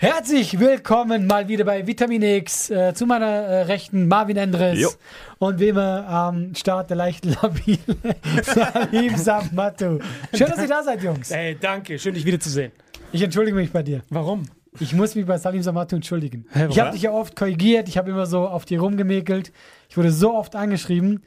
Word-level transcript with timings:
Herzlich 0.00 0.60
willkommen 0.60 1.26
mal 1.26 1.48
wieder 1.48 1.64
bei 1.64 1.84
Vitamin 1.84 2.22
X. 2.22 2.70
Äh, 2.70 2.94
zu 2.94 3.04
meiner 3.04 3.26
äh, 3.26 3.62
Rechten 3.62 4.06
Marvin 4.06 4.36
Endres. 4.36 4.78
Jo. 4.78 4.90
Und 5.40 5.58
wie 5.58 5.70
immer 5.70 6.06
am 6.06 6.54
Start 6.54 6.90
der 6.90 6.96
leichten 6.96 7.30
Labile 7.30 7.78
Salim 8.44 9.16
Samatu. 9.16 9.98
Schön, 10.32 10.46
dass 10.46 10.60
ihr 10.60 10.68
da 10.68 10.84
seid, 10.84 11.02
Jungs. 11.02 11.32
Ey, 11.32 11.56
danke, 11.60 11.98
schön 11.98 12.14
dich 12.14 12.24
wiederzusehen. 12.24 12.70
Ich 13.10 13.20
entschuldige 13.22 13.56
mich 13.56 13.72
bei 13.72 13.82
dir. 13.82 14.04
Warum? 14.08 14.44
Ich 14.78 14.94
muss 14.94 15.16
mich 15.16 15.26
bei 15.26 15.36
Salim 15.36 15.64
Samatu 15.64 15.96
entschuldigen. 15.96 16.46
Hä, 16.52 16.68
ich 16.70 16.78
habe 16.78 16.92
dich 16.92 17.02
ja 17.02 17.10
oft 17.10 17.34
korrigiert, 17.34 17.88
ich 17.88 17.98
habe 17.98 18.12
immer 18.12 18.26
so 18.26 18.46
auf 18.46 18.66
dir 18.66 18.78
rumgemäkelt. 18.78 19.52
Ich 19.88 19.96
wurde 19.96 20.12
so 20.12 20.32
oft 20.32 20.54
angeschrieben. 20.54 21.24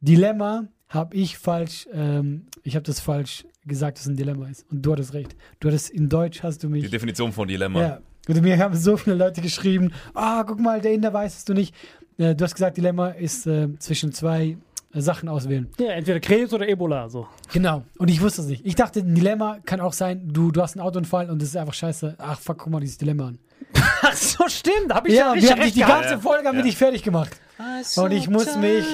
Dilemma 0.00 0.68
habe 0.90 1.16
ich 1.16 1.38
falsch, 1.38 1.88
ähm, 1.92 2.46
ich 2.64 2.74
habe 2.74 2.82
das 2.82 3.00
falsch 3.00 3.46
gesagt, 3.64 3.96
dass 3.96 4.04
es 4.04 4.10
ein 4.10 4.16
Dilemma 4.16 4.48
ist. 4.48 4.66
Und 4.70 4.82
du 4.82 4.92
hattest 4.92 5.14
recht. 5.14 5.36
Du 5.60 5.68
hattest 5.68 5.90
in 5.90 6.08
Deutsch 6.08 6.42
hast 6.42 6.62
du 6.62 6.68
mich. 6.68 6.84
Die 6.84 6.90
Definition 6.90 7.32
von 7.32 7.48
Dilemma. 7.48 7.80
Ja. 7.80 8.00
Und 8.28 8.42
mir 8.42 8.58
haben 8.58 8.76
so 8.76 8.96
viele 8.96 9.16
Leute 9.16 9.40
geschrieben, 9.40 9.92
ah, 10.14 10.44
guck 10.46 10.60
mal, 10.60 10.80
der 10.80 10.92
Inder 10.92 11.12
weiß 11.12 11.38
es 11.38 11.44
du 11.44 11.54
nicht. 11.54 11.74
Äh, 12.18 12.34
du 12.34 12.44
hast 12.44 12.54
gesagt, 12.54 12.76
Dilemma 12.76 13.10
ist 13.10 13.46
äh, 13.46 13.68
zwischen 13.78 14.12
zwei 14.12 14.56
äh, 14.92 15.00
Sachen 15.00 15.28
auswählen. 15.28 15.68
Ja, 15.78 15.92
entweder 15.92 16.20
Krebs 16.20 16.52
oder 16.52 16.68
Ebola, 16.68 17.08
so. 17.08 17.28
Genau. 17.52 17.84
Und 17.98 18.08
ich 18.08 18.20
wusste 18.20 18.42
es 18.42 18.48
nicht. 18.48 18.66
Ich 18.66 18.74
dachte, 18.74 19.00
ein 19.00 19.14
Dilemma 19.14 19.58
kann 19.64 19.80
auch 19.80 19.92
sein, 19.92 20.28
du, 20.32 20.50
du 20.50 20.60
hast 20.60 20.76
einen 20.76 20.84
Autounfall 20.86 21.30
und 21.30 21.40
es 21.42 21.50
ist 21.50 21.56
einfach 21.56 21.74
scheiße. 21.74 22.16
Ach, 22.18 22.38
fuck, 22.38 22.58
guck 22.58 22.72
mal 22.72 22.80
dieses 22.80 22.98
Dilemma 22.98 23.28
an. 23.28 23.38
Ach 24.10 24.16
so, 24.16 24.48
stimmt, 24.48 24.92
hab 24.92 25.06
ich 25.06 25.14
Ja, 25.14 25.34
ja, 25.34 25.40
wir 25.42 25.50
haben 25.50 25.60
dich 25.62 25.72
die 25.74 25.80
gehabt. 25.80 26.02
ganze 26.02 26.18
Folge 26.20 26.48
haben 26.48 26.56
wir 26.56 26.64
dich 26.64 26.76
fertig 26.76 27.02
gemacht. 27.02 27.30
Und 27.96 28.10
ich 28.12 28.28
muss 28.28 28.56
mich 28.56 28.86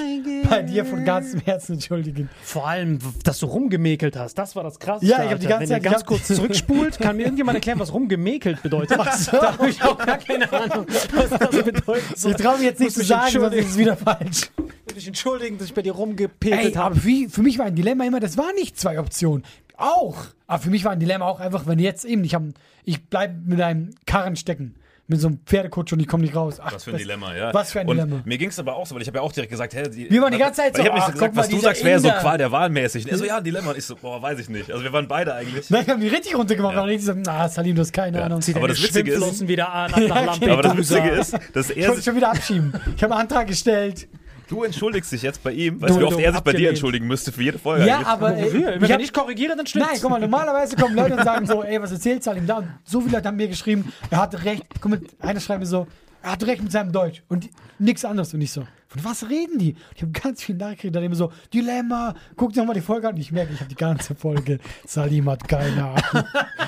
bei 0.49 0.61
dir 0.61 0.83
von 0.83 1.05
ganzem 1.05 1.39
Herzen 1.39 1.73
entschuldigen. 1.73 2.29
Vor 2.43 2.67
allem, 2.67 2.99
dass 3.23 3.39
du 3.39 3.45
rumgemäkelt 3.45 4.17
hast, 4.17 4.33
das 4.37 4.57
war 4.57 4.63
das 4.63 4.77
Krasse. 4.77 5.05
Ja, 5.05 5.23
ich 5.23 5.31
hab 5.31 5.39
die 5.39 5.47
ganze 5.47 5.61
Wenn 5.61 5.67
Zeit- 5.69 5.83
ihr 5.85 5.89
ganz 5.89 6.01
ich 6.01 6.05
kurz 6.07 6.27
zurückspult, 6.27 6.99
kann 6.99 7.15
mir 7.15 7.23
irgendjemand 7.23 7.55
erklären, 7.55 7.79
was 7.79 7.93
rumgemäkelt 7.93 8.61
bedeutet? 8.61 8.97
Da 8.97 9.57
habe 9.57 9.69
ich 9.69 9.81
auch 9.81 9.97
gar 9.97 10.17
keine 10.17 10.51
Ahnung, 10.51 10.85
was 11.13 11.29
das 11.29 11.63
bedeutet. 11.63 12.17
So, 12.19 12.29
Ich 12.29 12.35
traue 12.35 12.57
mich 12.57 12.65
jetzt 12.65 12.79
nicht 12.79 12.89
muss 12.89 12.93
zu 12.95 13.05
sagen, 13.05 13.31
sonst 13.31 13.55
ist 13.55 13.69
es 13.69 13.77
wieder 13.77 13.95
falsch. 13.95 14.41
muss 14.57 14.95
mich 14.95 15.07
entschuldigen, 15.07 15.57
dass 15.57 15.67
ich 15.67 15.73
bei 15.73 15.81
dir 15.81 15.93
rumgepekelt 15.93 16.75
habe. 16.75 16.95
für, 16.95 17.29
für 17.29 17.41
mich 17.43 17.57
war 17.57 17.67
ein 17.67 17.75
Dilemma 17.75 18.03
immer, 18.05 18.19
das 18.19 18.37
war 18.37 18.51
nicht 18.53 18.77
zwei 18.77 18.99
Optionen. 18.99 19.45
Auch. 19.77 20.17
Aber 20.47 20.61
für 20.61 20.69
mich 20.71 20.83
war 20.83 20.91
ein 20.91 20.99
Dilemma 20.99 21.25
auch 21.25 21.39
einfach, 21.39 21.67
wenn 21.67 21.79
jetzt 21.79 22.03
eben, 22.03 22.23
ich, 22.25 22.35
hab, 22.35 22.43
ich 22.83 23.05
bleib 23.09 23.31
mit 23.45 23.61
einem 23.61 23.91
Karren 24.05 24.35
stecken. 24.35 24.75
Mit 25.09 25.21
so 25.21 25.27
einem 25.27 25.39
Pferdekutsch 25.45 25.93
und 25.93 26.01
ich 26.01 26.07
komme 26.07 26.23
nicht 26.23 26.35
raus. 26.35 26.59
Ach, 26.61 26.73
Was 26.73 26.83
für 26.83 26.91
ein 26.91 26.97
Dilemma, 26.97 27.33
ja. 27.33 27.53
Was 27.53 27.71
für 27.71 27.79
ein 27.79 27.87
und 27.87 27.95
Dilemma. 27.95 28.21
Mir 28.25 28.37
ging 28.37 28.49
es 28.49 28.59
aber 28.59 28.75
auch 28.75 28.85
so, 28.85 28.93
weil 28.93 29.01
ich 29.03 29.07
habe 29.07 29.19
ja 29.19 29.21
auch 29.21 29.31
direkt 29.31 29.51
gesagt, 29.51 29.73
hä, 29.73 29.83
die, 29.87 30.09
Wir 30.11 30.21
waren 30.21 30.33
die 30.33 30.37
ganze 30.37 30.61
Zeit 30.61 30.73
weil 30.77 30.81
Ich 30.81 30.87
so, 30.87 30.91
habe 30.91 30.95
nicht 30.99 31.13
gesagt, 31.13 31.19
guck 31.27 31.35
mal, 31.35 31.41
was 31.43 31.49
du 31.49 31.59
sagst, 31.59 31.83
wäre 31.85 31.99
so. 32.01 32.09
Qual 32.09 32.37
der 32.37 32.51
Wahl 32.51 32.69
mäßig. 32.69 33.05
Und 33.05 33.11
er 33.11 33.17
so, 33.17 33.23
ja, 33.23 33.37
ein 33.37 33.43
Dilemma. 33.45 33.71
Und 33.71 33.77
ich 33.77 33.85
so, 33.85 33.95
boah, 33.95 34.21
weiß 34.21 34.37
ich 34.39 34.49
nicht. 34.49 34.69
Also 34.69 34.83
wir 34.83 34.91
waren 34.91 35.07
beide 35.07 35.33
eigentlich. 35.33 35.69
Nein, 35.69 35.83
ich 35.83 35.89
habe 35.89 36.01
die 36.01 36.09
richtig 36.09 36.35
runtergemacht. 36.35 36.75
Ja. 36.75 36.83
Und 36.83 36.89
ich 36.89 37.05
so, 37.05 37.13
na, 37.15 37.47
Salim, 37.47 37.75
du 37.75 37.81
hast 37.83 37.93
keine 37.93 38.17
Ja. 38.19 38.25
Ahnung. 38.25 38.41
Zieh 38.41 38.53
Aber 38.55 38.67
das 38.67 38.83
Witzige 38.83 39.13
ist- 39.13 39.47
wieder 39.47 39.71
an, 39.71 39.91
nach, 39.91 39.99
nach. 40.39 40.41
Aber 40.41 40.61
das 40.61 40.75
Witzige 40.77 41.09
ist, 41.11 41.37
dass 41.53 41.69
Ich 41.69 41.77
er 41.77 41.83
wollte 41.87 41.95
sich, 41.97 42.05
schon 42.05 42.15
wieder 42.17 42.29
abschieben. 42.31 42.73
Ich 42.97 43.01
habe 43.01 43.13
einen 43.13 43.21
Antrag 43.21 43.47
gestellt. 43.47 44.09
Du 44.49 44.63
entschuldigst 44.63 45.11
dich 45.11 45.21
jetzt 45.21 45.43
bei 45.43 45.51
ihm. 45.51 45.81
Weißt 45.81 45.95
Du- 45.95 45.99
du, 45.99 46.01
wie 46.01 46.05
oft 46.05 46.17
du 46.17 46.21
er 46.23 46.31
sich 46.33 46.41
bei 46.41 46.53
dir 46.53 46.69
entschuldigen 46.69 47.07
müsste 47.07 47.31
für 47.31 47.43
jede 47.43 47.59
Folge 47.59 47.85
Ja, 47.85 47.95
eigentlich? 47.97 48.07
aber 48.07 48.37
äh, 48.37 48.43
Wofür? 48.45 48.75
ich 48.75 48.81
Wenn 48.81 48.91
hab, 48.91 48.99
ich 49.01 49.13
korrigiere, 49.13 49.55
dann 49.55 49.65
stimmt's. 49.67 49.87
Nein, 49.89 49.99
guck 50.01 50.09
mal, 50.11 50.19
normalerweise 50.19 50.75
kommen 50.75 50.95
Leute 50.95 51.15
und 51.15 51.23
sagen 51.23 51.45
so, 51.45 51.63
ey, 51.63 51.81
was 51.81 51.91
erzählt 51.91 52.23
Salim 52.23 52.45
da? 52.47 52.57
Und 52.57 52.67
so 52.83 53.01
viele 53.01 53.15
Leute 53.17 53.27
haben 53.27 53.37
mir 53.37 53.47
geschrieben, 53.47 53.91
er 54.09 54.21
hatte 54.21 54.43
recht. 54.43 54.63
Guck 54.81 54.91
mal, 54.91 55.01
einer 55.19 55.39
schreibt 55.39 55.59
mir 55.59 55.65
so, 55.65 55.87
er 56.27 56.33
hat 56.33 56.45
recht 56.45 56.61
mit 56.61 56.73
seinem 56.73 56.91
Deutsch 56.91 57.23
und 57.29 57.49
nichts 57.79 58.03
anderes. 58.03 58.33
Und 58.33 58.41
ich 58.41 58.51
so, 58.51 58.61
von 58.89 59.03
was 59.05 59.29
reden 59.29 59.59
die? 59.59 59.73
Und 59.75 59.95
ich 59.95 60.01
habe 60.01 60.11
ganz 60.11 60.43
viel 60.43 60.55
nachgekriegt, 60.55 60.93
dann 60.93 61.01
immer 61.03 61.15
so, 61.15 61.31
Dilemma, 61.53 62.15
guck 62.35 62.51
dir 62.51 62.65
mal 62.65 62.73
die 62.73 62.81
Folge 62.81 63.07
an. 63.07 63.15
Und 63.15 63.21
ich 63.21 63.31
merke, 63.31 63.53
ich 63.53 63.59
habe 63.61 63.69
die 63.69 63.75
ganze 63.75 64.13
Folge, 64.13 64.59
Salim 64.85 65.29
hat 65.29 65.47
keine 65.47 65.85
Ahnung. 65.85 66.01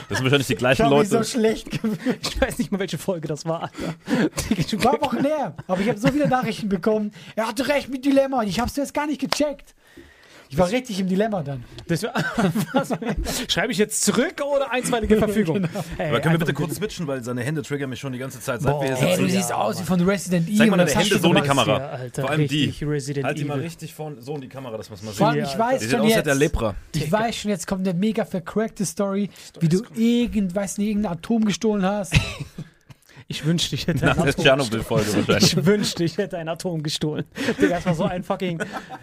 Das 0.07 0.17
sind 0.17 0.23
wahrscheinlich 0.23 0.47
die 0.47 0.53
Ich 0.53 0.59
gleichen 0.59 0.85
habe 0.85 0.97
mich 0.99 1.11
Leute. 1.11 1.25
so 1.25 1.37
schlecht 1.37 1.71
gefühlt. 1.71 2.19
Ich 2.21 2.39
weiß 2.39 2.57
nicht 2.57 2.71
mal, 2.71 2.79
welche 2.79 2.97
Folge 2.97 3.27
das 3.27 3.45
war, 3.45 3.63
Alter. 3.63 4.83
War 4.85 5.01
Wochen 5.01 5.25
her. 5.25 5.55
Aber 5.67 5.81
ich 5.81 5.89
habe 5.89 5.99
so 5.99 6.07
viele 6.07 6.29
Nachrichten 6.29 6.69
bekommen. 6.69 7.11
Er 7.35 7.49
hatte 7.49 7.67
recht 7.67 7.89
mit 7.89 8.05
Dilemma 8.05 8.39
und 8.39 8.47
ich 8.47 8.61
habe 8.61 8.69
es 8.69 8.77
jetzt 8.77 8.93
gar 8.93 9.07
nicht 9.07 9.19
gecheckt. 9.19 9.75
Ich 10.51 10.57
war 10.57 10.71
richtig 10.71 10.99
im 10.99 11.07
Dilemma 11.07 11.43
dann. 11.43 11.63
Das 11.87 12.03
was, 12.73 12.89
schreibe 13.47 13.71
ich 13.71 13.77
jetzt 13.77 14.01
zurück 14.03 14.41
oder 14.41 14.71
einstweilige 14.71 15.17
Verfügung? 15.19 15.67
Ey, 15.99 16.09
Aber 16.09 16.19
können 16.21 16.33
wir 16.33 16.39
bitte 16.39 16.53
kurz 16.55 16.77
switchen, 16.77 17.05
weil 17.05 17.23
seine 17.23 17.43
Hände 17.43 17.61
triggern 17.61 17.89
mich 17.91 17.99
schon 17.99 18.11
die 18.13 18.17
ganze 18.17 18.39
Zeit, 18.39 18.61
seit 18.61 18.71
Boah. 18.73 18.81
wir 18.81 18.95
hier 18.95 19.07
Ey, 19.09 19.11
sitzen. 19.15 19.27
du 19.27 19.29
siehst 19.31 19.53
aus 19.53 19.79
wie 19.79 19.83
von 19.85 20.01
Resident 20.01 20.47
Evil. 20.47 20.57
Zeig 20.57 20.69
mal 20.71 20.77
deine 20.77 20.91
Hände 20.91 21.19
so 21.19 21.29
in 21.29 21.35
die? 21.35 21.41
Kamera. 21.47 21.77
Ja, 21.77 21.89
Alter, 21.89 22.21
Vor 22.23 22.31
allem 22.31 22.47
die. 22.47 22.65
richtig 22.65 22.87
Resident 22.87 23.25
Halt 23.27 23.37
die 23.37 23.45
mal 23.45 23.53
Evil. 23.55 23.63
richtig 23.65 23.93
von, 23.93 24.19
so 24.21 24.33
in 24.35 24.41
die 24.41 24.49
Kamera, 24.49 24.75
dass 24.77 24.89
man 24.89 24.97
es 24.97 25.05
mal 25.05 25.11
Vor 25.13 25.27
allem, 25.27 25.45
sieht. 25.45 25.45
ich 25.45 25.53
Ja, 25.53 25.59
weiß 25.59 25.79
Die 25.81 25.85
sieht 25.87 25.97
schon 25.97 26.07
jetzt, 26.07 26.35
Lepra. 26.35 26.75
ich 26.95 27.11
weiß 27.11 27.35
schon, 27.35 27.51
jetzt 27.51 27.67
kommt 27.67 27.87
eine 27.87 27.97
mega 27.97 28.25
vercrackte 28.25 28.85
Story, 28.85 29.29
wie 29.59 29.69
du 29.69 29.83
irgend, 29.95 30.55
weiß 30.55 30.79
nicht, 30.79 30.87
irgendein 30.87 31.11
Atom 31.13 31.45
gestohlen 31.45 31.85
hast. 31.85 32.15
Ich 33.31 33.45
wünschte, 33.45 33.75
ich 33.75 33.85
hätte 33.85 34.05
Nach 34.05 34.17
ein 34.17 34.23
der 34.23 34.29
Atom 34.33 34.43
Tschernobyl-Folge 34.43 35.17
wahrscheinlich. 35.27 35.53
Ich 35.55 35.65
wünschte, 35.65 36.03
ich 36.03 36.17
hätte 36.17 36.39
ein 36.39 36.49
Atom 36.49 36.81
gestohlen. 36.81 37.25
Digga, 37.61 37.75
das 37.75 37.85
war 37.85 37.93
so 37.93 38.03
ein 38.05 38.23
fucking. 38.23 38.59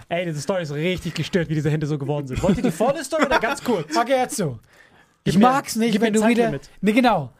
Ey, 0.09 0.27
diese 0.27 0.41
Story 0.41 0.63
ist 0.65 0.75
richtig 0.75 1.15
gestört, 1.15 1.49
wie 1.49 1.55
diese 1.55 1.71
Hände 1.71 1.87
so 1.87 1.97
geworden 1.97 2.27
sind. 2.27 2.43
Wollt 2.43 2.57
ihr 2.57 2.65
die 2.65 2.73
volle 2.73 3.05
Story 3.05 3.25
oder 3.27 3.39
ganz 3.39 3.63
kurz? 3.63 3.97
Okay, 3.97 4.17
jetzt 4.19 4.37
so. 4.37 4.59
Ich 5.23 5.35
Gib 5.35 5.43
mir- 5.43 5.49
mag's 5.49 5.77
nicht, 5.77 6.01
wenn 6.01 6.13
du 6.13 6.27
wieder. 6.27 6.43
Zeitlimit. 6.51 6.71
Ne, 6.81 6.93
genau. 6.93 7.33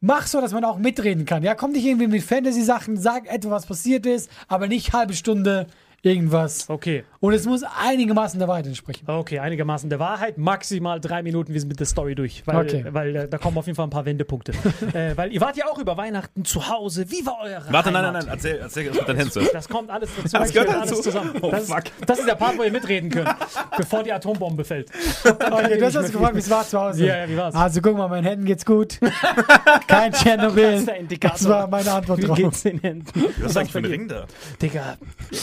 Mach 0.00 0.26
so, 0.26 0.40
dass 0.40 0.52
man 0.52 0.64
auch 0.64 0.76
mitreden 0.76 1.24
kann. 1.24 1.44
Ja, 1.44 1.54
komm 1.54 1.70
nicht 1.70 1.84
irgendwie 1.86 2.08
mit 2.08 2.22
Fantasy-Sachen, 2.24 2.96
sag 2.96 3.26
etwa, 3.32 3.52
was 3.52 3.64
passiert 3.66 4.04
ist, 4.04 4.28
aber 4.48 4.66
nicht 4.66 4.92
halbe 4.92 5.14
Stunde 5.14 5.68
irgendwas. 6.04 6.68
Okay, 6.68 7.04
Und 7.20 7.32
es 7.32 7.46
muss 7.46 7.62
einigermaßen 7.62 8.38
der 8.38 8.48
Wahrheit 8.48 8.66
entsprechen. 8.66 9.04
okay, 9.08 9.38
einigermaßen 9.38 9.88
der 9.90 9.98
Wahrheit. 9.98 10.38
Maximal 10.38 11.00
drei 11.00 11.22
Minuten, 11.22 11.52
wir 11.52 11.60
sind 11.60 11.68
mit 11.68 11.80
der 11.80 11.86
Story 11.86 12.14
durch. 12.14 12.42
Weil, 12.46 12.56
Okay. 12.66 12.84
weil 12.90 13.16
äh, 13.16 13.28
da 13.28 13.38
kommen 13.38 13.56
auf 13.58 13.66
jeden 13.66 13.76
Fall 13.76 13.86
ein 13.86 13.90
paar 13.90 14.04
Wendepunkte. 14.04 14.52
äh, 14.94 15.16
weil 15.16 15.32
ihr 15.32 15.40
wart 15.40 15.56
ja 15.56 15.66
auch 15.66 15.78
über 15.78 15.96
Weihnachten 15.96 16.44
zu 16.44 16.68
Hause. 16.68 17.10
Wie 17.10 17.24
war 17.26 17.38
eure 17.42 17.72
Warte, 17.72 17.90
nein, 17.90 18.04
Heimat? 18.06 18.12
nein, 18.12 18.12
nein, 18.26 18.28
erzähl, 18.28 18.58
erzähl 18.58 18.86
erst 18.86 18.98
mit 19.00 19.08
deinen 19.08 19.16
Händen. 19.18 19.48
Das 19.52 19.68
kommt 19.68 19.90
alles 19.90 20.10
dazu. 20.16 20.22
Das 20.22 20.32
Das 20.42 20.52
gehört 20.52 20.68
alles 20.70 20.90
dazu. 20.90 21.02
zusammen. 21.02 21.30
Oh, 21.40 21.50
das, 21.50 21.66
fuck. 21.66 21.84
das 22.06 22.18
ist 22.18 22.28
der 22.28 22.34
Part, 22.34 22.58
wo 22.58 22.62
ihr 22.62 22.70
mitreden 22.72 23.10
könnt, 23.10 23.28
bevor 23.76 24.02
die 24.02 24.12
Atombombe 24.12 24.64
fällt. 24.64 24.90
Okay, 25.24 25.78
du 25.78 25.86
hast 25.86 25.96
uns 25.96 26.12
gefragt, 26.12 26.34
wie 26.34 26.38
es 26.40 26.50
war 26.50 26.66
zu 26.66 26.80
Hause. 26.80 27.06
Ja, 27.06 27.16
ja, 27.18 27.28
wie 27.28 27.36
war's? 27.36 27.54
Also 27.54 27.80
guck 27.80 27.96
mal, 27.96 28.08
meinen 28.08 28.24
Händen 28.24 28.44
geht's 28.44 28.64
gut. 28.66 28.98
Kein 29.86 30.12
Tschernobyl. 30.12 30.84
Das. 30.84 31.20
Das 31.20 31.48
war 31.48 31.66
meine 31.68 31.92
Antwort 31.92 32.18
Wie 32.22 32.26
drauf. 32.26 32.36
geht's 32.36 32.62
den 32.62 32.78
Händen? 32.80 33.24
Was 33.40 33.50
ist 33.52 33.56
eigentlich 33.56 33.72
für 33.72 33.78
ein 33.78 33.84
Ring 33.84 34.08
da? 34.08 34.26
Digga, 34.60 34.96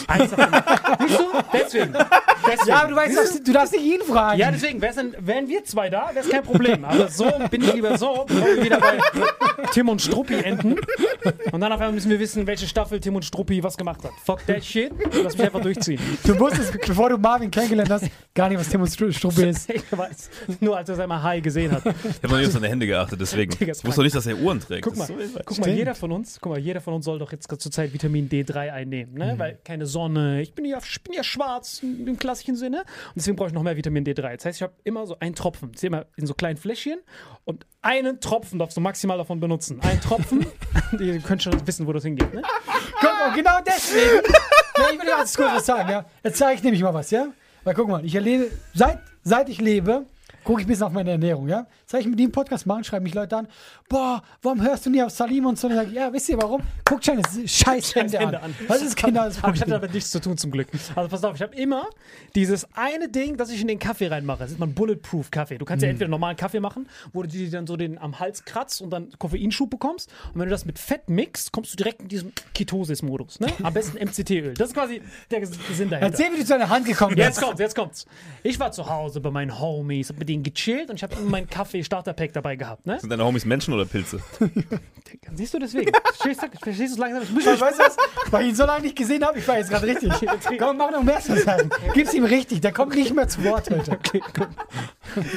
eins 0.07 0.31
davon. 0.31 0.50
Siehst 1.07 1.19
du? 1.19 1.25
Deswegen. 1.53 1.93
deswegen. 2.47 2.67
Ja, 2.67 2.75
aber 2.81 2.89
du 2.89 2.95
weißt, 2.95 3.17
doch, 3.17 3.43
du 3.43 3.53
darfst 3.53 3.73
nicht 3.73 3.83
ihn 3.85 4.01
fragen. 4.01 4.39
Ja, 4.39 4.51
deswegen, 4.51 4.79
denn, 4.79 5.15
wären 5.19 5.47
wir 5.47 5.63
zwei 5.63 5.89
da, 5.89 6.09
wäre 6.13 6.25
es 6.25 6.29
kein 6.29 6.43
Problem. 6.43 6.83
Aber 6.85 7.07
so 7.09 7.25
bin 7.49 7.61
ich 7.63 7.73
lieber 7.73 7.97
so, 7.97 8.25
bevor 8.27 8.47
wir 8.47 8.63
wieder 8.63 8.79
bei 8.79 8.97
Tim 9.73 9.89
und 9.89 10.01
Struppi 10.01 10.35
enden. 10.35 10.75
Und 11.51 11.61
dann 11.61 11.71
auf 11.71 11.79
einmal 11.79 11.91
müssen 11.93 12.09
wir 12.09 12.19
wissen, 12.19 12.45
welche 12.47 12.67
Staffel 12.67 12.99
Tim 12.99 13.15
und 13.15 13.23
Struppi 13.25 13.63
was 13.63 13.77
gemacht 13.77 14.03
hat. 14.03 14.11
Fuck 14.25 14.45
that 14.47 14.63
shit. 14.63 14.91
Lass 15.23 15.37
mich 15.37 15.45
einfach 15.45 15.61
durchziehen. 15.61 15.99
Du 16.23 16.37
wusstest, 16.39 16.73
bevor 16.85 17.09
du 17.09 17.17
Marvin 17.17 17.51
kennengelernt 17.51 17.89
hast, 17.91 18.05
gar 18.33 18.49
nicht, 18.49 18.59
was 18.59 18.69
Tim 18.69 18.81
und 18.81 18.87
Stru- 18.89 19.11
Struppi 19.11 19.43
ist. 19.49 19.69
Ich 19.69 19.83
weiß. 19.91 20.29
Nur 20.59 20.77
als 20.77 20.89
er 20.89 20.95
es 20.95 20.99
einmal 21.01 21.21
High 21.21 21.43
gesehen 21.43 21.71
hat. 21.71 21.83
Ich 21.85 21.93
habe 22.23 22.29
noch 22.29 22.37
nicht 22.37 22.47
auf 22.47 22.53
seine 22.53 22.67
Hände 22.69 22.87
geachtet, 22.87 23.19
deswegen. 23.21 23.53
Ich 23.59 23.67
wusste 23.67 23.87
doch 23.89 24.03
nicht, 24.03 24.15
dass 24.15 24.25
er 24.25 24.37
Uhren 24.37 24.59
trägt. 24.59 24.83
Guck 24.83 24.95
mal, 24.97 25.07
so- 25.07 25.15
guck 25.45 25.59
mal, 25.59 25.69
jeder 25.69 25.95
von 25.95 26.11
uns, 26.11 26.39
guck 26.39 26.51
mal, 26.53 26.59
jeder 26.59 26.81
von 26.81 26.93
uns 26.93 27.05
soll 27.05 27.19
doch 27.19 27.31
jetzt 27.31 27.47
zur 27.61 27.71
Zeit 27.71 27.93
Vitamin 27.93 28.29
D3 28.29 28.71
einnehmen, 28.71 29.13
ne? 29.15 29.35
Weil 29.37 29.59
keine 29.63 29.85
Sonne, 29.85 30.30
ich 30.39 30.53
bin 30.53 30.65
ja, 30.65 30.77
ich 30.77 31.03
bin 31.03 31.13
ja 31.13 31.23
schwarz 31.23 31.81
im 31.83 32.17
klassischen 32.17 32.55
Sinne 32.55 32.79
und 32.79 33.15
deswegen 33.15 33.35
brauche 33.35 33.49
ich 33.49 33.53
noch 33.53 33.63
mehr 33.63 33.75
Vitamin 33.77 34.05
D3. 34.05 34.35
Das 34.35 34.45
heißt, 34.45 34.57
ich 34.57 34.61
habe 34.63 34.73
immer 34.83 35.05
so 35.05 35.17
einen 35.19 35.35
Tropfen, 35.35 35.71
ich 35.75 35.83
immer 35.83 36.05
in 36.15 36.27
so 36.27 36.33
kleinen 36.33 36.57
Fläschchen 36.57 36.99
und 37.45 37.65
einen 37.81 38.19
Tropfen 38.19 38.59
darfst 38.59 38.77
du 38.77 38.81
maximal 38.81 39.17
davon 39.17 39.39
benutzen. 39.39 39.79
Ein 39.81 39.99
Tropfen, 40.01 40.45
ihr 40.99 41.19
könnt 41.19 41.43
schon 41.43 41.67
wissen, 41.67 41.87
wo 41.87 41.93
das 41.93 42.03
hingeht, 42.03 42.33
ne? 42.33 42.41
Guck 42.99 43.11
mal, 43.11 43.33
genau 43.33 43.59
deswegen. 43.65 44.21
ja, 44.77 44.83
ich 44.91 44.99
will 44.99 45.05
dir 45.05 45.17
ganz 45.17 45.35
kurz 45.35 45.53
was 45.53 45.65
sagen, 45.65 45.89
ja. 45.89 46.05
Jetzt 46.23 46.37
zeige 46.37 46.55
ich 46.55 46.63
nämlich 46.63 46.81
mal 46.81 46.93
was, 46.93 47.11
ja. 47.11 47.27
Weil 47.63 47.73
guck 47.73 47.87
mal, 47.87 48.03
ich 48.05 48.15
erlebe, 48.15 48.51
seit, 48.73 48.99
seit 49.23 49.49
ich 49.49 49.59
lebe, 49.61 50.05
gucke 50.43 50.61
ich 50.61 50.65
ein 50.65 50.69
bisschen 50.69 50.85
auf 50.85 50.93
meine 50.93 51.11
Ernährung, 51.11 51.47
ja. 51.47 51.67
Seit 51.85 52.01
ich 52.01 52.07
mit 52.07 52.19
dem 52.19 52.31
Podcast 52.31 52.65
mache, 52.65 52.83
schreiben 52.83 53.03
mich 53.03 53.13
Leute 53.13 53.37
an, 53.37 53.47
boah, 53.89 54.21
warum 54.41 54.61
hörst 54.61 54.85
du 54.85 54.89
nie 54.89 55.03
auf 55.03 55.11
Salim 55.11 55.45
und 55.45 55.59
so? 55.59 55.67
Und 55.67 55.73
ich 55.73 55.79
sage, 55.79 55.91
ja, 55.91 56.11
wisst 56.13 56.29
ihr 56.29 56.37
warum? 56.37 56.61
Guckt 56.85 57.05
schon 57.05 57.21
das 57.21 57.37
scheiß 57.45 57.95
Hände 57.95 58.19
an. 58.19 58.35
An. 58.35 58.55
Das 58.67 58.81
ist 58.81 58.95
genau 58.95 59.25
das 59.25 59.43
Aber 59.43 59.53
ich 59.53 59.61
hatte 59.61 59.71
damit 59.71 59.93
nichts 59.93 60.11
zu 60.11 60.19
tun, 60.19 60.37
zum 60.37 60.51
Glück. 60.51 60.67
Also 60.95 61.09
pass 61.09 61.23
auf, 61.23 61.35
ich 61.35 61.41
habe 61.41 61.55
immer 61.55 61.87
dieses 62.35 62.67
eine 62.75 63.09
Ding, 63.09 63.37
das 63.37 63.49
ich 63.49 63.61
in 63.61 63.67
den 63.67 63.79
Kaffee 63.79 64.07
reinmache. 64.07 64.39
Das 64.39 64.51
ist 64.51 64.59
mein 64.59 64.73
Bulletproof-Kaffee. 64.73 65.57
Du 65.57 65.65
kannst 65.65 65.83
ja 65.83 65.89
entweder 65.89 66.09
normalen 66.09 66.37
Kaffee 66.37 66.59
machen, 66.59 66.87
wo 67.13 67.21
du 67.21 67.27
dir 67.27 67.49
dann 67.51 67.67
so 67.67 67.77
den 67.77 67.97
am 67.97 68.19
Hals 68.19 68.45
kratzt 68.45 68.81
und 68.81 68.89
dann 68.89 69.09
Koffeinschub 69.19 69.69
bekommst. 69.69 70.11
Und 70.33 70.39
wenn 70.39 70.47
du 70.47 70.51
das 70.51 70.65
mit 70.65 70.79
Fett 70.79 71.09
mixt, 71.09 71.51
kommst 71.51 71.73
du 71.73 71.77
direkt 71.77 72.01
in 72.01 72.07
diesen 72.07 72.33
Ketosis-Modus. 72.53 73.39
Ne? 73.39 73.47
Am 73.63 73.73
besten 73.73 73.97
MCT-Öl. 73.97 74.53
Das 74.53 74.69
ist 74.69 74.73
quasi 74.73 75.01
der 75.29 75.45
Sinn 75.45 75.89
dahinter. 75.89 75.99
Erzähl, 75.99 76.31
wie 76.33 76.37
du 76.37 76.43
zu 76.43 76.53
deiner 76.53 76.69
Hand 76.69 76.85
gekommen 76.85 77.15
bist. 77.15 77.27
Jetzt 77.27 77.41
kommt's, 77.41 77.59
jetzt 77.59 77.75
kommt's. 77.75 78.05
Ich 78.43 78.59
war 78.59 78.71
zu 78.71 78.89
Hause 78.89 79.19
bei 79.21 79.31
meinen 79.31 79.59
Homies, 79.59 80.09
hab 80.09 80.17
mit 80.17 80.29
denen 80.31 80.43
gechillt 80.43 80.89
und 80.89 80.95
ich 80.95 81.03
habe 81.03 81.15
immer 81.15 81.29
mein 81.29 81.49
Kaffee-Starter-Pack 81.49 82.33
dabei 82.33 82.55
gehabt. 82.55 82.85
Ne? 82.85 82.99
Sind 82.99 83.09
deine 83.09 83.25
Homies 83.25 83.45
Menschen 83.45 83.73
oder 83.73 83.85
Pilze? 83.85 84.19
Siehst 85.33 85.53
du 85.53 85.59
deswegen? 85.59 85.91
Verstehst 86.03 86.41
du, 86.43 86.47
verstehst 86.59 86.79
du 86.79 86.93
es 86.93 86.97
langsam? 86.97 87.23
Ich 87.23 87.31
muss 87.31 87.45
Weißt 87.45 87.79
du 87.79 87.83
was? 87.83 87.97
Weil 88.29 88.43
ich 88.43 88.49
ihn 88.49 88.55
so 88.55 88.65
lange 88.65 88.83
nicht 88.83 88.95
gesehen 88.95 89.25
habe, 89.25 89.39
ich 89.39 89.47
war 89.47 89.57
jetzt 89.57 89.69
gerade 89.69 89.87
richtig. 89.87 90.11
Komm, 90.59 90.77
mach 90.77 90.91
noch 90.91 91.03
mehr 91.03 91.19
zu 91.19 91.37
sagen. 91.37 91.69
Gib's 91.93 92.13
ihm 92.13 92.23
richtig, 92.23 92.61
der 92.61 92.71
kommt 92.71 92.95
nicht 92.95 93.13
mehr 93.13 93.27
zu 93.27 93.43
Wort 93.43 93.69
heute. 93.69 93.91
Okay. 94.01 94.21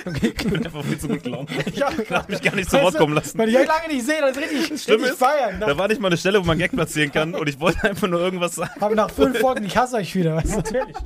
Okay, 0.06 0.32
gut. 0.49 0.64
Einfach 0.67 0.85
viel 0.85 0.99
zu 0.99 1.08
gut 1.08 1.23
gelaunt. 1.25 1.50
Ich 1.67 1.82
hab 1.82 1.99
Ich 1.99 2.11
hab 2.11 2.29
mich 2.29 2.41
gar 2.41 2.55
nicht 2.55 2.70
zu 2.70 2.81
Wort 2.81 2.96
kommen 2.96 3.14
lassen. 3.14 3.37
Weil 3.37 3.49
ich 3.49 3.56
euch 3.58 3.67
lange 3.67 3.88
nicht 3.88 4.06
sehe, 4.06 4.20
dann 4.20 4.35
richtig, 4.35 4.82
Schlimm 4.82 5.00
richtig 5.00 5.12
ist, 5.14 5.19
feiern. 5.19 5.58
Da 5.58 5.76
war 5.76 5.88
nicht 5.88 6.00
mal 6.00 6.08
eine 6.08 6.17
Stelle, 6.17 6.41
wo 6.41 6.46
man 6.46 6.58
Gag 6.58 6.70
platzieren 6.70 7.11
kann 7.11 7.35
und 7.35 7.49
ich 7.49 7.58
wollte 7.58 7.82
einfach 7.82 8.06
nur 8.06 8.20
irgendwas 8.20 8.55
sagen. 8.55 8.81
Aber 8.81 8.94
nach 8.94 9.11
fünf 9.11 9.38
Folgen, 9.41 9.64
ich 9.64 9.76
hasse 9.76 9.96
euch 9.96 10.14
wieder. 10.14 10.37
Weißt 10.37 10.52
du? 10.52 10.56
Natürlich. 10.56 10.96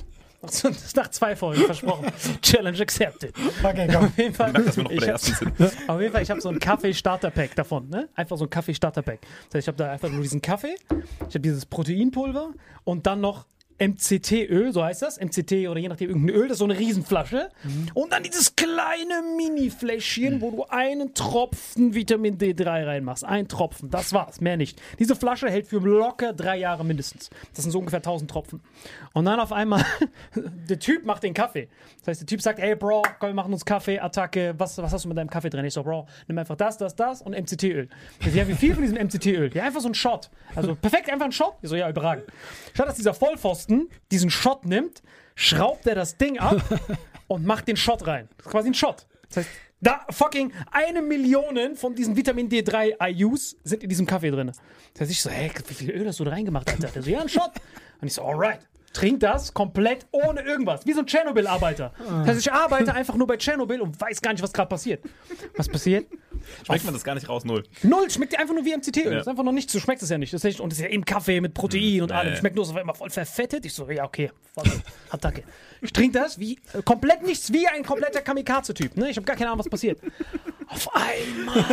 Nach 0.94 1.08
zwei 1.08 1.34
Folgen 1.34 1.62
versprochen. 1.64 2.06
Challenge 2.42 2.80
accepted. 2.80 3.34
Okay, 3.62 3.88
komm. 3.92 4.04
Auf 4.04 4.16
jeden 4.18 4.34
Fall. 4.34 4.52
Dass 4.52 4.76
wir 4.76 4.84
noch 4.84 4.90
bei 4.90 4.94
ich 4.96 5.00
der 5.00 5.14
hab- 5.14 5.20
ersten 5.28 5.34
sind. 5.56 5.72
Auf 5.88 6.00
jeden 6.00 6.12
Fall, 6.12 6.22
ich 6.22 6.30
habe 6.30 6.40
so 6.40 6.48
ein 6.48 6.58
Kaffee-Starter-Pack 6.60 7.56
davon, 7.56 7.88
ne? 7.88 8.08
Einfach 8.14 8.36
so 8.36 8.44
ein 8.44 8.50
Kaffee-Starter-Pack. 8.50 9.20
Das 9.20 9.54
heißt, 9.56 9.64
ich 9.64 9.66
habe 9.68 9.76
da 9.78 9.90
einfach 9.90 10.08
nur 10.10 10.22
diesen 10.22 10.40
Kaffee, 10.40 10.76
ich 11.20 11.34
habe 11.34 11.40
dieses 11.40 11.66
Proteinpulver 11.66 12.52
und 12.84 13.06
dann 13.06 13.20
noch 13.20 13.46
MCT-Öl, 13.78 14.72
so 14.72 14.82
heißt 14.82 15.02
das, 15.02 15.20
MCT 15.20 15.68
oder 15.68 15.78
je 15.78 15.88
nachdem 15.88 16.10
irgendein 16.10 16.36
Öl, 16.36 16.48
das 16.48 16.56
ist 16.56 16.58
so 16.58 16.64
eine 16.64 16.78
Riesenflasche. 16.78 17.50
Und 17.94 18.12
dann 18.12 18.22
dieses 18.22 18.56
kleine 18.56 19.22
Mini-Fläschchen, 19.36 20.40
wo 20.40 20.50
du 20.50 20.64
einen 20.64 21.14
Tropfen 21.14 21.94
Vitamin 21.94 22.38
D3 22.38 22.86
reinmachst. 22.86 23.24
Ein 23.24 23.48
Tropfen, 23.48 23.90
das 23.90 24.12
war's, 24.12 24.40
mehr 24.40 24.56
nicht. 24.56 24.80
Diese 24.98 25.14
Flasche 25.14 25.48
hält 25.48 25.66
für 25.66 25.78
locker 25.78 26.32
drei 26.32 26.56
Jahre 26.56 26.84
mindestens. 26.84 27.30
Das 27.54 27.62
sind 27.62 27.70
so 27.70 27.78
ungefähr 27.78 27.98
1000 27.98 28.30
Tropfen. 28.30 28.60
Und 29.12 29.24
dann 29.24 29.38
auf 29.40 29.52
einmal, 29.52 29.84
der 30.34 30.78
Typ 30.78 31.04
macht 31.04 31.22
den 31.22 31.34
Kaffee. 31.34 31.68
Das 32.00 32.08
heißt, 32.08 32.20
der 32.22 32.26
Typ 32.26 32.42
sagt, 32.42 32.58
ey 32.58 32.74
Bro, 32.74 33.02
komm, 33.18 33.30
wir 33.30 33.34
machen 33.34 33.52
uns 33.52 33.64
Kaffee, 33.64 33.98
Attacke, 33.98 34.54
was, 34.58 34.78
was 34.78 34.92
hast 34.92 35.04
du 35.04 35.08
mit 35.08 35.18
deinem 35.18 35.30
Kaffee 35.30 35.50
drin? 35.50 35.64
Ich 35.64 35.74
so, 35.74 35.82
Bro, 35.82 36.06
nimm 36.26 36.38
einfach 36.38 36.56
das, 36.56 36.78
das, 36.78 36.96
das 36.96 37.22
und 37.22 37.32
MCT-Öl. 37.32 37.88
Ja, 38.34 38.48
wie 38.48 38.54
viel 38.54 38.74
von 38.74 38.82
diesem 38.82 38.98
MCT-Öl? 38.98 39.50
Ja, 39.54 39.64
einfach 39.64 39.80
so 39.80 39.88
ein 39.88 39.94
Shot. 39.94 40.30
Also 40.54 40.74
perfekt, 40.74 41.10
einfach 41.10 41.26
ein 41.26 41.32
Shot. 41.32 41.54
Ich 41.62 41.68
so, 41.68 41.76
ja, 41.76 41.88
überragend. 41.88 42.24
Statt 42.74 42.88
dass 42.88 42.96
dieser 42.96 43.14
Vollpfosten 43.14 43.67
diesen 44.10 44.30
Shot 44.30 44.64
nimmt, 44.64 45.02
schraubt 45.34 45.86
er 45.86 45.94
das 45.94 46.16
Ding 46.16 46.38
ab 46.38 46.62
und 47.28 47.44
macht 47.46 47.68
den 47.68 47.76
Shot 47.76 48.06
rein. 48.06 48.28
Das 48.36 48.46
ist 48.46 48.52
quasi 48.52 48.68
ein 48.68 48.74
Shot. 48.74 49.06
Das 49.28 49.38
heißt, 49.38 49.50
da 49.80 50.04
fucking 50.10 50.52
eine 50.72 51.02
Million 51.02 51.76
von 51.76 51.94
diesen 51.94 52.16
Vitamin 52.16 52.48
D3 52.48 52.96
IUs 53.12 53.56
sind 53.62 53.82
in 53.82 53.88
diesem 53.88 54.06
Kaffee 54.06 54.30
drin. 54.30 54.48
Das 54.94 55.02
heißt, 55.02 55.10
ich 55.10 55.22
so, 55.22 55.30
hey, 55.30 55.50
wie 55.68 55.74
viel 55.74 55.90
Öl 55.90 56.06
hast 56.06 56.18
du 56.18 56.24
da 56.24 56.32
reingemacht, 56.32 56.68
Alter? 56.68 56.88
Der 56.88 57.02
so, 57.02 57.10
ja, 57.10 57.20
ein 57.20 57.28
Shot. 57.28 57.52
Und 58.00 58.08
ich 58.08 58.14
so, 58.14 58.22
alright. 58.22 58.67
Trink 58.92 59.20
das 59.20 59.52
komplett 59.54 60.06
ohne 60.10 60.40
irgendwas. 60.42 60.86
Wie 60.86 60.92
so 60.92 61.00
ein 61.00 61.06
Tschernobyl-Arbeiter. 61.06 61.92
Das 61.98 62.28
heißt, 62.28 62.40
ich 62.40 62.52
arbeite 62.52 62.94
einfach 62.94 63.14
nur 63.14 63.26
bei 63.26 63.36
Tschernobyl 63.36 63.80
und 63.80 64.00
weiß 64.00 64.20
gar 64.22 64.32
nicht, 64.32 64.42
was 64.42 64.52
gerade 64.52 64.68
passiert. 64.68 65.04
Was 65.56 65.68
passiert? 65.68 66.06
Schmeckt 66.64 66.84
man 66.84 66.94
das 66.94 67.04
gar 67.04 67.14
nicht 67.14 67.28
raus, 67.28 67.44
null. 67.44 67.64
Null, 67.82 68.10
schmeckt 68.10 68.32
dir 68.32 68.38
einfach 68.38 68.54
nur 68.54 68.64
wie 68.64 68.74
MCT-Öl. 68.76 69.04
Ja. 69.04 69.10
Das 69.10 69.22
ist 69.22 69.28
einfach 69.28 69.44
noch 69.44 69.52
nichts, 69.52 69.72
so 69.72 69.80
schmeckt 69.80 70.02
es 70.02 70.08
ja 70.08 70.18
nicht. 70.18 70.32
Das 70.32 70.40
ist 70.42 70.44
echt, 70.44 70.60
und 70.60 70.72
das 70.72 70.78
ist 70.78 70.84
ja 70.84 70.90
im 70.90 71.04
Kaffee 71.04 71.40
mit 71.40 71.52
Protein 71.54 72.02
und 72.02 72.10
Ja, 72.10 72.18
allem. 72.18 72.36
Schmeckt 72.36 72.56
nur 72.56 72.64
so 72.64 72.76
immer 72.78 72.94
voll 72.94 73.10
verfettet. 73.10 73.66
Ich 73.66 73.74
so, 73.74 73.90
ja, 73.90 74.04
okay, 74.04 74.30
voll, 74.54 74.64
Attacke. 75.10 75.42
Ich 75.80 75.92
trinke 75.92 76.18
das 76.18 76.38
wie, 76.38 76.58
äh, 76.72 76.82
komplett 76.82 77.22
nichts, 77.24 77.52
wie 77.52 77.66
ein 77.66 77.84
kompletter 77.84 78.20
Kamikaze-Typ. 78.20 78.96
Ne? 78.96 79.10
Ich 79.10 79.16
habe 79.16 79.26
gar 79.26 79.36
keine 79.36 79.48
Ahnung, 79.50 79.60
was 79.60 79.68
passiert. 79.68 80.00
Auf 80.68 80.88
einmal. 80.94 81.64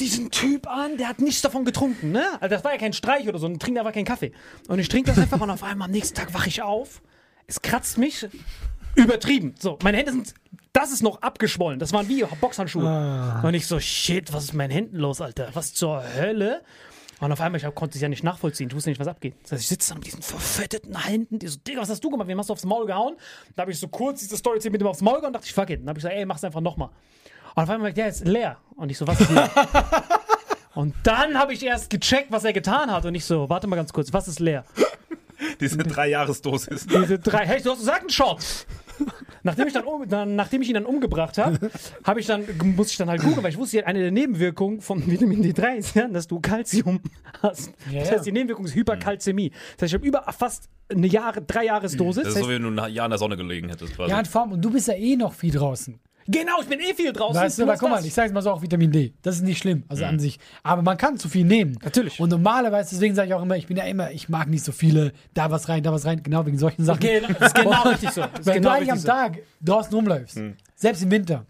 Diesen 0.00 0.30
Typ 0.30 0.66
an, 0.66 0.96
der 0.96 1.08
hat 1.08 1.20
nichts 1.20 1.42
davon 1.42 1.64
getrunken, 1.64 2.10
ne? 2.10 2.24
Also 2.40 2.54
das 2.54 2.64
war 2.64 2.72
ja 2.72 2.78
kein 2.78 2.94
Streich 2.94 3.28
oder 3.28 3.38
so, 3.38 3.46
und 3.46 3.60
trinkt 3.60 3.78
einfach 3.78 3.92
keinen 3.92 4.06
Kaffee. 4.06 4.32
Und 4.66 4.78
ich 4.78 4.88
trinke 4.88 5.10
das 5.10 5.18
einfach 5.18 5.40
und 5.40 5.50
auf 5.50 5.62
einmal 5.62 5.86
am 5.86 5.92
nächsten 5.92 6.16
Tag 6.16 6.32
wache 6.32 6.48
ich 6.48 6.62
auf. 6.62 7.02
Es 7.46 7.60
kratzt 7.60 7.98
mich 7.98 8.26
übertrieben. 8.94 9.54
So, 9.58 9.78
meine 9.82 9.98
Hände 9.98 10.12
sind, 10.12 10.34
das 10.72 10.90
ist 10.90 11.02
noch 11.02 11.20
abgeschwollen. 11.20 11.78
Das 11.78 11.92
waren 11.92 12.08
wie 12.08 12.24
Boxhandschuhe. 12.40 13.40
Und 13.42 13.54
ich 13.54 13.66
so, 13.66 13.78
shit, 13.78 14.32
was 14.32 14.44
ist 14.44 14.52
mit 14.52 14.58
meinen 14.58 14.70
Händen 14.70 14.96
los, 14.96 15.20
Alter? 15.20 15.50
Was 15.52 15.74
zur 15.74 16.02
Hölle? 16.14 16.62
Und 17.20 17.30
auf 17.32 17.40
einmal, 17.42 17.58
ich 17.58 17.66
hab, 17.66 17.74
konnte 17.74 17.96
es 17.96 18.00
ja 18.00 18.08
nicht 18.08 18.24
nachvollziehen. 18.24 18.70
Ich 18.70 18.74
wusste 18.74 18.88
nicht, 18.88 18.98
was 18.98 19.08
abgeht. 19.08 19.34
Das 19.42 19.52
heißt, 19.52 19.62
ich 19.62 19.68
sitze 19.68 19.90
dann 19.90 19.98
mit 19.98 20.06
diesen 20.06 20.22
verfetteten 20.22 20.96
Händen, 21.04 21.38
die 21.38 21.48
so, 21.48 21.58
Digga, 21.58 21.82
was 21.82 21.90
hast 21.90 22.02
du 22.02 22.08
gemacht? 22.08 22.28
Wem 22.28 22.38
hast 22.38 22.48
du 22.48 22.54
aufs 22.54 22.64
Maul 22.64 22.86
gehauen? 22.86 23.16
Da 23.54 23.62
habe 23.62 23.72
ich 23.72 23.78
so 23.78 23.88
kurz 23.88 24.20
diese 24.20 24.38
Story 24.38 24.58
mit 24.70 24.80
dem 24.80 24.86
aufs 24.86 25.02
Maul 25.02 25.16
gehauen 25.16 25.26
und 25.26 25.32
dachte 25.34 25.46
ich, 25.46 25.52
fuck 25.52 25.68
it. 25.68 25.80
Dann 25.80 25.88
habe 25.90 25.98
ich 25.98 26.02
gesagt, 26.02 26.14
ey, 26.16 26.24
mach's 26.24 26.44
einfach 26.44 26.62
nochmal. 26.62 26.88
Und 27.54 27.62
auf 27.62 27.70
einmal 27.70 27.88
sagt, 27.88 27.98
ja, 27.98 28.06
ist 28.06 28.26
leer. 28.26 28.56
Und 28.76 28.90
ich 28.90 28.98
so, 28.98 29.06
was 29.06 29.20
ist 29.20 29.30
leer? 29.30 29.50
und 30.74 30.94
dann 31.02 31.38
habe 31.38 31.52
ich 31.52 31.64
erst 31.64 31.90
gecheckt, 31.90 32.30
was 32.30 32.44
er 32.44 32.52
getan 32.52 32.90
hat. 32.90 33.04
Und 33.04 33.14
ich 33.14 33.24
so, 33.24 33.48
warte 33.48 33.66
mal 33.66 33.76
ganz 33.76 33.92
kurz, 33.92 34.12
was 34.12 34.28
ist 34.28 34.40
leer? 34.40 34.64
Diese 35.60 35.78
Drei-Jahres-Dosis. 35.78 36.86
Diese 36.86 37.18
drei, 37.18 37.46
hey, 37.46 37.62
du 37.62 37.70
hast 37.70 37.78
gesagt, 37.78 38.04
ein 38.04 38.10
Shot. 38.10 38.66
Nachdem 39.42 39.66
ich, 39.66 39.72
dann, 39.72 39.84
um, 39.84 40.06
dann, 40.06 40.36
nachdem 40.36 40.60
ich 40.60 40.68
ihn 40.68 40.74
dann 40.74 40.84
umgebracht 40.84 41.38
habe, 41.38 41.70
habe 42.04 42.20
ich 42.20 42.26
dann, 42.26 42.44
muss 42.76 42.90
ich 42.90 42.98
dann 42.98 43.08
halt 43.08 43.22
googeln, 43.22 43.42
weil 43.42 43.50
ich 43.50 43.56
wusste, 43.56 43.86
eine 43.86 44.00
der 44.00 44.10
Nebenwirkungen 44.10 44.82
von 44.82 45.06
Vitamin 45.10 45.42
D3 45.42 45.76
ist 45.76 45.96
ja, 45.96 46.08
dass 46.08 46.26
du 46.26 46.40
Kalzium 46.40 47.00
hast. 47.42 47.72
Ja, 47.90 48.00
das 48.00 48.12
heißt, 48.12 48.26
die 48.26 48.32
Nebenwirkung 48.32 48.66
ist 48.66 48.74
Hyperkalzämie. 48.74 49.50
Das 49.50 49.82
heißt, 49.82 49.82
ich 49.82 49.94
habe 49.94 50.06
über 50.06 50.32
fast 50.32 50.68
eine 50.90 51.06
Jahre, 51.06 51.40
drei 51.40 51.64
Jahresdosis. 51.66 52.24
Das 52.24 52.34
ist 52.34 52.40
so, 52.40 52.48
wie 52.48 52.54
wenn 52.54 52.62
du 52.62 52.82
ein 52.82 52.92
Jahr 52.92 53.06
in 53.06 53.10
der 53.10 53.18
Sonne 53.18 53.36
gelegen 53.36 53.68
hättest. 53.68 53.94
Quasi. 53.94 54.10
Ja, 54.10 54.22
vor 54.24 54.42
allem, 54.42 54.52
und 54.52 54.62
du 54.62 54.70
bist 54.70 54.88
ja 54.88 54.94
eh 54.94 55.16
noch 55.16 55.32
viel 55.32 55.52
draußen. 55.52 55.98
Genau, 56.26 56.60
ich 56.60 56.68
bin 56.68 56.80
eh 56.80 56.94
viel 56.94 57.12
draußen. 57.12 57.40
Weißt 57.40 57.58
du, 57.58 57.62
aber 57.64 57.76
guck 57.76 57.90
mal, 57.90 58.04
ich 58.04 58.14
sage 58.14 58.32
mal 58.32 58.42
so 58.42 58.50
auch 58.50 58.62
Vitamin 58.62 58.90
D. 58.90 59.14
Das 59.22 59.36
ist 59.36 59.42
nicht 59.42 59.58
schlimm, 59.58 59.84
also 59.88 60.04
an 60.04 60.18
sich. 60.18 60.38
Aber 60.62 60.82
man 60.82 60.96
kann 60.96 61.18
zu 61.18 61.28
viel 61.28 61.44
nehmen. 61.44 61.78
Natürlich. 61.82 62.20
Und 62.20 62.30
normalerweise, 62.30 62.90
deswegen 62.90 63.14
sage 63.14 63.28
ich 63.28 63.34
auch 63.34 63.42
immer, 63.42 63.56
ich 63.56 63.66
bin 63.66 63.76
ja 63.76 63.84
immer, 63.84 64.10
ich 64.10 64.28
mag 64.28 64.48
nicht 64.48 64.64
so 64.64 64.72
viele, 64.72 65.12
da 65.34 65.50
was 65.50 65.68
rein, 65.68 65.82
da 65.82 65.92
was 65.92 66.04
rein, 66.04 66.22
genau 66.22 66.46
wegen 66.46 66.58
solchen 66.58 66.84
Sachen. 66.84 67.00
Genau, 67.00 67.28
das 67.38 67.48
ist 67.48 67.54
genau 67.54 67.82
richtig 67.88 68.10
so. 68.10 68.22
Wenn 68.42 68.54
genau 68.54 68.70
du 68.70 68.76
eigentlich 68.76 68.92
am 68.92 68.98
so. 68.98 69.08
Tag 69.08 69.38
draußen 69.60 69.94
rumläufst, 69.94 70.40
selbst 70.76 71.02
im 71.02 71.10
Winter, 71.10 71.46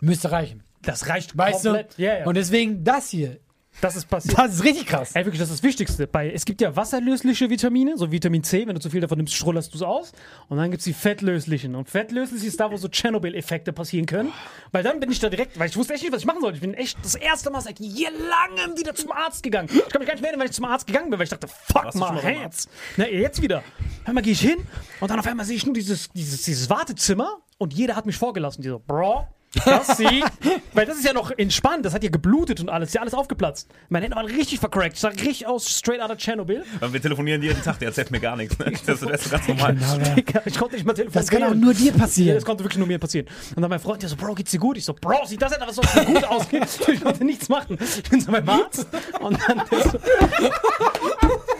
müsste 0.00 0.30
reichen. 0.30 0.62
Das 0.82 1.08
reicht 1.08 1.36
Weißt 1.38 1.62
komplett. 1.64 1.96
du? 1.96 2.02
Ja, 2.02 2.18
ja. 2.18 2.26
Und 2.26 2.36
deswegen 2.36 2.82
das 2.84 3.08
hier, 3.08 3.38
das 3.80 3.96
ist 3.96 4.08
passiert. 4.08 4.38
das 4.38 4.54
ist 4.54 4.64
richtig 4.64 4.86
krass. 4.86 5.12
Ey, 5.14 5.24
wirklich, 5.24 5.40
das 5.40 5.50
ist 5.50 5.58
das 5.58 5.62
Wichtigste. 5.62 6.06
Bei, 6.06 6.30
es 6.30 6.44
gibt 6.44 6.60
ja 6.60 6.74
wasserlösliche 6.76 7.50
Vitamine, 7.50 7.96
so 7.96 8.12
Vitamin 8.12 8.44
C, 8.44 8.66
wenn 8.66 8.74
du 8.74 8.80
zu 8.80 8.90
viel 8.90 9.00
davon 9.00 9.18
nimmst, 9.18 9.34
strollerst 9.34 9.72
du 9.72 9.78
es 9.78 9.82
aus. 9.82 10.12
Und 10.48 10.58
dann 10.58 10.70
gibt 10.70 10.80
es 10.80 10.84
die 10.84 10.92
fettlöslichen. 10.92 11.74
Und 11.74 11.88
fettlöslich 11.88 12.44
ist 12.44 12.60
da, 12.60 12.70
wo 12.70 12.76
so 12.76 12.88
Tschernobyl-Effekte 12.88 13.72
passieren 13.72 14.06
können. 14.06 14.32
Weil 14.70 14.82
dann 14.82 15.00
bin 15.00 15.10
ich 15.10 15.18
da 15.18 15.28
direkt, 15.28 15.58
weil 15.58 15.68
ich 15.68 15.76
wusste 15.76 15.94
echt 15.94 16.02
nicht, 16.02 16.12
was 16.12 16.20
ich 16.20 16.26
machen 16.26 16.40
sollte. 16.40 16.56
Ich 16.56 16.62
bin 16.62 16.74
echt 16.74 16.98
das 17.02 17.14
erste 17.14 17.50
Mal 17.50 17.60
seit 17.60 17.80
je 17.80 18.08
langem 18.08 18.78
wieder 18.78 18.94
zum 18.94 19.10
Arzt 19.12 19.42
gegangen. 19.42 19.68
Ich 19.72 19.88
kann 19.88 20.00
mich 20.00 20.06
gar 20.06 20.14
nicht 20.14 20.22
mehr 20.22 20.30
erinnern, 20.30 20.40
weil 20.40 20.50
ich 20.50 20.56
zum 20.56 20.64
Arzt 20.64 20.86
gegangen 20.86 21.10
bin, 21.10 21.18
weil 21.18 21.24
ich 21.24 21.30
dachte, 21.30 21.48
fuck 21.48 21.94
mal, 21.94 22.22
Hands. 22.22 22.68
Na, 22.96 23.08
jetzt 23.08 23.42
wieder. 23.42 23.62
Einmal 24.04 24.22
gehe 24.22 24.32
ich 24.32 24.40
hin 24.40 24.58
und 25.00 25.10
dann 25.10 25.18
auf 25.18 25.26
einmal 25.26 25.46
sehe 25.46 25.56
ich 25.56 25.64
nur 25.64 25.74
dieses, 25.74 26.10
dieses, 26.10 26.42
dieses 26.42 26.70
Wartezimmer 26.70 27.38
und 27.58 27.72
jeder 27.74 27.96
hat 27.96 28.06
mich 28.06 28.16
vorgelassen. 28.16 28.62
Die 28.62 28.68
so, 28.68 28.80
Bro, 28.84 29.26
das 29.64 29.96
sie. 29.96 30.24
Weil 30.72 30.86
das 30.86 30.96
ist 30.96 31.04
ja 31.04 31.12
noch 31.12 31.30
entspannt, 31.30 31.84
das 31.84 31.94
hat 31.94 32.02
ja 32.02 32.10
geblutet 32.10 32.60
und 32.60 32.68
alles, 32.68 32.88
ist 32.90 32.94
ja 32.94 33.00
alles 33.00 33.14
aufgeplatzt. 33.14 33.68
Meine 33.88 34.04
Hände 34.04 34.16
waren 34.16 34.26
richtig 34.26 34.60
vercrackt. 34.60 34.94
Ich 34.94 35.00
sah 35.00 35.08
richtig 35.08 35.46
aus, 35.46 35.68
straight 35.68 36.00
out 36.00 36.10
of 36.10 36.18
Chernobyl. 36.18 36.64
Weil 36.80 36.92
Wir 36.92 37.02
telefonieren 37.02 37.42
jeden 37.42 37.62
Tag, 37.62 37.78
der 37.78 37.88
erzählt 37.88 38.10
mir 38.10 38.20
gar 38.20 38.36
nichts. 38.36 38.58
Ne? 38.58 38.72
Das 38.86 39.02
ist 39.02 39.30
ganz 39.30 39.48
normal. 39.48 39.74
Genau, 39.74 39.96
ja. 39.96 40.42
Ich 40.44 40.58
konnte 40.58 40.74
nicht 40.74 40.84
mal 40.84 40.92
telefonieren. 40.94 41.12
Das 41.12 41.28
kann 41.28 41.42
auch 41.44 41.54
nur 41.54 41.74
dir 41.74 41.92
passieren. 41.92 42.34
das 42.34 42.44
konnte 42.44 42.64
wirklich 42.64 42.78
nur 42.78 42.86
mir 42.86 42.98
passieren. 42.98 43.26
Und 43.54 43.62
dann 43.62 43.70
mein 43.70 43.80
Freund, 43.80 44.02
der 44.02 44.08
so, 44.08 44.16
Bro, 44.16 44.34
geht's 44.34 44.50
dir 44.50 44.58
gut? 44.58 44.76
Ich 44.76 44.84
so, 44.84 44.94
Bro, 44.94 45.26
sieht 45.26 45.40
das 45.40 45.52
etwas, 45.52 45.78
was 45.78 45.92
so 45.92 46.00
gut 46.04 46.24
ausgeht? 46.24 46.62
Ich 46.92 47.02
konnte 47.02 47.24
nichts 47.24 47.48
machen. 47.48 47.78
Ich 47.80 48.02
bin 48.10 48.20
so 48.20 48.30
beim 48.32 48.48
Arzt 48.48 48.86
und 49.20 49.38
dann 49.48 49.62
der 49.70 49.82
so, 49.90 49.98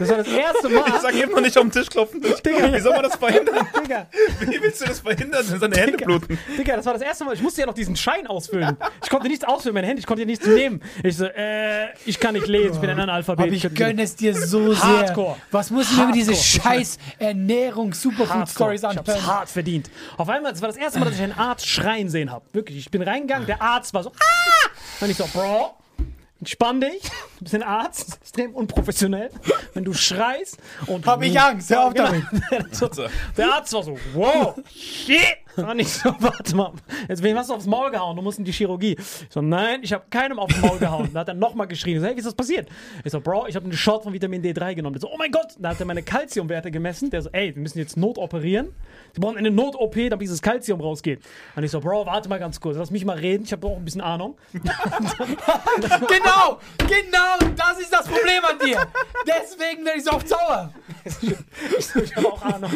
Das 0.02 0.10
war 0.10 0.16
das 0.18 0.28
erste 0.28 0.68
Ich 0.68 0.74
Mal. 0.74 1.00
sag 1.00 1.14
immer 1.14 1.40
nicht 1.40 1.56
auf 1.56 1.62
den 1.64 1.72
Tisch 1.72 1.88
klopfen. 1.88 2.22
Wie 2.22 2.80
soll 2.80 2.92
man 2.92 3.02
das 3.02 3.16
verhindern? 3.16 3.66
Digga, 3.82 4.06
Wie 4.40 4.60
willst 4.60 4.80
du 4.80 4.86
das 4.86 5.00
verhindern, 5.00 5.44
wenn 5.48 5.60
seine 5.60 5.76
Hände 5.76 5.96
bluten? 5.98 6.38
Digga, 6.58 6.76
das 6.76 6.86
war 6.86 6.92
das 6.94 7.02
erste 7.02 7.24
Mal. 7.24 7.34
Ich 7.34 7.42
musste 7.42 7.60
ja 7.60 7.66
noch 7.66 7.74
diesen 7.74 7.96
Schein 7.96 8.26
ausfüllen. 8.26 8.76
Ich 9.02 9.10
konnte 9.10 9.28
nichts 9.28 9.44
ausfüllen, 9.44 9.74
meine 9.74 9.86
Hände, 9.86 10.00
ich 10.00 10.06
konnte 10.06 10.22
ja 10.22 10.26
nichts 10.26 10.46
nehmen. 10.46 10.82
Ich 11.02 11.16
so, 11.16 11.26
äh, 11.26 11.88
ich 12.04 12.18
kann 12.18 12.34
nicht 12.34 12.46
lesen, 12.46 12.74
ich 12.74 12.80
bin 12.80 12.90
ein 12.90 13.00
Analphabet. 13.00 13.46
Aber 13.46 13.52
ich 13.54 13.74
gönne 13.74 14.02
es 14.02 14.16
dir 14.16 14.34
so 14.34 14.72
sehr. 14.72 14.82
Hardcore. 14.82 15.36
Was 15.50 15.70
muss 15.70 15.90
ich 15.90 15.96
mir 15.96 16.04
über 16.04 16.12
diese 16.12 16.34
scheiß 16.34 16.98
Ernährungs-Superfood-Stories 17.18 18.82
Ich 18.82 18.96
hab's 18.96 19.26
hart 19.26 19.48
verdient. 19.48 19.90
Auf 20.16 20.28
einmal, 20.28 20.52
das 20.52 20.60
war 20.60 20.68
das 20.68 20.76
erste 20.76 20.98
Mal, 20.98 21.06
dass 21.06 21.14
ich 21.14 21.22
einen 21.22 21.32
Arzt 21.38 21.66
schreien 21.66 22.08
sehen 22.08 22.30
habe. 22.30 22.44
Wirklich, 22.52 22.78
ich 22.78 22.90
bin 22.90 23.02
reingegangen, 23.02 23.46
der 23.46 23.60
Arzt 23.62 23.94
war 23.94 24.02
so, 24.02 24.10
ah! 24.10 24.68
Und 25.00 25.10
ich 25.10 25.16
so, 25.16 25.26
Bro, 25.32 25.74
entspann 26.42 26.80
dich. 26.80 27.00
Du 27.38 27.44
bist 27.44 27.54
ein 27.54 27.62
Arzt, 27.62 28.18
extrem 28.20 28.52
unprofessionell. 28.56 29.30
Wenn 29.74 29.84
du 29.84 29.92
schreist 29.94 30.58
und. 30.88 31.06
Hab 31.06 31.22
ich 31.22 31.38
Angst, 31.40 31.70
hör 31.70 31.84
auf 31.86 31.94
Genau. 31.94 32.08
damit. 32.50 32.74
So, 32.74 32.88
der 33.36 33.52
Arzt 33.54 33.72
war 33.72 33.84
so, 33.84 33.96
wow, 34.12 34.56
shit. 34.68 35.38
Und 35.56 35.78
ich 35.78 35.92
so, 35.92 36.14
warte 36.18 36.56
mal, 36.56 36.72
jetzt 37.08 37.22
wem 37.22 37.36
hast 37.36 37.50
du 37.50 37.54
aufs 37.54 37.66
Maul 37.66 37.90
gehauen? 37.90 38.16
Du 38.16 38.22
musst 38.22 38.38
in 38.38 38.44
die 38.44 38.52
Chirurgie. 38.52 38.96
Ich 38.98 39.26
so, 39.28 39.42
nein, 39.42 39.80
ich 39.82 39.92
habe 39.92 40.04
keinem 40.10 40.38
aufs 40.38 40.58
Maul 40.60 40.78
gehauen. 40.78 41.10
Da 41.12 41.20
hat 41.20 41.28
er 41.28 41.34
nochmal 41.34 41.66
geschrien. 41.66 41.96
Ich 41.96 42.00
so, 42.00 42.06
hey, 42.06 42.14
wie 42.14 42.18
ist 42.20 42.26
das 42.26 42.34
passiert? 42.34 42.68
Ich 43.04 43.12
so, 43.12 43.20
Bro, 43.20 43.46
ich 43.48 43.56
habe 43.56 43.64
einen 43.64 43.76
Shot 43.76 44.02
von 44.02 44.12
Vitamin 44.12 44.42
D3 44.42 44.74
genommen. 44.74 44.94
Der 44.94 45.00
so, 45.00 45.10
oh 45.10 45.16
mein 45.18 45.30
Gott. 45.30 45.54
Da 45.58 45.70
hat 45.70 45.80
er 45.80 45.86
meine 45.86 46.02
Kalziumwerte 46.02 46.70
gemessen. 46.70 47.10
Der 47.10 47.22
so, 47.22 47.30
ey, 47.32 47.54
wir 47.54 47.62
müssen 47.62 47.78
jetzt 47.78 47.96
notoperieren. 47.96 48.72
Sie 49.14 49.20
brauchen 49.20 49.36
eine 49.36 49.50
Not-OP, 49.50 49.94
damit 49.94 50.22
dieses 50.22 50.40
Kalzium 50.40 50.80
rausgeht. 50.80 51.20
Und 51.54 51.64
ich 51.64 51.70
so, 51.70 51.80
Bro, 51.80 52.06
warte 52.06 52.28
mal 52.28 52.38
ganz 52.38 52.60
kurz, 52.60 52.76
lass 52.76 52.90
mich 52.90 53.04
mal 53.04 53.18
reden. 53.18 53.44
Ich 53.44 53.52
habe 53.52 53.66
auch 53.66 53.76
ein 53.76 53.84
bisschen 53.84 54.00
Ahnung. 54.00 54.36
Genau, 56.08 56.58
genau, 56.78 57.52
das 57.56 57.80
ist 57.80 57.92
das 57.92 58.06
Problem 58.06 58.44
an 58.48 58.58
dir. 58.64 58.86
Deswegen 59.26 59.84
werde 59.84 59.98
ich 59.98 60.04
so 60.04 60.12
oft 60.12 60.28
sauer. 60.28 60.72
Ich 61.04 62.16
habe 62.16 62.28
auch 62.32 62.42
Ahnung. 62.42 62.70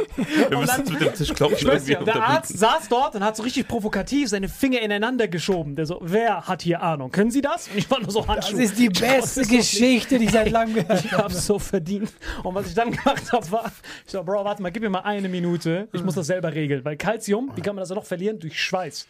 Wir 0.49 0.59
müssen 0.59 0.79
jetzt 0.79 0.91
mit 0.93 1.01
dem 1.01 1.15
Tisch 1.15 1.33
klopfen. 1.35 1.71
Ja, 1.87 2.03
der 2.03 2.23
Arzt 2.23 2.59
saß 2.59 2.89
dort 2.89 3.15
und 3.15 3.25
hat 3.25 3.37
so 3.37 3.43
richtig 3.43 3.69
provokativ 3.69 4.29
seine 4.29 4.49
Finger 4.49 4.81
ineinander 4.81 5.29
geschoben. 5.29 5.77
Der 5.77 5.87
so, 5.87 5.99
wer 6.03 6.47
hat 6.47 6.63
hier 6.63 6.83
Ahnung? 6.83 7.11
Können 7.11 7.31
Sie 7.31 7.41
das? 7.41 7.69
Und 7.69 7.79
ich 7.79 7.91
war 7.91 8.01
nur 8.01 8.11
so 8.11 8.21
Das 8.21 8.29
Handschuhe. 8.29 8.63
ist 8.63 8.79
die 8.79 8.89
beste 8.89 9.45
viel. 9.45 9.59
Geschichte, 9.59 10.19
die 10.19 10.25
ich 10.27 10.33
seit 10.33 10.51
langem 10.51 10.75
gehört 10.75 11.05
Ich 11.05 11.13
habe. 11.13 11.25
hab's 11.25 11.47
so 11.47 11.59
verdient. 11.59 12.13
Und 12.43 12.55
was 12.55 12.67
ich 12.67 12.75
dann 12.75 12.91
gemacht 12.93 13.33
habe, 13.33 13.51
war, 13.51 13.73
ich 14.05 14.13
so, 14.13 14.23
Bro, 14.23 14.45
warte 14.45 14.63
mal, 14.63 14.71
gib 14.73 14.83
mir 14.83 14.91
mal 14.91 15.01
eine 15.01 15.29
Minute. 15.29 15.89
Ich 15.93 16.03
muss 16.03 16.15
das 16.15 16.27
selber 16.27 16.53
regeln. 16.55 16.85
Weil 16.85 16.97
Calcium, 16.97 17.51
wie 17.55 17.61
kann 17.61 17.75
man 17.77 17.83
das 17.83 17.91
noch 17.91 18.05
verlieren? 18.05 18.39
Durch 18.39 18.61
Schweiß. 18.61 19.07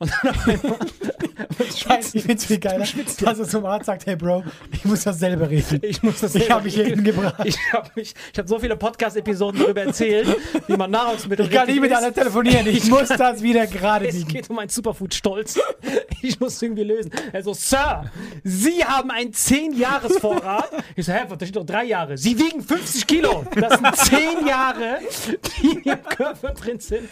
Und 0.00 0.10
dann 0.22 0.34
auf 0.64 0.78
Scheiße, 1.76 2.16
ich 2.16 2.24
find's 2.24 2.46
viel 2.46 2.58
geiler, 2.58 2.86
dass 3.20 3.38
er 3.38 3.46
zum 3.48 3.66
Arzt 3.66 3.86
sagt, 3.86 4.06
hey 4.06 4.16
Bro, 4.16 4.44
ich 4.72 4.84
muss 4.84 5.04
das 5.04 5.18
selber 5.18 5.48
regeln. 5.50 5.80
ich 5.84 6.02
muss 6.02 6.20
das 6.20 6.34
Ich 6.34 6.50
habe 6.50 6.64
mich 6.64 6.74
hier 6.74 6.86
hingebracht. 6.86 7.34
Ich 7.44 7.58
habe 7.72 7.90
habe 8.38 8.48
so 8.48 8.58
viele 8.58 8.76
Podcast-Episoden 8.76 9.60
darüber 9.60 9.82
erzählt, 9.82 10.36
wie 10.66 10.76
man 10.76 10.90
Nahrungsmittel 10.90 11.46
Ich 11.46 11.52
kann 11.52 11.66
nicht 11.68 11.80
mit 11.80 11.92
einer 11.92 12.12
telefonieren. 12.12 12.66
Ich 12.66 12.86
muss 12.90 13.08
das 13.08 13.42
wieder 13.42 13.66
gerade 13.66 14.08
Es 14.08 14.16
biegen. 14.16 14.28
geht 14.28 14.50
um 14.50 14.58
einen 14.58 14.70
Superfood-Stolz. 14.70 15.58
Ich 16.22 16.38
muss 16.40 16.54
es 16.54 16.62
irgendwie 16.62 16.84
lösen. 16.84 17.10
Also, 17.32 17.52
Sir, 17.54 18.10
Sie 18.44 18.84
haben 18.84 19.10
einen 19.10 19.32
10-Jahres-Vorrat. 19.32 20.70
Ich 20.96 21.06
so, 21.06 21.12
hä, 21.12 21.20
da 21.28 21.34
steht 21.36 21.56
doch 21.56 21.64
drei 21.64 21.84
Jahre. 21.84 22.16
Sie 22.16 22.38
wiegen 22.38 22.62
50 22.62 23.06
Kilo. 23.06 23.44
Das 23.54 23.78
sind 23.78 23.96
10 23.96 24.46
Jahre, 24.46 24.98
die 25.62 25.66
in 25.68 25.82
Ihrem 25.84 26.02
Körper 26.04 26.50
drin 26.52 26.78
sind. 26.80 27.08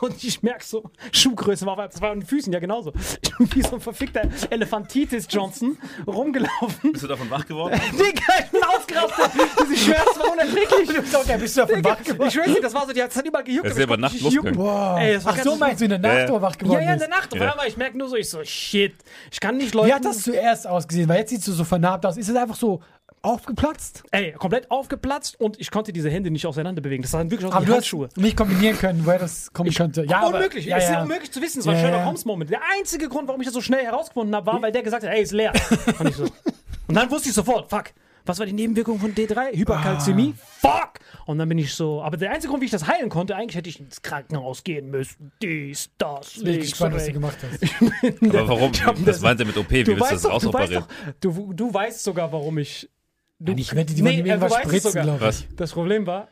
Und 0.00 0.22
ich 0.22 0.42
merke 0.42 0.64
so, 0.64 0.90
Schuhgröße 1.12 1.66
war, 1.66 1.78
an 1.78 2.20
den 2.20 2.26
Füßen 2.30 2.52
ja 2.52 2.60
genauso. 2.60 2.92
Ich 3.22 3.36
bin 3.36 3.48
wie 3.54 3.62
so 3.62 3.74
ein 3.74 3.80
verfickter 3.80 4.22
Elefantitis 4.50 5.26
Johnson 5.28 5.76
rumgelaufen. 6.06 6.92
Bist 6.92 7.02
du 7.04 7.08
davon 7.08 7.28
wach 7.28 7.44
geworden? 7.44 7.78
Digga, 7.92 8.22
ich 8.44 8.50
bin 8.50 8.62
ausgerastet. 8.62 9.32
Diese 9.68 9.76
Schmerzen 9.84 10.20
waren 10.20 10.32
unerträglich. 10.32 10.90
Okay, 11.20 11.36
bist 11.38 11.56
du 11.56 11.60
davon 11.62 11.76
Digga, 11.76 11.90
wach 11.90 12.02
geworden? 12.04 12.28
ich 12.28 12.32
schwöre 12.34 12.54
dir, 12.54 12.60
das 12.62 12.72
war 12.74 12.86
so, 12.86 12.92
die 12.92 13.02
hat 13.02 13.26
überall 13.26 13.44
gejuckt. 13.44 13.66
Er 13.66 13.72
ist 13.72 13.82
aber. 13.82 14.98
Ey, 15.00 15.14
das 15.14 15.24
war 15.24 15.34
Ach 15.36 15.42
so, 15.42 15.56
meinst 15.56 15.80
du 15.80 15.84
in 15.86 15.90
der 15.90 15.98
Nacht, 15.98 16.14
Ja, 16.14 16.26
ja. 16.26 16.42
wach 16.42 16.52
Ja, 16.52 16.58
geworden 16.58 16.82
ja, 16.82 16.88
in 16.88 16.94
ist? 16.94 17.00
der 17.00 17.08
Nacht. 17.08 17.34
Ja. 17.34 17.50
einmal, 17.50 17.66
ich 17.68 17.76
merke 17.76 17.98
nur 17.98 18.08
so, 18.08 18.16
ich 18.16 18.30
so, 18.30 18.44
shit. 18.44 18.94
Ich 19.30 19.40
kann 19.40 19.56
nicht 19.56 19.74
Leuten. 19.74 19.88
Wie 19.88 19.92
hat 19.94 20.04
das 20.04 20.22
zuerst 20.22 20.66
ausgesehen? 20.66 21.08
Weil 21.08 21.18
jetzt 21.18 21.30
siehst 21.30 21.48
du 21.48 21.52
so 21.52 21.64
vernarbt 21.64 22.06
aus. 22.06 22.16
Ist 22.16 22.28
es 22.28 22.36
einfach 22.36 22.56
so 22.56 22.80
aufgeplatzt? 23.22 24.02
Ey, 24.10 24.32
komplett 24.32 24.70
aufgeplatzt 24.70 25.38
und 25.40 25.60
ich 25.60 25.70
konnte 25.70 25.92
diese 25.92 26.10
Hände 26.10 26.30
nicht 26.30 26.46
auseinander 26.46 26.80
bewegen. 26.82 27.02
Das 27.02 27.10
sahen 27.12 27.30
wirklich 27.30 27.48
aus 27.48 27.54
Aber 27.54 27.66
du 27.66 27.74
Handschuhe. 27.74 28.06
hast 28.06 28.16
nicht 28.16 28.36
kombinieren 28.36 28.78
können, 28.78 29.04
woher 29.04 29.18
das 29.18 29.52
kommen 29.52 29.72
könnte. 29.72 30.04
Ja, 30.04 30.20
aber- 30.20 30.36
unmöglich. 30.36 30.64
Ja, 30.66 30.78
es 30.78 30.84
ist 30.84 30.90
ja. 30.90 31.02
unmöglich 31.02 31.30
zu 31.30 31.40
wissen. 31.42 31.60
Es 31.60 31.66
war 31.66 31.74
Ja, 31.74 31.78
ein 31.80 31.84
Sherlock 31.84 32.00
ja. 32.00 32.06
Holmes 32.06 32.24
Moment. 32.24 32.50
Der 32.50 32.60
einzige 32.78 33.08
Grund, 33.08 33.28
warum 33.28 33.40
ich 33.40 33.46
das 33.46 33.54
so 33.54 33.60
schnell 33.60 33.84
herausgefunden 33.84 34.34
habe, 34.34 34.46
war, 34.46 34.62
weil 34.62 34.72
der 34.72 34.82
gesagt 34.82 35.04
hat, 35.04 35.10
ey, 35.12 35.22
ist 35.22 35.32
leer. 35.32 35.52
und 35.98 36.08
ich 36.08 36.16
so. 36.16 36.24
Und 36.86 36.94
dann 36.94 37.10
wusste 37.10 37.28
ich 37.28 37.34
sofort, 37.34 37.68
fuck. 37.70 37.84
Was 38.26 38.38
war 38.38 38.44
die 38.44 38.52
Nebenwirkung 38.52 38.98
von 39.00 39.14
D3? 39.14 39.56
Hyperkalzämie? 39.56 40.34
Fuck! 40.60 41.00
Und 41.24 41.38
dann 41.38 41.48
bin 41.48 41.56
ich 41.56 41.72
so. 41.74 42.02
Aber 42.02 42.18
der 42.18 42.30
einzige 42.30 42.50
Grund, 42.50 42.60
wie 42.60 42.66
ich 42.66 42.70
das 42.70 42.86
heilen 42.86 43.08
konnte, 43.08 43.34
eigentlich 43.34 43.56
hätte 43.56 43.70
ich 43.70 43.80
ins 43.80 44.02
Krankenhaus 44.02 44.62
gehen 44.62 44.90
müssen. 44.90 45.32
Dies, 45.42 45.88
das, 45.96 46.36
Ich 46.36 46.44
bin 46.44 46.60
gespannt, 46.60 46.94
was 46.96 47.06
du 47.06 47.12
gemacht 47.14 47.38
hast. 47.42 47.64
Aber 48.22 48.48
warum? 48.48 48.72
Das 49.06 49.20
meint 49.22 49.40
er 49.40 49.46
mit 49.46 49.56
OP. 49.56 49.70
Wie 49.70 49.84
Du 49.84 49.92
willst 49.96 50.10
du 50.10 50.14
das 50.16 50.26
rausoperieren? 50.26 50.84
du, 51.20 51.52
du 51.54 51.72
weißt 51.72 52.04
sogar, 52.04 52.30
warum 52.30 52.58
ich. 52.58 52.88
Du, 53.40 53.52
Ich 53.52 53.74
wette, 53.74 53.94
die 53.94 54.04
wollen 54.04 54.18
ihm 54.18 54.26
äh, 54.26 54.28
irgendwas 54.30 54.52
du 54.52 54.58
spritzen, 54.68 54.90
sogar. 54.90 55.02
glaube 55.04 55.18
ich. 55.18 55.24
Was? 55.24 55.44
Das 55.56 55.72
Problem 55.72 56.06
war. 56.06 56.28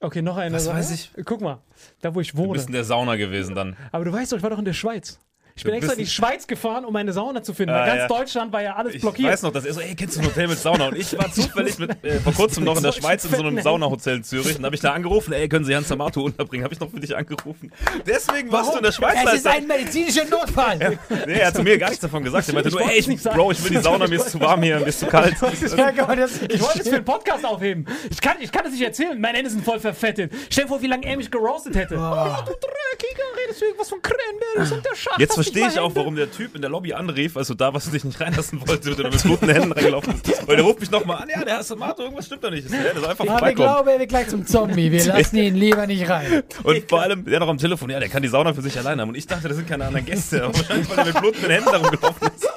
Okay, 0.00 0.22
noch 0.22 0.36
eine 0.38 0.56
Was 0.56 0.64
Sache. 0.64 0.76
weiß 0.78 0.90
ich? 0.92 1.10
Guck 1.24 1.40
mal, 1.40 1.62
da 2.00 2.14
wo 2.14 2.20
ich 2.20 2.32
Du 2.32 2.38
wohne. 2.38 2.54
bist 2.54 2.66
in 2.66 2.72
der 2.72 2.84
Sauna 2.84 3.16
gewesen 3.16 3.54
dann. 3.54 3.76
Aber 3.92 4.04
du 4.04 4.12
weißt 4.12 4.32
doch, 4.32 4.36
ich 4.38 4.42
war 4.42 4.50
doch 4.50 4.58
in 4.58 4.64
der 4.64 4.72
Schweiz. 4.72 5.20
Ich 5.60 5.64
bin 5.64 5.74
extra 5.74 5.92
in 5.92 5.98
die 5.98 6.06
Schweiz 6.06 6.46
gefahren, 6.46 6.86
um 6.86 6.96
eine 6.96 7.12
Sauna 7.12 7.42
zu 7.42 7.52
finden. 7.52 7.74
Ah, 7.74 7.84
ganz 7.84 7.98
ja. 7.98 8.08
Deutschland 8.08 8.50
war 8.50 8.62
ja 8.62 8.76
alles 8.76 8.94
Ich 8.94 9.02
blockiert. 9.02 9.30
weiß 9.30 9.42
noch, 9.42 9.52
dass 9.52 9.66
er 9.66 9.74
so, 9.74 9.80
ey, 9.80 9.94
kennst 9.94 10.16
du 10.16 10.20
ein 10.20 10.26
Hotel 10.26 10.48
mit 10.48 10.58
Sauna? 10.58 10.88
Und 10.88 10.96
ich 10.96 11.16
war 11.18 11.30
zufällig 11.30 11.78
mit, 11.78 12.02
äh, 12.02 12.18
vor 12.20 12.32
kurzem 12.32 12.64
noch 12.64 12.78
in 12.78 12.82
der 12.82 12.92
Schweiz 13.00 13.24
in 13.26 13.30
so 13.30 13.36
einem 13.42 13.50
fetten 13.56 13.62
Saunahotel 13.64 14.16
in 14.16 14.24
Zürich. 14.24 14.56
Und 14.58 14.64
habe 14.64 14.74
ich 14.74 14.80
da 14.80 14.92
angerufen, 14.94 15.34
ey, 15.34 15.48
können 15.50 15.66
Sie 15.66 15.76
Hans 15.76 15.88
Samato 15.88 16.22
unterbringen? 16.22 16.64
Habe 16.64 16.72
ich 16.72 16.80
noch 16.80 16.90
für 16.90 16.98
dich 16.98 17.14
angerufen. 17.14 17.70
Deswegen 18.06 18.50
warst 18.50 18.72
du 18.72 18.78
in 18.78 18.84
der 18.84 18.92
Schweiz. 18.92 19.18
Es 19.26 19.34
ist 19.34 19.46
ein 19.46 19.66
medizinischer 19.66 20.24
Notfall. 20.24 20.98
Nee, 21.26 21.32
er 21.34 21.48
hat 21.48 21.56
zu 21.56 21.62
mir 21.62 21.76
gar 21.76 21.88
nichts 21.90 22.00
davon 22.02 22.24
gesagt. 22.24 22.48
Er 22.48 22.54
meinte 22.54 22.70
nur, 22.70 22.80
ey, 22.80 22.98
ich. 22.98 23.22
Bro, 23.22 23.52
ich 23.52 23.62
will 23.62 23.72
die 23.72 23.82
Sauna, 23.82 24.06
mir 24.06 24.16
ist 24.16 24.30
zu 24.30 24.40
warm 24.40 24.62
hier, 24.62 24.78
mir 24.80 24.86
ist 24.86 25.00
zu 25.00 25.06
kalt. 25.06 25.34
Ja, 25.76 25.90
Ich 25.90 26.60
wollte 26.62 26.80
es 26.80 26.88
für 26.88 26.96
einen 26.96 27.04
Podcast 27.04 27.44
aufheben. 27.44 27.86
Ich 28.10 28.20
kann, 28.20 28.36
ich 28.40 28.50
kann 28.50 28.64
das 28.64 28.72
nicht 28.72 28.82
erzählen. 28.82 29.20
Meine 29.20 29.38
Hände 29.38 29.50
sind 29.50 29.64
voll 29.64 29.78
verfettet. 29.78 30.32
Stell 30.48 30.64
dir 30.64 30.68
vor, 30.68 30.80
wie 30.82 30.86
lange 30.86 31.06
er 31.06 31.16
mich 31.16 31.30
geroastet 31.30 31.74
hätte. 31.76 31.94
Oh, 31.96 32.42
du 32.44 32.52
Dreckiger, 32.52 33.22
redest 33.44 33.60
du 33.60 33.64
irgendwas 33.66 33.88
von 33.88 34.00
Cranberries 34.02 34.72
und 34.72 34.84
der 34.84 34.96
Schacht. 34.96 35.18
Jetzt 35.20 35.36
verstehe 35.52 35.68
ich 35.68 35.78
auch, 35.78 35.94
warum 35.94 36.16
der 36.16 36.30
Typ 36.30 36.54
in 36.54 36.60
der 36.60 36.70
Lobby 36.70 36.92
anrief, 36.92 37.36
also 37.36 37.54
da, 37.54 37.72
was 37.74 37.84
du 37.86 37.90
dich 37.90 38.04
nicht 38.04 38.20
reinlassen 38.20 38.60
wollte, 38.66 38.90
und 38.90 38.98
du 38.98 39.02
mit 39.04 39.22
blutenden 39.22 39.56
Händen 39.56 39.72
reingelaufen 39.72 40.20
bist. 40.24 40.46
Weil 40.46 40.56
der 40.56 40.64
ruft 40.64 40.80
mich 40.80 40.90
nochmal 40.90 41.22
an, 41.22 41.28
ja, 41.28 41.44
der 41.44 41.56
Hans 41.56 41.68
Samato, 41.68 42.02
irgendwas 42.02 42.26
stimmt 42.26 42.44
da 42.44 42.50
nicht. 42.50 42.70
Ja, 42.70 42.76
der 42.82 42.94
soll 43.00 43.04
einfach 43.06 43.24
Aber 43.24 43.24
ich 43.24 43.28
vorbeikommen. 43.56 43.68
glaube, 43.68 43.92
er 43.92 43.98
wird 43.98 44.08
gleich 44.08 44.28
zum 44.28 44.46
Zombie. 44.46 44.90
Wir 44.90 45.04
lassen 45.06 45.36
ihn 45.36 45.54
lieber 45.54 45.86
nicht 45.86 46.08
rein. 46.08 46.42
Und 46.62 46.88
vor 46.88 47.02
allem, 47.02 47.24
der 47.24 47.40
noch 47.40 47.48
am 47.48 47.58
Telefon, 47.58 47.90
ja, 47.90 47.98
der 48.00 48.08
kann 48.08 48.22
die 48.22 48.28
Sauna 48.28 48.54
für 48.54 48.62
sich 48.62 48.78
alleine 48.78 49.02
haben. 49.02 49.08
Und 49.10 49.16
ich 49.16 49.26
dachte, 49.26 49.48
das 49.48 49.56
sind 49.56 49.68
keine 49.68 49.86
anderen 49.86 50.06
Gäste. 50.06 50.44
Aber 50.44 50.56
wahrscheinlich, 50.56 50.88
weil 50.90 50.98
er 50.98 51.04
mit 51.06 51.20
blutenden 51.20 51.50
Händen 51.50 51.70
darum 51.70 51.90
gelaufen 51.90 52.28
ist. 52.36 52.48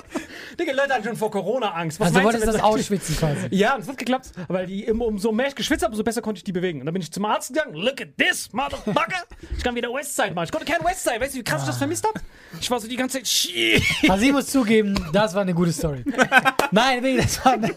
Digga, 0.59 0.71
Leute 0.73 0.93
hatten 0.93 1.03
schon 1.03 1.15
vor 1.15 1.31
Corona 1.31 1.71
Angst. 1.71 1.99
Was 1.99 2.07
Also 2.07 2.19
meinst 2.19 2.25
wolltest 2.25 2.47
du, 2.47 2.51
das 2.53 2.61
ausschwitzen 2.61 3.17
quasi. 3.17 3.47
Ja, 3.51 3.75
und 3.75 3.81
es 3.81 3.87
hat 3.87 3.97
geklappt, 3.97 4.31
weil 4.47 4.65
die 4.67 4.83
immer 4.83 5.05
umso 5.05 5.31
mehr 5.31 5.47
ich 5.47 5.55
geschwitzt 5.55 5.83
habe, 5.83 5.91
umso 5.91 6.03
besser 6.03 6.21
konnte 6.21 6.37
ich 6.39 6.43
die 6.43 6.51
bewegen. 6.51 6.79
Und 6.79 6.85
dann 6.85 6.93
bin 6.93 7.01
ich 7.01 7.11
zum 7.11 7.25
Arzt 7.25 7.53
gegangen. 7.53 7.73
Look 7.75 8.01
at 8.01 8.17
this, 8.17 8.51
motherfucker. 8.51 9.23
Ich 9.57 9.63
kann 9.63 9.75
wieder 9.75 9.89
Westside 9.89 10.33
machen. 10.33 10.45
Ich 10.45 10.51
konnte 10.51 10.69
kein 10.69 10.83
Westside. 10.85 11.19
Weißt 11.21 11.33
du, 11.33 11.39
wie 11.39 11.43
krass 11.43 11.61
ich 11.61 11.67
das 11.67 11.77
vermisst 11.77 12.05
habe? 12.07 12.19
Ich 12.59 12.69
war 12.69 12.79
so 12.79 12.87
die 12.87 12.95
ganze 12.95 13.17
Zeit, 13.17 13.27
shit. 13.27 13.81
Also 14.09 14.25
ich 14.25 14.31
muss 14.31 14.47
zugeben, 14.47 14.93
das 15.13 15.33
war 15.33 15.41
eine 15.41 15.53
gute 15.53 15.71
Story. 15.71 16.03
Nein, 16.71 17.03
wirklich, 17.03 17.25
das 17.25 17.45
war 17.45 17.53
eine, 17.53 17.75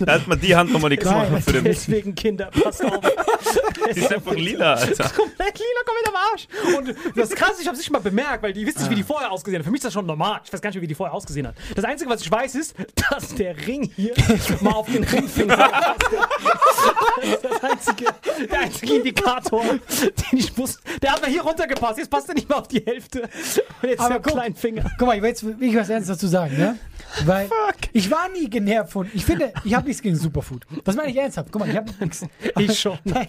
Da 0.00 0.12
hat 0.14 0.26
man 0.26 0.40
die 0.40 0.54
Hand 0.54 0.72
nochmal 0.72 0.90
die 0.90 0.96
Knochen 0.96 1.32
Nein, 1.32 1.42
für 1.42 1.52
den. 1.52 1.64
Deswegen, 1.64 2.14
Kinder, 2.14 2.46
passt 2.46 2.84
auf. 2.84 3.00
Die 3.00 4.00
ist 4.00 4.12
einfach 4.12 4.34
lila, 4.34 4.74
Alter. 4.74 5.08
komplett 5.16 5.58
lila, 5.58 5.80
komplett 5.84 6.08
am 6.08 6.14
Arsch. 6.32 6.48
Und 6.76 7.16
das 7.16 7.30
krasse, 7.30 7.60
ich 7.60 7.66
habe 7.66 7.74
es 7.74 7.78
nicht 7.78 7.90
mal 7.90 8.00
bemerkt, 8.00 8.42
weil 8.42 8.52
die 8.52 8.66
wissen 8.66 8.80
nicht, 8.80 8.90
wie 8.90 8.94
die 8.96 9.02
vorher 9.02 9.30
ausgesehen 9.30 9.60
hat. 9.60 9.64
Für 9.64 9.70
mich 9.70 9.78
ist 9.78 9.84
das 9.86 9.92
schon 9.92 10.06
normal. 10.06 10.40
Ich 10.44 10.52
weiß 10.52 10.60
gar 10.60 10.70
nicht, 10.70 10.80
wie 10.80 10.86
die 10.86 10.94
vorher 10.94 11.14
ausgesehen 11.14 11.46
hat. 11.46 11.54
Das 11.74 11.83
Einzige, 11.84 12.10
was 12.10 12.20
ich 12.22 12.30
weiß, 12.30 12.54
ist, 12.56 12.74
dass 13.10 13.34
der 13.34 13.56
Ring 13.66 13.90
hier 13.96 14.14
mal 14.60 14.72
auf 14.72 14.90
den 14.90 15.04
Ringfinger 15.04 15.56
passt. 15.56 16.00
Das 17.20 17.28
ist 17.32 17.44
das 17.44 17.62
einzige, 17.64 18.04
der 18.50 18.60
einzige 18.60 18.94
Indikator, 18.96 19.62
den 19.62 20.38
ich 20.38 20.56
wusste. 20.58 20.80
Der 21.02 21.12
hat 21.12 21.22
mal 21.22 21.30
hier 21.30 21.42
runtergepasst. 21.42 21.98
Jetzt 21.98 22.10
passt 22.10 22.28
er 22.28 22.34
nicht 22.34 22.48
mal 22.48 22.56
auf 22.56 22.68
die 22.68 22.84
Hälfte. 22.84 23.22
Und 23.82 23.88
jetzt 23.88 24.00
Aber 24.00 24.08
der 24.10 24.20
guck- 24.20 24.32
kleinen 24.32 24.54
Finger. 24.54 24.90
Guck 24.98 25.06
mal, 25.08 25.16
ich 25.16 25.22
will 25.22 25.28
jetzt 25.30 25.44
wirklich 25.44 25.76
was 25.76 25.88
Ernstes 25.88 26.16
dazu 26.18 26.26
sagen, 26.26 26.56
ne? 26.56 26.78
Weil 27.24 27.48
ich 27.92 28.10
war 28.10 28.28
nie 28.30 28.50
genervt 28.50 28.92
von. 28.92 29.08
Ich 29.14 29.24
finde, 29.24 29.52
ich 29.64 29.74
habe 29.74 29.86
nichts 29.86 30.02
gegen 30.02 30.16
Superfood. 30.16 30.66
Das 30.84 30.96
meine 30.96 31.10
ich 31.10 31.16
ernsthaft. 31.16 31.48
Guck 31.52 31.60
mal, 31.60 31.68
ich 31.70 31.76
habe 31.76 31.90
nichts. 32.00 32.22
Ich 32.58 32.78
schon. 32.78 32.98
Nein. 33.04 33.26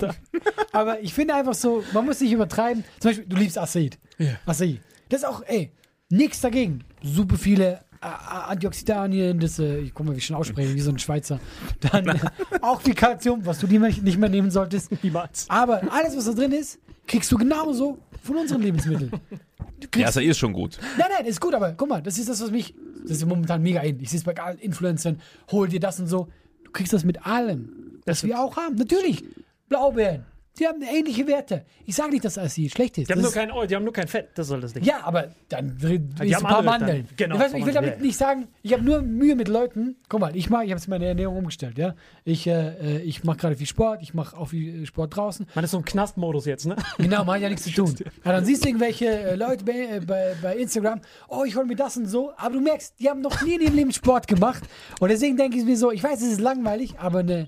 Aber 0.71 0.99
ich 1.01 1.13
finde 1.13 1.35
einfach 1.35 1.53
so, 1.53 1.83
man 1.93 2.05
muss 2.05 2.19
nicht 2.19 2.31
übertreiben. 2.31 2.83
Zum 2.99 3.09
Beispiel, 3.11 3.25
du 3.27 3.35
liebst 3.35 3.57
Acid. 3.57 3.97
Acid. 4.45 4.81
Das 5.09 5.21
ist 5.21 5.25
auch, 5.27 5.43
ey, 5.45 5.71
nichts 6.09 6.41
dagegen. 6.41 6.83
Super 7.03 7.37
viele 7.37 7.84
Antioxidantien, 8.01 9.39
das, 9.39 9.59
äh, 9.59 9.79
ich 9.79 9.93
guck 9.93 10.05
mal, 10.05 10.13
wie 10.13 10.17
ich 10.17 10.25
schon 10.25 10.35
ausspreche, 10.35 10.73
wie 10.73 10.81
so 10.81 10.91
ein 10.91 10.99
Schweizer. 10.99 11.39
Dann 11.79 12.07
äh, 12.07 12.19
auch 12.61 12.81
viel 12.81 12.93
Kalzium, 12.93 13.45
was 13.45 13.59
du 13.59 13.67
nicht 13.67 14.03
nicht 14.03 14.17
mehr 14.17 14.29
nehmen 14.29 14.51
solltest. 14.51 14.91
Niemals. 15.03 15.45
Aber 15.49 15.81
alles, 15.91 16.15
was 16.15 16.25
da 16.25 16.33
drin 16.33 16.51
ist, 16.51 16.79
kriegst 17.07 17.31
du 17.31 17.37
genauso 17.37 17.99
von 18.23 18.37
unseren 18.37 18.61
Lebensmitteln. 18.61 19.11
Ja, 19.11 19.87
kriegst 19.91 20.09
ist 20.09 20.15
ja 20.15 20.21
eh 20.21 20.33
schon 20.33 20.53
gut. 20.53 20.79
Nein, 20.97 21.07
nein, 21.15 21.25
ist 21.25 21.39
gut, 21.39 21.53
aber 21.53 21.73
guck 21.73 21.89
mal, 21.89 22.01
das 22.01 22.17
ist 22.17 22.29
das, 22.29 22.41
was 22.41 22.51
mich. 22.51 22.73
Das 23.03 23.17
ist 23.17 23.25
momentan 23.25 23.61
mega 23.61 23.81
in. 23.81 23.99
Ich 23.99 24.09
sehe 24.09 24.17
es 24.17 24.23
bei 24.23 24.35
allen 24.37 24.57
Influencern, 24.57 25.21
hol 25.51 25.67
dir 25.67 25.79
das 25.79 25.99
und 25.99 26.07
so. 26.07 26.27
Du 26.63 26.71
kriegst 26.71 26.91
das 26.91 27.03
mit 27.03 27.25
allem, 27.25 28.01
das 28.05 28.23
wir 28.23 28.39
auch 28.39 28.57
haben. 28.57 28.75
Natürlich, 28.75 29.23
Blaubeeren, 29.69 30.25
die 30.59 30.67
haben 30.67 30.81
ähnliche 30.81 31.27
Werte. 31.27 31.65
Ich 31.85 31.95
sage 31.95 32.11
nicht, 32.11 32.23
dass 32.25 32.35
das 32.35 32.53
hier 32.53 32.69
schlecht 32.69 32.97
ist. 32.97 33.09
Die 33.09 33.13
haben, 33.13 33.21
Das 33.21 33.33
nur 33.33 33.41
kein 33.41 33.51
Oil, 33.51 33.67
die 33.67 33.75
haben 33.75 33.83
nur 33.83 33.93
kein 33.93 34.07
Fett. 34.07 34.29
Das 34.35 34.47
soll 34.47 34.61
das 34.61 34.73
Ding. 34.73 34.83
ja, 34.83 35.03
aber 35.03 35.29
dann 35.49 35.77
die 35.77 36.35
haben 36.35 36.45
ein 36.45 36.51
paar 36.51 36.61
Mandeln. 36.61 37.05
dann. 37.07 37.15
Genau, 37.17 37.35
ich, 37.35 37.41
weiß, 37.41 37.53
ich 37.53 37.65
will 37.65 37.73
damit 37.73 38.01
nicht 38.01 38.17
sagen, 38.17 38.47
ich 38.61 38.73
habe 38.73 38.83
nur 38.83 39.01
Mühe 39.01 39.35
mit 39.35 39.47
Leuten. 39.47 39.95
Guck 40.09 40.19
mal, 40.19 40.35
ich 40.35 40.49
mach, 40.49 40.61
ich 40.61 40.71
habe 40.71 40.79
jetzt 40.79 40.87
meine 40.87 41.05
Ernährung 41.05 41.37
umgestellt, 41.37 41.77
ja. 41.77 41.95
Ich, 42.23 42.47
äh, 42.47 42.97
äh, 42.97 43.01
ich 43.01 43.23
mache 43.23 43.37
gerade 43.37 43.55
viel 43.55 43.67
Sport, 43.67 44.01
ich 44.01 44.13
mache 44.13 44.37
auch 44.37 44.49
viel 44.49 44.83
äh, 44.83 44.85
Sport 44.85 45.15
draußen. 45.15 45.47
Man 45.55 45.63
ist 45.63 45.71
so 45.71 45.77
im 45.77 45.85
Knastmodus 45.85 46.45
jetzt, 46.45 46.65
ne? 46.65 46.75
Genau, 46.97 47.23
man 47.25 47.35
hat 47.35 47.41
ja 47.41 47.49
nichts 47.49 47.65
zu 47.65 47.71
tun. 47.71 47.95
Ja, 48.23 48.31
dann 48.31 48.45
siehst 48.45 48.63
du 48.63 48.69
irgendwelche 48.69 49.07
äh, 49.07 49.35
Leute 49.35 49.63
bei, 49.63 49.73
äh, 49.73 49.99
bei, 49.99 50.35
bei 50.41 50.55
Instagram, 50.57 51.01
oh, 51.27 51.43
ich 51.45 51.55
hol 51.55 51.65
mir 51.65 51.75
das 51.75 51.97
und 51.97 52.07
so, 52.07 52.31
aber 52.37 52.53
du 52.55 52.61
merkst, 52.61 52.99
die 52.99 53.09
haben 53.09 53.21
noch 53.21 53.41
nie 53.41 53.55
in 53.55 53.61
ihrem 53.61 53.75
Leben 53.75 53.91
Sport 53.91 54.27
gemacht. 54.27 54.63
Und 54.99 55.09
deswegen 55.09 55.37
denke 55.37 55.57
ich 55.57 55.65
mir 55.65 55.77
so, 55.77 55.91
ich 55.91 56.03
weiß, 56.03 56.21
es 56.21 56.33
ist 56.33 56.41
langweilig, 56.41 56.95
aber 56.99 57.19
eine, 57.19 57.47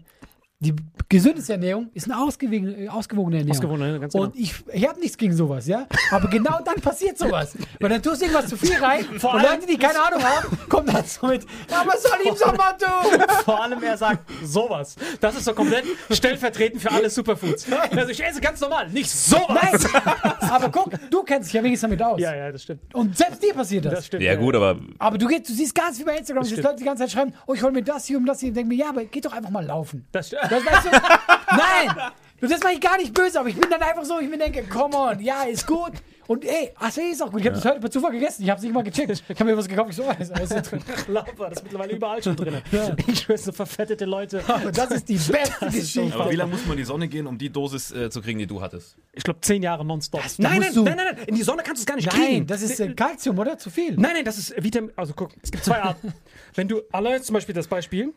die 0.60 0.74
gesündeste 1.08 1.54
Ernährung 1.54 1.91
ist 1.93 2.10
eine 2.10 2.20
ausgewogene, 2.20 2.76
äh, 2.86 2.89
ausgewogene 2.89 3.38
Ernährung. 3.38 3.56
Ausgewogene 3.58 3.84
Ernährung, 3.86 4.02
ganz 4.02 4.13
genau. 4.13 4.26
Und 4.26 4.36
ich, 4.36 4.56
ich 4.74 4.88
habe 4.88 5.00
nichts 5.00 5.15
gegen 5.15 5.34
sowas, 5.36 5.67
ja. 5.67 5.86
Aber 6.10 6.28
genau 6.30 6.58
dann 6.65 6.82
passiert 6.82 7.15
sowas. 7.17 7.56
Weil 7.80 7.89
dann 7.91 8.02
tust 8.02 8.22
du 8.22 8.26
irgendwas 8.26 8.48
zu 8.50 8.58
viel 8.58 8.76
rein 8.76 9.06
Vor 9.20 9.36
und 9.36 9.41
allem- 9.41 9.60
Leute, 9.62 9.67
die 9.67 9.78
keine 9.78 10.02
Ahnung 10.02 10.24
haben, 10.24 10.58
kommen 10.67 10.88
dann 10.88 11.06
so 11.06 11.28
mit, 11.28 11.43
ja, 11.70 11.84
was 11.86 12.02
soll 12.02 12.17
ich 12.24 12.30
im 12.32 12.36
Sommer 12.36 12.76
tun? 12.76 13.22
Vor 13.46 13.63
allem 13.63 13.84
er 13.84 13.98
sagt 13.98 14.28
sowas. 14.43 14.96
Das 15.22 15.36
ist 15.36 15.46
so 15.46 15.54
komplett 15.54 15.86
stellvertretend 16.10 16.82
für 16.82 16.91
alle 16.91 17.10
Superfoods. 17.12 17.67
Also 17.96 18.10
ich 18.12 18.24
esse 18.24 18.41
ganz 18.41 18.60
normal, 18.60 18.89
nicht 18.89 19.12
sowas. 19.12 19.48
Nein, 19.93 20.02
aber 20.50 20.70
guck, 20.70 20.89
du 21.12 21.22
kennst 21.22 21.50
dich 21.50 21.54
ja 21.54 21.63
wenigstens 21.63 21.88
damit 21.88 22.02
aus. 22.02 22.20
Ja, 22.20 22.36
ja, 22.36 22.52
das 22.52 22.63
stimmt. 22.63 22.93
Und 22.96 23.15
selbst 23.15 23.43
dir 23.43 23.54
passiert 23.54 23.86
das. 23.86 23.93
Das 23.93 24.06
stimmt. 24.08 24.24
Ja, 24.24 24.34
gut, 24.36 24.56
aber 24.56 24.80
Aber 24.98 25.20
du, 25.20 25.28
gehst, 25.28 25.48
du 25.50 25.54
siehst 25.54 25.76
ganz 25.76 26.00
wie 26.00 26.04
bei 26.04 26.17
Instagram, 26.17 26.41
dass 26.41 26.50
stimmt. 26.52 26.63
Leute 26.65 26.78
die 26.78 26.84
ganze 26.86 27.04
Zeit 27.04 27.12
schreiben, 27.12 27.34
oh, 27.46 27.54
ich 27.54 27.62
hol 27.62 27.72
mir 27.72 27.84
das 27.84 28.06
hier 28.06 28.17
um 28.17 28.26
das 28.26 28.39
hier. 28.39 28.50
Und 28.50 28.56
denke 28.56 28.70
mir, 28.70 28.76
ja, 28.76 28.89
aber 28.89 29.06
geh 29.06 29.22
doch 29.22 29.34
einfach 29.34 29.52
mal 29.52 29.63
laufen. 29.63 30.06
Das, 30.12 30.32
Das 30.49 30.65
weißt 30.65 30.86
du? 30.86 30.89
Nein! 31.55 32.12
Du, 32.39 32.47
das 32.47 32.62
mache 32.62 32.73
ich 32.73 32.81
gar 32.81 32.97
nicht 32.97 33.13
böse, 33.13 33.39
aber 33.39 33.49
ich 33.49 33.55
bin 33.55 33.67
dann 33.69 33.81
einfach 33.81 34.05
so, 34.05 34.19
ich 34.19 34.29
mir 34.29 34.38
denke, 34.38 34.63
come 34.63 34.95
on, 34.95 35.19
ja, 35.19 35.43
ist 35.43 35.65
gut. 35.65 35.93
Und 36.27 36.43
ey, 36.43 36.71
Acai 36.75 37.12
ist 37.12 37.23
auch 37.23 37.31
gut. 37.31 37.39
Ich 37.39 37.47
habe 37.47 37.55
das 37.55 37.65
heute 37.65 37.79
per 37.79 37.89
Zufall 37.89 38.12
gegessen. 38.12 38.43
Ich 38.43 38.49
habe 38.49 38.57
es 38.57 38.63
nicht 38.63 38.73
mal 38.73 38.83
gecheckt. 38.83 39.23
Ich 39.29 39.39
habe 39.39 39.45
mir 39.45 39.57
was 39.57 39.67
gekauft. 39.67 39.91
Ich 39.91 39.95
so, 39.95 40.03
oh, 40.03 40.12
das 40.12 40.29
ist 40.29 40.36
alles 40.36 40.69
drin. 40.69 40.81
Laufer, 41.07 41.49
das 41.49 41.60
ist 41.60 41.63
mittlerweile 41.63 41.93
überall 41.93 42.21
schon 42.21 42.36
drin. 42.36 42.62
Ich 43.07 43.19
schwöre, 43.21 43.38
so 43.38 43.53
verfettete 43.53 44.03
Leute. 44.03 44.43
Aber 44.47 44.71
das 44.71 44.91
ist 44.91 45.07
die 45.07 45.15
beste 45.15 45.65
Geschichte. 45.65 46.13
Aber 46.13 46.29
wie 46.29 46.36
lange 46.36 46.51
muss 46.51 46.65
man 46.65 46.73
in 46.73 46.79
die 46.79 46.83
Sonne 46.83 47.07
gehen, 47.07 47.27
um 47.27 47.38
die 47.38 47.49
Dosis 47.49 47.91
äh, 47.91 48.10
zu 48.10 48.21
kriegen, 48.21 48.39
die 48.39 48.45
du 48.47 48.62
hattest? 48.62 48.97
Ich 49.13 49.23
glaube, 49.23 49.39
zehn 49.39 49.63
Jahre 49.63 49.86
nonstop. 49.86 50.21
da 50.21 50.27
Nein, 50.38 50.60
nein, 50.60 50.71
nein, 50.75 50.83
nein, 50.83 50.97
nein. 51.15 51.25
In 51.27 51.36
die 51.36 51.43
Sonne 51.43 51.63
kannst 51.63 51.79
du 51.79 51.83
es 51.83 51.86
gar 51.86 51.95
nicht 51.95 52.12
Nein, 52.12 52.25
kriegen. 52.25 52.47
das 52.47 52.62
ist 52.62 52.79
äh, 52.81 52.93
Calcium, 52.93 53.39
oder? 53.39 53.57
Zu 53.57 53.69
viel. 53.69 53.95
Nein, 53.95 54.12
nein, 54.15 54.25
das 54.25 54.38
ist 54.38 54.53
Vitamin. 54.62 54.91
Also 54.97 55.13
guck, 55.15 55.31
es 55.41 55.49
gibt 55.49 55.63
zwei 55.63 55.81
Arten. 55.81 56.13
Wenn 56.55 56.67
du, 56.67 56.81
allein 56.91 57.23
zum 57.23 57.36
Beispiel 57.36 57.55
das 57.55 57.67
Beispiel, 57.67 58.13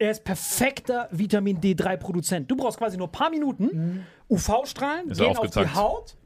er 0.00 0.10
ist 0.10 0.24
perfekter 0.24 1.08
Vitamin 1.12 1.60
D3-Produzent. 1.60 2.50
Du 2.50 2.56
brauchst 2.56 2.78
quasi 2.78 2.96
nur 2.96 3.06
ein 3.08 3.12
paar 3.12 3.30
Minuten. 3.30 4.06
UV-Strahlen 4.28 5.10
Ist 5.10 5.18
gehen 5.20 5.36
auf 5.36 5.50
die. 5.50 5.74
Haut. 5.74 6.16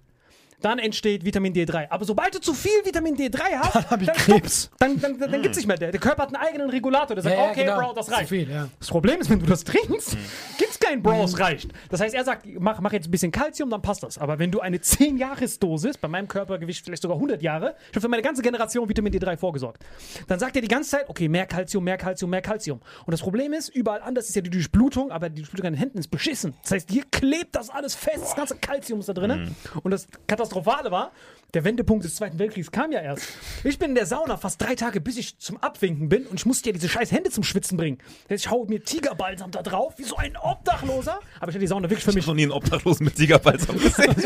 Dann 0.60 0.78
entsteht 0.78 1.26
Vitamin 1.26 1.52
D3. 1.52 1.90
Aber 1.90 2.06
sobald 2.06 2.34
du 2.34 2.38
zu 2.40 2.54
viel 2.54 2.72
Vitamin 2.84 3.16
D3 3.16 3.38
hast, 3.58 3.74
dann, 3.74 3.90
hab 3.90 4.00
ich 4.00 4.08
stoppt's. 4.08 4.24
Krebs. 4.24 4.70
Dann, 4.78 4.98
dann, 4.98 5.18
dann, 5.18 5.30
dann 5.32 5.42
gibt's 5.42 5.58
nicht 5.58 5.66
mehr. 5.66 5.76
Der, 5.76 5.90
der 5.90 6.00
Körper 6.00 6.22
hat 6.22 6.34
einen 6.34 6.42
eigenen 6.42 6.70
Regulator, 6.70 7.14
der 7.14 7.22
sagt, 7.22 7.36
Ja, 7.36 7.44
ja, 7.44 7.50
okay, 7.50 7.64
genau. 7.64 7.80
Bro, 7.80 7.92
das 7.92 8.10
reicht. 8.10 8.30
viel, 8.30 8.50
ja. 8.50 8.68
Das 8.78 8.88
Problem 8.88 9.20
ist, 9.20 9.28
wenn 9.28 9.40
du 9.40 9.46
das 9.46 9.64
trinkst, 9.64 10.16
gibt's 10.56 10.63
keinen 10.84 11.02
Bro, 11.02 11.24
es 11.24 11.38
reicht. 11.38 11.72
Das 11.90 12.00
heißt, 12.00 12.14
er 12.14 12.24
sagt, 12.24 12.46
mach, 12.58 12.80
mach 12.80 12.92
jetzt 12.92 13.08
ein 13.08 13.10
bisschen 13.10 13.32
Kalzium, 13.32 13.70
dann 13.70 13.82
passt 13.82 14.02
das. 14.02 14.18
Aber 14.18 14.38
wenn 14.38 14.50
du 14.50 14.60
eine 14.60 14.78
10-Jahres-Dosis, 14.78 15.98
bei 15.98 16.08
meinem 16.08 16.28
Körpergewicht 16.28 16.84
vielleicht 16.84 17.02
sogar 17.02 17.16
100 17.16 17.42
Jahre, 17.42 17.74
ich 17.90 17.96
habe 17.96 18.02
für 18.02 18.08
meine 18.08 18.22
ganze 18.22 18.42
Generation 18.42 18.88
Vitamin 18.88 19.12
D3 19.12 19.36
vorgesorgt, 19.36 19.82
dann 20.26 20.38
sagt 20.38 20.56
er 20.56 20.62
die 20.62 20.68
ganze 20.68 20.90
Zeit, 20.90 21.08
okay, 21.08 21.28
mehr 21.28 21.46
Kalzium, 21.46 21.84
mehr 21.84 21.96
Kalzium, 21.96 22.30
mehr 22.30 22.42
Kalzium. 22.42 22.80
Und 23.06 23.12
das 23.12 23.20
Problem 23.20 23.52
ist, 23.52 23.68
überall 23.68 24.02
anders 24.02 24.28
ist 24.28 24.34
ja 24.34 24.42
die 24.42 24.50
Durchblutung, 24.50 25.10
aber 25.10 25.28
die 25.28 25.42
Durchblutung 25.42 25.66
an 25.66 25.72
den 25.74 25.78
Händen 25.78 25.98
ist 25.98 26.08
beschissen. 26.08 26.54
Das 26.62 26.72
heißt, 26.72 26.90
hier 26.90 27.04
klebt 27.10 27.54
das 27.54 27.70
alles 27.70 27.94
fest, 27.94 28.22
das 28.22 28.36
ganze 28.36 28.56
Kalzium 28.56 29.00
ist 29.00 29.08
da 29.08 29.12
drin. 29.12 29.54
Und 29.82 29.90
das 29.90 30.06
Katastrophale 30.26 30.90
war, 30.90 31.12
der 31.52 31.64
Wendepunkt 31.64 32.04
des 32.04 32.16
Zweiten 32.16 32.38
Weltkriegs 32.38 32.70
kam 32.70 32.90
ja 32.92 33.00
erst. 33.00 33.28
Ich 33.62 33.78
bin 33.78 33.90
in 33.90 33.94
der 33.94 34.06
Sauna 34.06 34.36
fast 34.36 34.60
drei 34.60 34.74
Tage, 34.74 35.00
bis 35.00 35.16
ich 35.16 35.38
zum 35.38 35.56
Abwinken 35.58 36.08
bin 36.08 36.26
und 36.26 36.36
ich 36.40 36.46
musste 36.46 36.70
ja 36.70 36.72
diese 36.72 36.88
scheiß 36.88 37.12
Hände 37.12 37.30
zum 37.30 37.44
Schwitzen 37.44 37.76
bringen. 37.76 37.98
Das 38.28 38.40
ich 38.40 38.50
hau 38.50 38.64
mir 38.64 38.82
Tigerbalsam 38.82 39.50
da 39.50 39.62
drauf, 39.62 39.94
wie 39.98 40.04
so 40.04 40.16
ein 40.16 40.36
Obdachloser. 40.36 41.20
Aber 41.40 41.48
ich 41.50 41.54
hatte 41.54 41.58
die 41.58 41.66
Sauna 41.66 41.90
wirklich 41.90 42.04
für 42.04 42.10
Ich 42.10 42.16
mich. 42.16 42.24
habe 42.24 42.32
noch 42.32 42.36
nie 42.36 42.42
einen 42.44 42.52
Obdachlosen 42.52 43.04
mit 43.04 43.14
Tigerbalsam 43.16 43.78
gesehen. 43.78 44.14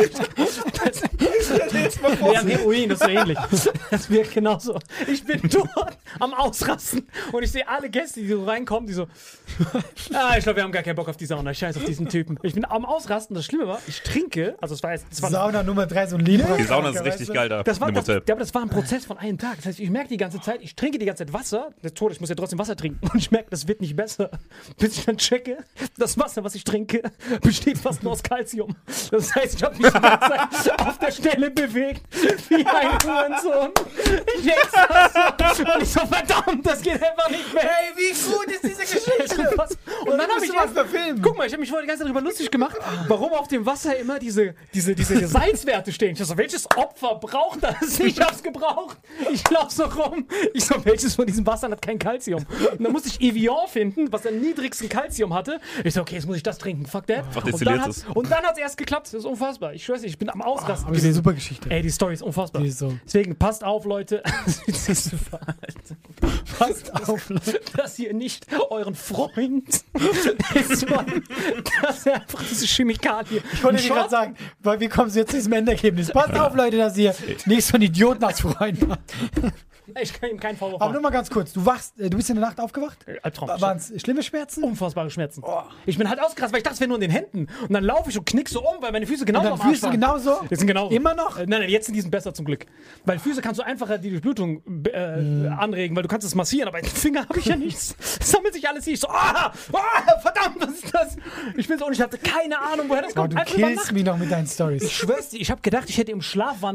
Wir 1.49 2.39
haben 2.39 2.49
Heroin, 2.49 2.89
das 2.89 3.01
ist 3.01 3.07
so 3.07 3.11
ähnlich. 3.11 3.39
Das 3.91 4.11
wirkt 4.11 4.35
genauso. 4.35 4.79
Ich 5.07 5.25
bin 5.25 5.41
dort 5.51 5.97
am 6.21 6.35
Ausrasten 6.35 7.07
und 7.33 7.43
ich 7.43 7.51
sehe 7.51 7.67
alle 7.67 7.89
Gäste, 7.89 8.21
die 8.21 8.29
so 8.29 8.45
reinkommen, 8.45 8.87
die 8.87 8.93
so, 8.93 9.07
ah, 10.13 10.35
ich 10.37 10.45
glaube, 10.45 10.57
wir 10.57 10.63
haben 10.65 10.73
gar 10.73 10.83
keinen 10.83 10.97
Bock 10.97 11.09
auf 11.09 11.17
die 11.17 11.27
Sauna, 11.27 11.51
ich 11.53 11.59
scheiß 11.59 11.77
auf 11.77 11.85
diesen 11.85 12.09
Typen. 12.09 12.39
Ich 12.43 12.55
bin 12.55 12.65
am 12.65 12.85
Ausrasten, 12.85 13.35
das 13.35 13.45
Schlimme 13.47 13.67
war, 13.67 13.81
ich 13.87 14.03
trinke, 14.03 14.57
also 14.61 14.75
es 14.75 14.83
war 14.83 14.93
jetzt, 14.93 15.07
es 15.11 15.23
war 15.23 15.31
Sauna 15.31 15.63
Nummer 15.63 15.87
3, 15.87 16.07
so 16.09 16.17
ein 16.17 16.25
Libra. 16.25 16.57
Die 16.57 16.65
Sauna 16.65 16.91
ist 16.91 17.03
richtig 17.13 17.33
geil 17.33 17.49
da 17.49 17.63
Das 17.63 17.81
war, 17.81 17.93
das, 17.93 18.07
ja, 18.07 18.17
aber 18.17 18.37
das 18.37 18.55
war 18.55 18.63
ein 18.63 18.71
Prozess 18.71 19.05
von 19.05 19.19
einem 19.19 19.39
Tag. 19.39 19.57
Das 19.57 19.67
heißt, 19.67 19.81
ich 19.81 19.91
merke 19.91 20.09
die 20.09 20.17
ganze 20.17 20.41
Zeit, 20.41 20.63
ich 20.63 20.75
trinke 20.75 20.99
die 20.99 21.07
ganze 21.07 21.25
Zeit 21.25 21.33
Wasser. 21.33 21.71
Der 21.83 21.95
Tod, 21.95 22.13
ich 22.13 22.21
muss 22.21 22.29
ja 22.29 22.35
trotzdem 22.35 22.59
Wasser 22.59 22.77
trinken. 22.77 22.99
Und 23.09 23.17
ich 23.17 23.31
merke, 23.31 23.51
das 23.51 23.67
wird 23.69 23.81
nicht 23.81 23.97
besser. 23.97 24.31
Bis 24.79 24.99
ich 24.99 25.05
dann 25.05 25.17
checke, 25.19 25.59
das 25.97 26.19
Wasser, 26.19 26.45
was 26.45 26.55
ich 26.55 26.65
trinke, 26.65 27.03
besteht 27.43 27.79
fast 27.79 28.03
nur 28.03 28.13
aus 28.13 28.23
Kalzium. 28.23 28.75
Das 29.11 29.35
heißt, 29.35 29.55
ich 29.57 29.63
habe 29.63 29.77
mich 29.77 29.87
die 29.87 30.01
ganze 30.01 30.63
Zeit 30.65 30.81
auf 30.81 30.99
der 30.99 31.11
Stelle 31.13 31.51
bewegt. 31.51 32.03
wie 32.49 32.67
ein 32.67 32.99
Hurensohn. 33.05 33.73
Ich 34.39 34.53
so. 35.57 35.63
Und 35.75 35.83
ich 35.83 35.91
so, 35.91 36.01
verdammt, 36.01 36.67
das 36.67 36.83
geht 36.83 37.03
einfach 37.03 37.31
nicht 37.31 37.53
mehr. 37.53 37.65
Ey, 37.65 37.97
wie 37.97 38.31
gut 38.31 38.47
ist 38.47 38.63
diese 38.65 38.83
Geschichte? 38.83 39.49
Und 40.07 40.19
dann 40.19 40.31
habe 40.31 40.45
ich 40.45 40.55
erst, 40.55 40.73
verfilmen. 40.73 41.23
guck 41.23 41.37
mal, 41.37 41.47
ich 41.47 41.53
habe 41.53 41.61
mich 41.61 41.69
vorher 41.69 41.83
die 41.83 41.89
ganze 41.89 42.05
Zeit 42.05 42.15
darüber 42.15 42.27
lustig 42.27 42.51
gemacht, 42.51 42.77
warum 43.09 43.33
auf 43.33 43.49
dem 43.49 43.65
Wasser 43.67 43.97
immer 43.97 44.19
diese, 44.19 44.55
diese, 44.75 44.95
diese 44.95 45.27
Salzwerte 45.29 45.93
stehen. 45.93 46.13
Ich 46.13 46.25
so, 46.25 46.37
welches 46.37 46.69
Opfer 46.77 46.98
braucht 47.01 47.63
das? 47.63 48.01
Ich 48.01 48.21
hab's 48.21 48.43
gebraucht. 48.43 48.99
Ich 49.33 49.49
lauf 49.51 49.71
so 49.71 49.85
rum. 49.85 50.27
Ich 50.55 50.65
so, 50.65 50.75
welches 50.85 51.15
von 51.15 51.27
diesen 51.27 51.47
Wassern 51.47 51.73
hat 51.73 51.83
kein 51.83 51.99
Kalzium? 51.99 52.45
Und 52.73 52.83
dann 52.83 52.93
musste 52.93 53.09
ich 53.09 53.21
Evian 53.21 53.69
finden, 53.69 54.13
was 54.13 54.27
am 54.27 54.39
niedrigsten 54.39 54.89
Kalzium 54.89 55.35
hatte. 55.35 55.61
Ich 55.85 55.95
so, 55.95 56.01
okay, 56.03 56.17
jetzt 56.17 56.27
muss 56.27 56.37
ich 56.37 56.43
das 56.43 56.59
trinken. 56.59 56.87
Fuck 56.87 57.07
that. 57.07 57.19
Einfach 57.19 57.45
und 57.45 57.67
dann 57.67 57.83
hat's- 57.83 58.07
und 58.15 58.31
dann 58.31 58.45
hat's 58.45 58.59
erst 58.59 58.77
geklappt. 58.77 59.09
Das 59.09 59.15
ist 59.15 59.25
unfassbar. 59.25 59.75
Ich 59.75 59.85
schwör's 59.85 60.03
ich 60.03 60.19
bin 60.19 60.31
am 60.31 60.43
Ausrasten. 60.43 60.87
Aber 60.87 60.95
das 60.95 61.03
ist 61.03 61.07
eine 61.07 61.15
super 61.15 61.33
Geschichte. 61.33 61.71
Ey, 61.71 61.83
die 61.83 61.91
Story 61.91 62.15
ist 62.15 62.23
unfassbar. 62.23 62.65
Ist 62.65 62.79
so. 62.79 62.95
Deswegen 63.05 63.37
passt 63.37 63.65
auf, 63.65 63.85
Leute. 63.85 64.23
Passt 66.59 67.09
auf, 67.09 67.29
Leute. 67.29 67.61
dass 67.77 67.99
ihr 67.99 68.13
nicht 68.13 68.47
euren 68.71 68.95
Freund 68.95 69.85
dass 71.83 72.07
er 72.07 72.15
einfach 72.15 72.43
diese 72.49 72.67
Chemikalie. 72.67 73.43
Ich 73.53 73.63
wollte 73.63 73.83
dir 73.83 73.89
gerade 73.89 74.11
sagen, 74.11 74.37
weil 74.61 74.81
wir 74.81 74.89
kommen 74.89 75.11
jetzt 75.11 75.31
zu 75.31 75.37
diesem 75.37 75.53
Endergebnis. 75.53 76.11
Passt 76.11 76.39
auf, 76.39 76.55
Leute, 76.55 76.77
dass 76.89 76.97
ihr 76.99 77.15
nicht 77.47 77.65
so 77.67 77.75
einen 77.75 77.85
Idioten 77.85 78.25
als 78.25 78.41
Freund 78.41 78.79
habt. 78.89 79.13
Ich 80.03 80.13
kann 80.13 80.29
ihm 80.29 80.39
keinen 80.39 80.59
Vorwurf 80.59 80.83
Aber 80.83 80.93
nur 80.93 81.01
machen. 81.01 81.13
mal 81.15 81.17
ganz 81.19 81.31
kurz, 81.31 81.55
du 81.55 81.65
wachst, 81.65 81.99
äh, 81.99 82.11
du 82.11 82.19
bist 82.19 82.29
in 82.29 82.37
der 82.37 82.45
Nacht 82.45 82.61
aufgewacht? 82.61 82.99
Albtraum. 83.23 83.49
Waren 83.59 83.79
es 83.79 83.91
schlimme 84.03 84.23
Schmerzen? 84.23 84.63
Unfassbare 84.63 85.09
Schmerzen. 85.09 85.43
Ich 85.87 85.97
bin 85.97 86.11
halt 86.11 86.21
ausgerastet, 86.21 86.53
weil 86.53 86.59
ich 86.59 86.63
dachte, 86.65 86.75
es 86.75 86.81
wäre 86.81 86.89
nur 86.89 86.99
in 86.99 87.01
den 87.01 87.11
Händen. 87.11 87.47
Und 87.63 87.73
dann 87.73 87.83
laufe 87.85 88.11
ich 88.11 88.19
und 88.19 88.27
knick 88.27 88.51
so 88.51 88.61
um, 88.61 88.83
weil 88.83 88.93
meine 88.93 89.07
Füße 89.07 89.25
genau 89.25 89.41
Und 89.41 89.59
du 89.65 89.83
waren. 89.83 89.91
genauso? 89.93 90.43
Jetzt 90.51 90.59
sind 90.59 90.67
genau. 90.69 90.91
Immer 90.91 91.15
noch? 91.15 91.39
Äh, 91.39 91.47
Nein, 91.47 91.61
nein, 91.63 91.71
jetzt 91.71 91.87
sind 91.87 91.95
die 91.95 92.03
besser 92.03 92.35
zum 92.35 92.45
Glück. 92.45 92.67
Weil 93.07 93.19
Füße 93.19 93.41
kannst 93.41 93.61
du 93.61 93.65
einfacher 93.65 93.97
die 93.97 94.11
Durchblutung 94.11 94.63
äh, 94.93 95.17
Hm. 95.17 95.57
anregen, 95.59 95.97
weil 95.97 96.03
du 96.03 96.09
kannst 96.11 96.27
es 96.27 96.35
massieren, 96.35 96.69
aber 96.69 96.81
in 96.81 96.85
den 96.85 96.95
Finger 96.95 97.23
habe 97.27 97.39
ich 97.39 97.47
ja 97.47 97.57
nichts. 97.57 97.97
Es 98.21 98.31
sammelt 98.33 98.53
sich 98.53 98.69
alles 98.69 98.85
hier. 98.85 98.93
Ich 98.93 99.01
so, 99.01 99.09
ah, 99.09 99.51
ah, 99.73 100.21
verdammt, 100.21 100.57
was 100.61 100.71
ist 100.85 100.93
das? 100.95 101.17
Ich 101.57 101.67
bin 101.67 101.79
so 101.79 101.87
und 101.87 101.95
ich 101.95 102.01
hatte 102.03 102.19
keine 102.19 102.61
Ahnung, 102.61 102.91
woher 102.91 103.01
das 103.01 103.15
Boah, 103.15 103.23
kommt. 103.23 103.33
du 103.33 103.39
Einfach 103.39 103.55
killst 103.55 103.93
mich 103.93 104.05
noch 104.05 104.19
mit 104.19 104.31
deinen 104.31 104.47
Stories. 104.47 104.83
Ich 104.83 104.95
schwör's 104.95 105.31
dir, 105.31 105.41
ich 105.41 105.51
habe 105.51 105.63
gedacht, 105.63 105.89
ich 105.89 105.97
hätte 105.97 106.13
im 106.13 106.21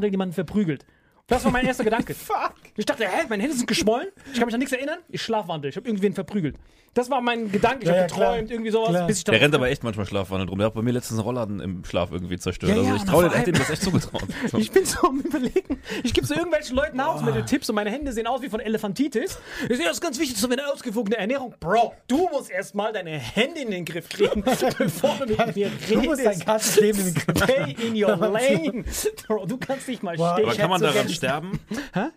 Schlafwandel 0.04 0.12
jemanden 0.12 0.34
verprügelt. 0.34 0.86
Das 1.28 1.44
war 1.46 1.52
mein 1.52 1.66
erster 1.66 1.84
Gedanke. 1.84 2.14
Fuck. 2.16 2.56
Ich 2.76 2.86
dachte, 2.86 3.04
hä, 3.06 3.26
meine 3.30 3.44
Hände 3.44 3.56
sind 3.56 3.68
geschwollen. 3.68 4.08
Ich 4.32 4.40
kann 4.40 4.46
mich 4.48 4.54
an 4.54 4.60
nichts 4.60 4.74
erinnern. 4.74 5.00
Ich 5.10 5.22
schlafwandel. 5.22 5.70
Ich 5.70 5.76
habe 5.76 5.88
irgendwen 5.88 6.14
verprügelt. 6.14 6.56
Das 6.96 7.10
war 7.10 7.22
mein 7.22 7.52
Gedanke. 7.52 7.80
Ich 7.84 7.88
Ja, 7.88 7.94
habe 7.94 8.02
ja, 8.02 8.08
klar. 8.08 8.32
geträumt, 8.34 8.52
irgendwie 8.52 8.70
sowas. 8.72 8.90
Klar. 8.90 9.08
Bis 9.08 9.18
ich 9.20 9.24
Der 9.24 9.42
rennt 9.42 9.56
aber 9.56 9.68
echt 9.68 9.84
manchmal 9.84 10.06
Schlafwandel 10.06 10.46
drum. 10.48 10.60
Der 10.60 10.68
hat 10.68 10.76
bei 10.76 10.84
mir 10.84 10.92
letztens 10.92 11.20
einen 11.20 11.26
Rollladen 11.26 11.60
im 11.60 11.84
Schlaf 11.86 12.12
irgendwie 12.12 12.38
zerstört. 12.38 12.72
Ja, 12.72 12.78
also 12.78 12.90
ja, 12.90 12.96
ich 12.98 13.04
traue 13.04 13.30
dem, 13.30 13.54
das 13.56 13.70
echt 13.72 13.82
zugetraut. 13.82 14.24
So. 14.52 14.58
Ich 14.64 14.70
bin 14.72 14.86
so 14.86 15.08
am 15.08 15.20
überlegen. 15.20 15.80
Ich 16.04 16.14
gebe 16.14 16.28
so 16.28 16.36
irgendwelchen 16.36 16.76
Leuten 16.76 16.98
Nahrungsmitteltipps 16.98 17.68
und 17.70 17.76
meine 17.76 17.90
Hände 17.90 18.14
sehen 18.14 18.28
aus 18.28 18.44
wie 18.44 18.50
von 18.50 18.60
Elefantitis. 18.60 19.40
Ich 19.70 19.78
sehe, 19.78 19.86
das 19.86 19.94
ist 19.96 20.02
ganz 20.02 20.20
wichtig, 20.20 20.38
so 20.38 20.48
eine 20.48 20.72
ausgewogene 20.72 21.18
Ernährung. 21.18 21.56
Bro, 21.60 21.94
du 22.08 22.30
musst 22.32 22.52
erstmal 22.52 22.94
deine 22.94 23.18
Hände 23.18 23.62
in 23.62 23.72
den 23.72 23.86
Griff 23.86 24.10
kriegen, 24.10 24.44
bevor 24.78 25.16
du 25.20 25.26
mit 25.36 25.56
mir 25.56 25.72
redest. 25.72 25.90
Du 25.96 26.02
musst 26.02 26.24
dein 26.26 26.40
ganzes 26.42 26.80
Leben 26.80 27.00
in 27.00 27.06
den 27.06 27.14
Griff 27.16 27.44
Stay 27.44 27.76
in 27.88 28.04
your 28.04 28.16
lane. 28.18 28.84
Bro, 29.28 29.48
du 29.48 29.58
kannst 29.58 29.88
nicht 29.88 30.04
mal 30.04 30.16
Boah. 30.16 30.34
stehen. 30.34 30.46
Aber 30.46 30.56
kann 30.56 30.70
man 30.70 30.80
daran 30.82 31.10
sterben? 31.10 31.60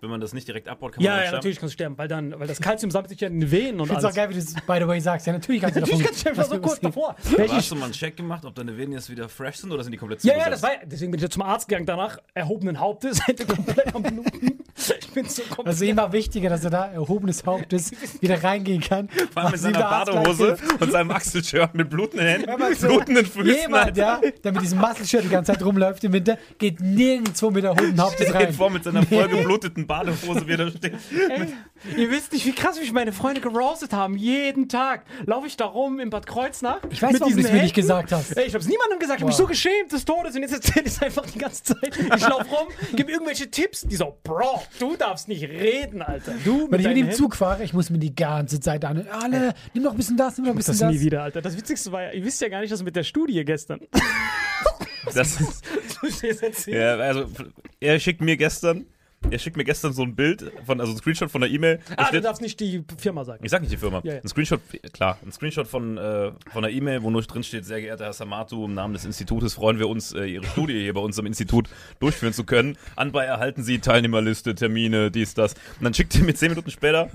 Wenn 0.03 0.11
man 0.11 0.21
das 0.21 0.35
nicht 0.35 0.46
direkt 0.49 0.69
abbaut, 0.69 0.93
kann 0.93 1.03
man 1.03 1.05
Ja, 1.05 1.11
daran 1.11 1.19
ja, 1.21 1.27
sterben? 1.29 1.37
natürlich 1.39 1.59
kannst 1.61 1.73
du 1.73 1.75
sterben, 1.75 1.99
weil, 1.99 2.09
dann, 2.09 2.39
weil 2.39 2.47
das 2.47 2.61
Kalzium 2.61 2.91
sammelt 2.91 3.11
sich 3.11 3.21
ja 3.21 3.29
in 3.29 3.41
den 3.41 3.51
Venen 3.51 3.81
und 3.81 3.87
Ich 3.91 3.93
alles. 3.97 4.05
auch 4.05 4.15
geil, 4.15 4.29
wie 4.31 4.35
du 4.35 4.39
es, 4.41 4.55
by 4.55 4.79
the 4.81 4.87
way, 4.87 5.01
sagst. 5.01 5.27
Ja, 5.27 5.33
natürlich 5.33 5.61
kannst 5.61 5.77
du 5.77 5.81
davon. 5.81 5.99
Natürlich 5.99 6.07
kannst 6.07 6.25
du 6.27 6.31
einfach 6.31 6.45
so 6.55 6.61
kurz 6.61 6.81
davor. 6.81 7.17
Aber 7.35 7.49
hast 7.57 7.71
du 7.71 7.75
mal 7.77 7.85
einen 7.85 7.93
Check 7.93 8.17
gemacht, 8.17 8.45
ob 8.45 8.55
deine 8.55 8.77
Venen 8.77 8.93
jetzt 8.93 9.11
wieder 9.11 9.29
fresh 9.29 9.57
sind 9.57 9.73
oder 9.73 9.83
sind 9.83 9.93
die 9.93 9.99
komplett 9.99 10.23
Ja, 10.25 10.35
zugesetzt? 10.35 10.47
ja, 10.47 10.51
das 10.51 10.63
war, 10.63 10.87
deswegen 10.87 11.11
bin 11.13 11.19
ich 11.19 11.23
ja 11.23 11.31
zum 11.31 11.43
Arzt 11.43 11.69
gegangen 11.69 11.87
danach, 11.87 12.19
erhobenen 12.35 12.79
Hauptes, 12.81 13.21
hätte 13.27 13.47
komplett 13.47 13.95
am 13.95 14.03
Bluten. 14.03 14.61
Ich 15.01 15.09
bin 15.13 15.27
so 15.27 15.43
komplett. 15.43 15.67
Also 15.69 15.85
immer 15.87 16.13
wichtiger, 16.13 16.51
dass 16.51 16.63
er 16.63 16.71
da 16.71 16.87
erhobenes 16.93 17.45
Hauptes 17.47 17.93
wieder 18.21 18.43
reingehen 18.45 18.81
kann. 18.83 19.09
Vor 19.33 19.43
allem 19.43 19.53
mit 19.53 19.61
seiner 19.61 19.79
Badehose 19.81 20.59
und 20.79 20.93
seinem 20.93 21.11
Achselshirt 21.11 21.75
mit 21.75 21.89
blutenden 21.89 22.27
Händen, 22.29 22.75
zu. 22.77 22.87
blutenden 22.87 23.25
Füßen. 23.25 23.47
Jemand, 23.63 23.97
ja, 23.97 24.21
der 24.45 24.53
mit 24.53 24.61
diesem 24.63 24.79
Muscle-Shirt 24.79 25.25
die 25.25 25.29
ganze 25.31 25.53
Zeit 25.53 25.65
rumläuft 25.65 26.05
im 26.05 26.13
Winter, 26.13 26.37
geht 26.59 26.81
nirgendwo 26.81 27.51
mit 27.51 27.65
erhobenem 27.65 27.99
Hauptes 28.03 28.27
Geht 28.27 28.35
rein. 28.35 28.53
vor 28.53 28.69
mit 28.71 28.85
seiner 28.85 29.03
vollgebluteten 29.05 29.87
Badehose 29.87 30.36
wieder 30.47 30.71
steht. 30.71 30.95
Ey, 31.29 31.47
ihr 31.97 32.11
wisst 32.11 32.33
nicht, 32.33 32.45
wie 32.47 32.53
krass 32.53 32.79
mich 32.79 32.93
meine 32.93 33.13
Freunde 33.13 33.41
geroastet 33.41 33.93
haben. 33.93 34.17
Jeden 34.17 34.69
Tag 34.69 35.05
laufe 35.25 35.47
ich 35.47 35.57
da 35.57 35.67
rum 35.67 36.01
in 36.01 36.11
Bad 36.11 36.27
Kreuznach. 36.27 36.81
Ich 36.91 37.01
weiß, 37.03 37.21
warum 37.21 37.35
du 37.35 37.41
es 37.41 37.53
mir 37.53 37.63
nicht 37.63 37.75
gesagt 37.75 38.13
hast. 38.13 38.37
Ey, 38.37 38.47
ich 38.47 38.55
hab's 38.55 38.67
niemandem 38.67 38.99
gesagt. 38.99 39.19
Ich 39.19 39.23
hab 39.23 39.29
mich 39.29 39.37
so 39.37 39.47
geschämt 39.47 39.93
des 39.93 40.05
Todes 40.05 40.35
und 40.35 40.43
jetzt 40.43 40.53
erzähle 40.55 40.87
ich 40.87 40.93
es 40.93 41.03
einfach 41.03 41.27
die 41.27 41.39
ganze 41.39 41.63
Zeit. 41.63 41.97
Ich 41.97 42.29
lauf 42.29 42.45
rum, 42.51 42.69
gebe 42.95 43.11
irgendwelche 43.11 43.51
Tipps. 43.51 43.83
Die 43.83 43.97
so, 43.97 44.19
Bro, 44.23 44.63
du 44.79 44.97
darfst 44.97 45.29
nicht 45.29 45.45
reden, 45.45 46.03
Alter. 46.03 46.35
Du 46.45 46.71
Wenn 46.71 46.81
ich 46.81 46.87
mit 46.87 46.97
dem 46.97 47.13
Zug 47.13 47.37
fahre, 47.37 47.65
ich 47.65 47.73
muss 47.73 47.91
mir 47.91 47.99
die 47.99 48.15
ganze 48.15 48.61
Zeit 48.61 48.85
an. 48.85 49.07
Alle, 49.09 49.55
nimm 49.75 49.85
noch 49.85 49.93
ein 49.93 49.97
bisschen 49.97 50.17
das, 50.17 50.37
nimm 50.37 50.47
noch 50.47 50.53
ein 50.53 50.57
bisschen 50.57 50.73
Das 50.73 50.81
das. 50.81 50.93
nie 50.93 51.01
wieder, 51.01 51.23
Alter. 51.23 51.43
Das 51.43 51.57
Witzigste 51.57 51.93
war 51.93 52.03
ja, 52.03 52.11
ihr 52.13 52.25
wisst 52.25 52.41
ja 52.41 52.49
gar 52.49 52.61
nicht, 52.61 52.73
dass 52.73 52.83
mit 52.83 52.97
der 52.97 53.05
Studie 53.05 53.45
gestern. 53.45 53.81
Das, 55.15 55.39
erzählen? 56.43 56.81
ja, 56.81 56.97
also, 56.97 57.27
er 57.81 58.01
schickt 58.01 58.21
mir 58.21 58.37
gestern, 58.37 58.87
er 59.31 59.39
schickt 59.39 59.57
mir 59.57 59.65
gestern 59.65 59.93
so 59.93 60.03
ein 60.03 60.15
Bild, 60.15 60.53
von, 60.65 60.81
also 60.81 60.93
ein 60.93 60.99
Screenshot 60.99 61.31
von 61.31 61.41
der 61.41 61.51
E-Mail. 61.51 61.81
Ah, 61.97 62.03
du 62.05 62.09
steht- 62.09 62.25
darfst 62.25 62.43
nicht 62.43 62.61
die 62.61 62.85
Firma 62.99 63.25
sagen. 63.25 63.45
Ich 63.45 63.51
sag 63.51 63.61
nicht 63.61 63.73
die 63.73 63.77
Firma. 63.77 64.01
Ja, 64.05 64.15
ja. 64.15 64.21
Ein 64.23 64.29
Screenshot, 64.29 64.61
klar, 64.93 65.19
ein 65.25 65.33
Screenshot 65.33 65.67
von, 65.67 65.99
äh, 65.99 66.33
von 66.53 66.65
einer 66.65 66.71
E-Mail, 66.71 67.03
wo 67.03 67.11
nur 67.11 67.23
drin 67.23 67.43
steht, 67.43 67.65
sehr 67.65 67.81
geehrter 67.81 68.05
Herr 68.05 68.13
Samatu, 68.13 68.65
im 68.65 68.75
Namen 68.75 68.95
des 68.95 69.05
Institutes 69.05 69.55
freuen 69.55 69.79
wir 69.79 69.89
uns, 69.89 70.13
äh, 70.13 70.25
Ihre 70.27 70.47
Studie 70.47 70.81
hier 70.81 70.95
bei 70.95 71.01
uns 71.01 71.19
am 71.19 71.27
Institut 71.27 71.69
durchführen 71.99 72.33
zu 72.33 72.45
können. 72.45 72.77
Anbei 72.95 73.25
erhalten 73.25 73.63
Sie 73.63 73.79
Teilnehmerliste, 73.81 74.55
Termine, 74.55 75.11
dies, 75.11 75.35
das. 75.35 75.55
Und 75.79 75.85
dann 75.85 75.95
schickt 75.95 76.15
er 76.15 76.23
mir 76.23 76.35
zehn 76.35 76.51
Minuten 76.51 76.71
später 76.71 77.09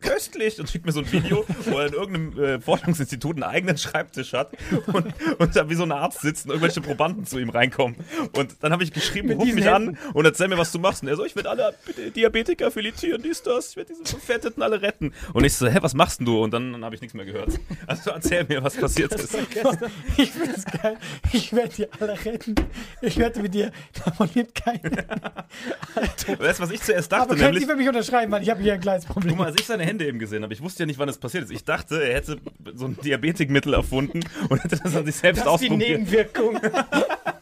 köstlich 0.00 0.58
und 0.60 0.70
schickt 0.70 0.86
mir 0.86 0.92
so 0.92 1.00
ein 1.00 1.10
Video, 1.12 1.44
wo 1.66 1.78
er 1.78 1.86
in 1.88 1.92
irgendeinem 1.94 2.38
äh, 2.44 2.60
Forschungsinstitut 2.60 3.36
einen 3.36 3.42
eigenen 3.42 3.76
Schreibtisch 3.78 4.32
hat 4.32 4.50
und, 4.86 5.06
und 5.38 5.56
da 5.56 5.68
wie 5.68 5.74
so 5.74 5.82
ein 5.82 5.92
Arzt 5.92 6.20
sitzt 6.20 6.46
und 6.46 6.50
irgendwelche 6.52 6.80
Probanden 6.80 7.26
zu 7.26 7.38
ihm 7.38 7.50
reinkommen. 7.50 7.96
Und 8.36 8.56
dann 8.60 8.72
habe 8.72 8.84
ich 8.84 8.92
geschrieben, 8.92 9.30
ruf 9.32 9.44
mich 9.52 9.64
Händen. 9.66 9.96
an 9.96 9.98
und 10.14 10.24
erzähl 10.24 10.48
mir, 10.48 10.58
was 10.58 10.72
du 10.72 10.78
machst. 10.78 11.02
Und 11.02 11.08
er 11.08 11.16
so, 11.16 11.24
ich 11.24 11.34
werde 11.36 11.50
alle 11.60 12.10
Diabetiker 12.10 12.70
filetieren, 12.70 13.22
dies, 13.22 13.42
das, 13.42 13.70
ich 13.70 13.76
werde 13.76 13.92
diese 13.92 14.04
Verfetteten 14.04 14.62
alle 14.62 14.80
retten. 14.82 15.12
Und 15.32 15.44
ich 15.44 15.54
so, 15.54 15.66
hä, 15.68 15.78
was 15.80 15.94
machst 15.94 16.20
denn 16.20 16.26
du? 16.26 16.42
Und 16.42 16.52
dann, 16.52 16.72
dann 16.72 16.84
habe 16.84 16.94
ich 16.94 17.00
nichts 17.00 17.14
mehr 17.14 17.24
gehört. 17.24 17.50
Also 17.86 18.10
erzähl 18.10 18.44
mir, 18.44 18.62
was 18.62 18.76
passiert 18.76 19.14
ist. 19.14 19.36
Ich 20.16 20.30
find's 20.30 20.64
geil. 20.64 20.96
Ich 21.32 21.52
werde 21.52 21.74
die 21.76 21.92
alle 22.00 22.24
retten. 22.24 22.54
Ich 23.02 23.18
wette 23.18 23.40
mit 23.40 23.54
dir, 23.54 23.72
davon 24.04 24.28
lebt 24.34 24.54
keiner. 24.54 25.04
Weißt 26.38 26.58
du, 26.58 26.62
was 26.62 26.70
ich 26.70 26.82
zuerst 26.82 27.10
dachte? 27.12 27.30
Aber 27.30 27.36
können 27.36 27.58
Sie 27.58 27.66
für 27.66 27.76
mich 27.76 27.88
unterschreiben, 27.88 28.30
weil 28.32 28.42
ich 28.42 28.50
habe 28.50 28.62
hier 28.62 28.74
ein 28.74 28.80
kleines 28.80 29.04
Problem. 29.06 29.30
Guck 29.30 29.38
mal, 29.38 29.46
als 29.46 29.56
ich 29.60 29.66
seine 29.66 29.84
Hände 29.84 30.06
eben 30.06 30.18
gesehen 30.18 30.42
habe, 30.42 30.52
ich 30.52 30.62
wusste 30.62 30.82
ja 30.82 30.86
nicht, 30.86 30.98
wann 30.98 31.08
es 31.08 31.18
passiert 31.18 31.44
ist. 31.44 31.50
Ich 31.50 31.64
dachte, 31.64 32.02
er 32.02 32.14
hätte 32.14 32.38
so 32.74 32.86
ein 32.86 32.96
Diabetikmittel 33.02 33.74
erfunden 33.74 34.20
und 34.48 34.62
hätte 34.62 34.76
das 34.82 34.96
an 34.96 35.04
sich 35.06 35.16
selbst 35.16 35.44
Das 35.44 35.54
ist 35.54 35.60
die 35.62 35.66
ausprobiert. 35.70 36.00
Nebenwirkung. 36.00 36.60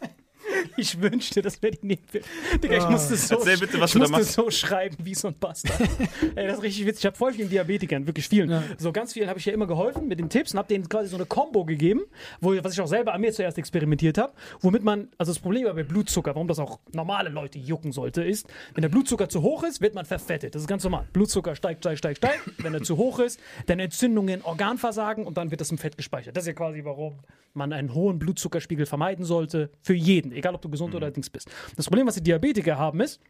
Ich 0.77 1.01
wünschte, 1.01 1.41
das 1.41 1.63
wäre 1.63 1.77
die 1.77 1.87
Nebenwirkung. 1.87 2.31
Digga, 2.63 2.77
ich 2.79 2.89
musste 2.89 3.17
so, 3.17 3.37
Erzähl 3.37 3.59
bitte, 3.59 3.81
was 3.81 3.91
ich 3.91 3.93
du 3.95 3.99
da 4.01 4.09
musste 4.09 4.19
machst. 4.23 4.33
so 4.33 4.51
schreiben 4.51 4.97
wie 5.03 5.15
so 5.15 5.29
ein 5.29 5.35
Bastard. 5.35 5.81
Ey, 6.35 6.47
das 6.47 6.59
ist 6.59 6.63
richtig 6.63 6.87
witzig. 6.87 7.01
Ich 7.01 7.07
habe 7.07 7.17
voll 7.17 7.33
vielen 7.33 7.49
Diabetikern, 7.49 8.07
wirklich 8.07 8.29
vielen. 8.29 8.63
So 8.79 8.93
ganz 8.93 9.13
vielen 9.13 9.29
habe 9.29 9.39
ich 9.39 9.45
ja 9.47 9.53
immer 9.53 9.67
geholfen 9.67 10.09
mit 10.09 10.19
den 10.19 10.29
Tipps 10.29 10.53
und 10.53 10.59
habe 10.59 10.69
denen 10.69 10.89
quasi 10.89 11.09
so 11.09 11.17
eine 11.17 11.27
Combo 11.27 11.65
gegeben, 11.65 12.03
wo, 12.41 12.55
was 12.63 12.73
ich 12.73 12.81
auch 12.81 12.87
selber 12.87 13.15
an 13.15 13.21
mir 13.21 13.33
zuerst 13.33 13.59
experimentiert 13.59 14.19
habe, 14.19 14.33
womit 14.61 14.83
man, 14.83 15.09
also 15.19 15.33
das 15.33 15.39
Problem 15.39 15.65
bei 15.65 15.83
Blutzucker, 15.83 16.35
warum 16.35 16.49
das 16.49 16.59
auch 16.59 16.81
normale 16.93 17.31
Leute 17.31 17.59
jucken 17.59 17.93
sollte, 17.93 18.23
ist, 18.23 18.47
wenn 18.75 18.83
der 18.83 18.89
Blutzucker 18.89 19.29
zu 19.29 19.43
hoch 19.43 19.63
ist, 19.65 19.81
wird 19.81 19.95
man 19.95 20.05
verfettet. 20.05 20.55
Das 20.55 20.63
ist 20.63 20.69
ganz 20.69 20.83
normal. 20.85 21.07
Blutzucker 21.13 21.55
steigt, 21.55 21.81
steigt, 21.81 21.99
steigt, 21.99 22.19
steigt. 22.19 22.41
Wenn 22.59 22.75
er 22.75 22.83
zu 22.83 22.97
hoch 22.97 23.19
ist, 23.19 23.39
dann 23.67 23.79
Entzündungen, 23.79 24.43
Organversagen 24.43 25.25
und 25.27 25.37
dann 25.37 25.51
wird 25.51 25.61
das 25.61 25.71
im 25.71 25.79
Fett 25.79 25.97
gespeichert. 25.97 26.37
Das 26.37 26.45
ist 26.45 26.49
ja 26.49 26.53
quasi, 26.55 26.85
warum 26.85 27.15
man 27.55 27.73
einen 27.73 27.95
hohen 27.95 28.19
Blutzuckerspiegel 28.19 28.87
vermeiden 28.87 29.25
sollte. 29.25 29.71
Für 29.83 29.95
jeden, 29.95 30.33
egal 30.33 30.55
ob 30.55 30.63
du 30.63 30.69
gesund 30.69 30.95
oder 30.95 31.11
Dings 31.11 31.31
bist. 31.31 31.49
Das 31.77 31.87
Problem, 31.87 32.07
was 32.07 32.15
die 32.15 32.23
Diabetiker 32.23 32.79
haben, 32.79 33.01
ist, 33.01 33.21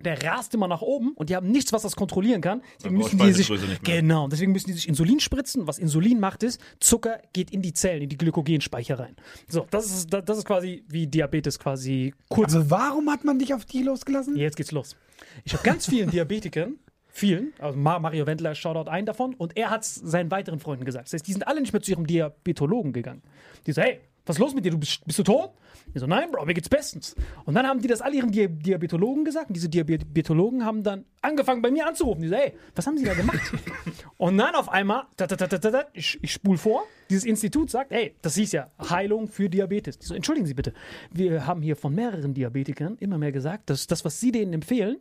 der 0.00 0.22
rast 0.22 0.54
immer 0.54 0.68
nach 0.68 0.80
oben 0.80 1.12
und 1.14 1.28
die 1.28 1.36
haben 1.36 1.50
nichts, 1.50 1.72
was 1.72 1.82
das 1.82 1.96
kontrollieren 1.96 2.40
kann. 2.40 2.62
Deswegen 2.78 2.98
müssen 2.98 3.18
die 3.18 3.32
sich, 3.32 3.50
genau, 3.82 4.28
deswegen 4.28 4.52
müssen 4.52 4.68
die 4.68 4.74
sich 4.74 4.88
Insulin 4.88 5.18
spritzen. 5.18 5.66
Was 5.66 5.78
Insulin 5.78 6.20
macht, 6.20 6.44
ist, 6.44 6.60
Zucker 6.78 7.20
geht 7.32 7.50
in 7.50 7.62
die 7.62 7.72
Zellen, 7.72 8.02
in 8.02 8.08
die 8.08 8.16
Glykogenspeicher 8.16 8.98
rein. 8.98 9.16
So, 9.48 9.66
das 9.70 9.86
ist, 9.86 10.12
das 10.12 10.38
ist 10.38 10.44
quasi 10.44 10.84
wie 10.88 11.08
Diabetes 11.08 11.58
quasi 11.58 12.14
kurz. 12.28 12.54
Also 12.54 12.70
warum 12.70 13.10
hat 13.10 13.24
man 13.24 13.38
dich 13.38 13.52
auf 13.54 13.64
die 13.64 13.82
losgelassen? 13.82 14.36
Jetzt 14.36 14.56
geht's 14.56 14.70
los. 14.70 14.96
Ich 15.44 15.52
habe 15.52 15.64
ganz 15.64 15.86
vielen 15.86 16.10
Diabetikern, 16.10 16.76
vielen, 17.18 17.52
also 17.58 17.78
Ma- 17.78 17.98
Mario 17.98 18.26
Wendler, 18.26 18.54
Shoutout 18.54 18.88
einen 18.90 19.06
davon, 19.06 19.34
und 19.34 19.56
er 19.56 19.70
hat 19.70 19.82
es 19.82 19.94
seinen 19.94 20.30
weiteren 20.30 20.60
Freunden 20.60 20.84
gesagt. 20.84 21.06
Das 21.08 21.12
heißt, 21.14 21.26
die 21.26 21.32
sind 21.32 21.46
alle 21.46 21.60
nicht 21.60 21.72
mehr 21.72 21.82
zu 21.82 21.90
ihrem 21.90 22.06
Diabetologen 22.06 22.92
gegangen. 22.92 23.22
Die 23.66 23.72
so, 23.72 23.82
hey, 23.82 24.00
Was 24.28 24.36
ist 24.36 24.40
los 24.40 24.54
mit 24.54 24.64
dir? 24.64 24.70
Du 24.70 24.78
bist, 24.78 25.04
bist 25.06 25.18
du 25.18 25.22
tot? 25.22 25.52
Ich 25.94 26.00
so, 26.00 26.06
nein, 26.06 26.30
Bro, 26.30 26.44
mir 26.44 26.52
geht's 26.52 26.68
bestens. 26.68 27.16
Und 27.46 27.54
dann 27.54 27.66
haben 27.66 27.80
die 27.80 27.88
das 27.88 28.02
all 28.02 28.14
ihren 28.14 28.30
Di 28.30 28.46
Diabetologen 28.46 29.24
gesagt. 29.24 29.48
Und 29.48 29.54
diese 29.54 29.70
Diabetologen 29.70 30.66
haben 30.66 30.82
dann 30.82 31.06
angefangen, 31.22 31.62
bei 31.62 31.70
mir 31.70 31.86
anzurufen. 31.86 32.20
Die 32.22 32.28
so, 32.28 32.34
ey, 32.34 32.52
was 32.74 32.86
haben 32.86 32.98
sie 32.98 33.06
da 33.06 33.14
gemacht? 33.14 33.40
und 34.18 34.36
dann 34.36 34.54
auf 34.54 34.68
einmal, 34.68 35.04
ta, 35.16 35.26
ta, 35.26 35.36
ta, 35.36 35.46
ta, 35.46 35.58
ta, 35.58 35.70
ta, 35.70 35.84
ich, 35.94 36.18
ich 36.20 36.32
spule 36.32 36.58
vor, 36.58 36.84
dieses 37.08 37.24
Institut 37.24 37.70
sagt, 37.70 37.90
ey, 37.90 38.14
das 38.20 38.34
hieß 38.34 38.52
ja 38.52 38.70
Heilung 38.90 39.28
für 39.28 39.48
Diabetes. 39.48 39.98
Die 39.98 40.06
so, 40.06 40.14
entschuldigen 40.14 40.46
Sie 40.46 40.54
bitte, 40.54 40.74
wir 41.10 41.46
haben 41.46 41.62
hier 41.62 41.76
von 41.76 41.94
mehreren 41.94 42.34
Diabetikern 42.34 42.98
immer 43.00 43.16
mehr 43.16 43.32
gesagt, 43.32 43.70
dass 43.70 43.86
das, 43.86 44.04
was 44.04 44.20
Sie 44.20 44.30
denen 44.30 44.52
empfehlen, 44.52 44.98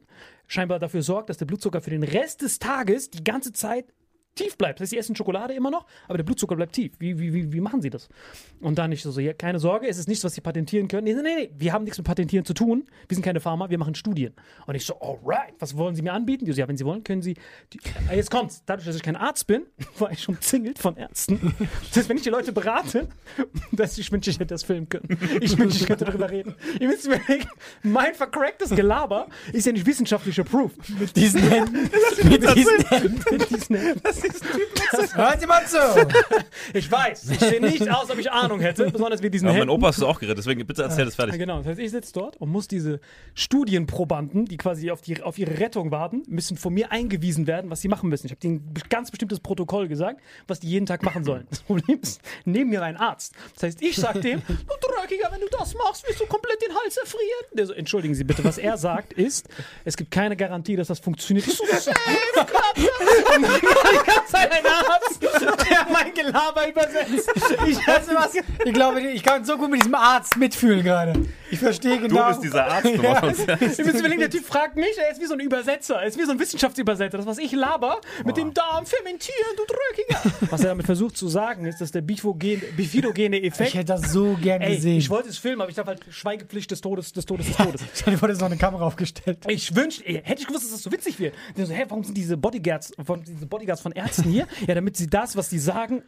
scheinbar 0.48 0.80
dafür 0.80 1.02
sorgt, 1.02 1.30
dass 1.30 1.38
der 1.38 1.46
Blutzucker 1.46 1.82
für 1.82 1.90
den 1.90 2.04
Rest 2.04 2.44
des 2.44 2.60
Tages 2.60 3.10
die 3.10 3.26
ganze 3.26 3.52
Zeit 3.52 3.94
tief 4.38 4.58
bleibt. 4.58 4.80
Das 4.80 4.86
heißt, 4.86 4.92
sie 4.92 4.98
essen 4.98 5.16
Schokolade 5.16 5.54
immer 5.54 5.72
noch, 5.72 5.86
aber 6.08 6.18
der 6.18 6.24
Blutzucker 6.24 6.56
bleibt 6.56 6.74
tief. 6.74 6.94
Wie, 7.00 7.20
wie, 7.20 7.34
wie, 7.34 7.52
wie 7.52 7.62
machen 7.62 7.82
sie 7.82 7.90
das? 7.90 8.08
Und 8.62 8.78
dann 8.78 8.90
nicht 8.90 9.04
so, 9.04 9.20
ja, 9.20 9.34
keine 9.34 9.60
Sorge, 9.60 9.88
es 9.88 9.98
ist 9.98 10.08
nichts, 10.08 10.24
was 10.24 10.34
sie 10.34 10.42
patentieren 10.42 10.88
können. 10.88 11.04
Nee, 11.04 11.14
nee, 11.14 11.22
nee, 11.22 11.50
wir 11.58 11.74
haben 11.74 11.84
nichts 11.84 11.98
mit 11.98 12.08
Patentieren 12.08 12.46
zu 12.46 12.54
tun. 12.54 12.86
Wir 13.08 13.16
sind 13.16 13.24
keine 13.24 13.40
Pharma, 13.40 13.70
wir 13.70 13.78
machen 13.78 13.96
Studien. 13.96 14.34
Und 14.66 14.76
ich 14.76 14.86
so, 14.86 15.00
alright, 15.00 15.54
was 15.60 15.76
wollen 15.78 15.96
Sie 15.96 16.02
mir 16.02 16.14
anbieten? 16.14 16.46
Die 16.46 16.52
so, 16.52 16.60
ja, 16.60 16.68
wenn 16.68 16.78
Sie 16.78 16.86
wollen, 16.86 17.04
können 17.04 17.22
Sie. 17.22 17.36
Die, 17.74 17.80
Ah, 18.10 18.14
jetzt 18.14 18.32
kommt's. 18.32 18.64
Dadurch, 18.66 18.86
dass 18.86 18.96
ich 18.96 19.02
kein 19.04 19.16
Arzt 19.16 19.48
bin, 19.48 19.66
war 20.00 20.12
ich 20.12 20.22
schon 20.22 20.40
zingelt 20.42 20.80
von 20.80 20.96
Ärzten. 20.98 21.54
Das 21.90 21.98
heißt, 21.98 22.10
wenn 22.10 22.18
ich 22.18 22.24
die 22.24 22.30
Leute 22.30 22.52
berate, 22.52 23.08
dass 23.72 23.98
ich 23.98 24.12
wünsche, 24.12 24.30
ich 24.30 24.38
hätte 24.38 24.54
das 24.54 24.64
filmen 24.64 24.88
können. 24.90 25.18
Ich 25.42 25.58
wünsche, 25.58 25.78
ich 25.78 25.86
könnte 25.88 26.06
darüber 26.06 26.30
reden. 26.30 26.56
Ihr 26.80 26.88
müsst 26.88 27.06
überlegen, 27.06 27.48
mein 27.84 28.14
vercracktes 28.14 28.70
Gelaber 28.72 29.28
ist 29.52 29.66
ja 29.66 29.72
nicht 29.72 29.86
wissenschaftlich 29.86 30.40
approved. 30.40 30.78
Mit 31.00 31.16
diesen 31.16 31.42
Händen. 31.42 31.90
Mit 32.30 32.44
diesen 32.56 32.86
Händen. 32.88 33.22
Mit 33.32 33.50
diesen 33.50 33.76
Hört 35.14 35.48
mal 35.48 35.66
zu. 35.66 35.78
Ich 36.74 36.92
weiß, 36.92 37.30
ich 37.32 37.40
sehe 37.40 37.62
nicht 37.62 37.90
aus, 37.90 38.10
ob 38.10 38.20
ich 38.20 38.32
Ahnung 38.32 38.60
hätte, 38.60 38.90
besonders 38.92 39.22
wie 39.24 39.30
diesen 39.30 39.48
Aber 39.48 39.54
mein 39.54 39.62
Händen. 39.70 39.76
Opa 39.76 39.90
ist 39.90 40.04
auch 40.04 40.20
gerettet, 40.20 40.40
deswegen 40.40 40.66
bitte 40.68 40.84
erzähl 40.84 41.06
das 41.06 41.16
Ja, 41.16 41.24
fertig. 41.24 41.40
genau. 41.40 41.60
Das 41.60 41.68
heißt, 41.68 41.80
ich 41.80 41.92
sitze 41.92 42.14
dort 42.14 42.38
und 42.38 42.50
muss 42.50 42.68
diese 42.68 43.00
Studienprobanden, 43.34 44.46
die 44.46 44.58
quasi 44.58 44.92
auf, 44.92 45.02
die, 45.02 45.22
auf 45.24 45.38
ihre 45.38 45.60
Rettung 45.60 45.92
warten, 45.92 46.24
müssen 46.28 46.58
von 46.58 46.74
mir 46.74 46.92
eingewiesen 46.92 47.48
werden, 47.48 47.72
was 47.72 47.82
sie 47.82 47.88
machen 47.88 48.10
müssen. 48.10 48.28
Ich 48.28 48.32
habe 48.32 48.42
denen 48.42 48.74
ein 48.76 48.90
ganz 48.90 49.12
bestimmtes 49.12 49.40
Protokoll 49.40 49.88
gesagt, 49.88 50.22
was 50.48 50.60
die 50.60 50.68
jeden 50.68 50.86
Tag 50.86 51.04
machen 51.04 51.24
sollen. 51.24 51.48
Das 51.50 51.62
Problem 51.62 52.00
ist, 52.02 52.22
neben 52.46 52.70
mir 52.70 52.84
ein 52.84 52.98
Arzt. 52.98 53.34
Das 53.56 53.64
heißt, 53.64 53.82
ich 53.82 53.96
sag 53.96 54.22
dem, 54.22 54.42
du 54.48 54.88
Dreckiger, 55.08 55.32
wenn 55.32 55.42
du 55.42 55.48
das 55.58 55.74
machst, 55.76 56.08
wirst 56.08 56.20
du 56.20 56.26
komplett 56.26 56.62
den 56.62 56.76
Hals 56.76 56.98
erfrieren. 56.98 57.24
Der 57.54 57.66
so, 57.66 57.74
entschuldigen 57.74 58.16
Sie 58.16 58.24
bitte, 58.24 58.44
was 58.44 58.58
er 58.58 58.78
sagt 58.78 59.14
ist, 59.14 59.48
es 59.86 59.96
gibt 59.96 60.12
keine 60.12 60.36
Garantie, 60.36 60.76
dass 60.76 60.88
das 60.88 61.00
funktioniert. 61.00 61.48
Ich 61.48 61.56
so, 61.56 61.66
safe, 61.66 61.92
Ganze 64.18 64.32
Zeit 64.32 64.52
ein 64.52 64.66
Arzt, 64.66 65.22
der 65.70 65.88
mein 65.92 66.14
Gelaber 66.14 66.68
übersetzt. 66.68 67.30
Ich 67.68 67.88
Weißt 67.88 68.10
du 68.10 68.16
was? 68.16 68.34
Ich 68.66 68.74
glaube, 68.74 69.02
ich 69.02 69.24
kann 69.24 69.44
so 69.46 69.58
gut 69.58 69.70
mit 69.70 69.82
diesem 69.82 69.96
Arzt 69.96 70.38
mitfühlen 70.38 70.84
gerade. 70.84 71.14
Ich 71.52 71.60
verstehe 71.60 71.98
Du 72.00 72.08
genau. 72.08 72.28
bist 72.30 72.44
dieser 72.44 72.66
Arzt. 72.66 72.86
du 72.86 72.92
uns- 73.28 73.48
Ihr 73.80 73.86
müsst 73.86 74.00
überlegen, 74.00 74.20
der 74.20 74.30
Typ 74.30 74.46
fragt 74.46 74.76
mich, 74.76 74.98
er 74.98 75.12
ist 75.12 75.22
wie 75.22 75.26
so 75.26 75.34
ein 75.34 75.40
Übersetzer, 75.40 75.96
er 75.96 76.08
ist 76.08 76.18
wie 76.18 76.24
so 76.26 76.32
ein 76.32 76.40
Wissenschaftsübersetzer. 76.40 77.18
Das, 77.18 77.26
was 77.26 77.38
ich 77.38 77.52
laber, 77.52 78.02
mit 78.26 78.38
dem 78.38 78.54
Darm 78.54 78.86
fermentieren, 78.86 79.38
du 79.56 79.64
Drückiger. 79.66 80.48
Was 80.52 80.62
er 80.62 80.68
damit 80.70 80.86
versucht 80.86 81.18
zu 81.18 81.28
sagen, 81.28 81.66
ist, 81.66 81.80
dass 81.82 81.92
der 81.92 82.02
bifogen- 82.02 82.62
bifidogene 82.76 83.38
Ich 83.38 83.46
Effekt. 83.48 83.74
hätte 83.74 83.86
das 83.86 84.12
so 84.12 84.38
gern 84.42 84.62
Ey, 84.62 84.76
gesehen. 84.76 84.98
ich 84.98 85.10
wollte 85.10 85.30
es 85.30 85.38
filmen, 85.38 85.62
aber 85.62 85.70
ich 85.72 85.78
habe 85.78 85.90
halt 85.90 86.06
Schweigepflicht 86.10 86.70
des 86.72 86.82
Todes, 86.82 87.12
des 87.14 87.26
Todes, 87.26 87.48
des 87.48 87.56
Todes. 87.58 87.82
Vor, 88.20 88.28
da 88.28 88.34
ist 88.34 88.40
noch 88.42 88.48
eine 88.48 88.58
Kamera 88.58 88.86
aufgestellt. 88.86 89.40
Ich 89.48 89.76
wünschte, 89.76 90.04
hätte 90.06 90.42
ich 90.42 90.48
gewusst, 90.48 90.66
dass 90.66 90.72
das 90.72 90.84
so 90.84 90.92
witzig 90.92 91.20
wird. 91.20 91.34
Der 91.58 91.66
so, 91.66 91.74
hä, 91.74 91.86
warum 91.88 92.04
sind 92.04 92.18
diese 92.18 92.38
Bodyguards 92.38 92.92
von, 93.06 93.24
diese 93.24 93.46
Bodyguards 93.46 93.82
von 93.82 93.92
Ärzten 93.92 94.30
hier? 94.30 94.48
Ja, 94.68 94.76
damit 94.76 94.98
sie 94.98 95.08
das, 95.08 95.36
was 95.36 95.50
sie 95.50 95.60
sagen, 95.60 96.04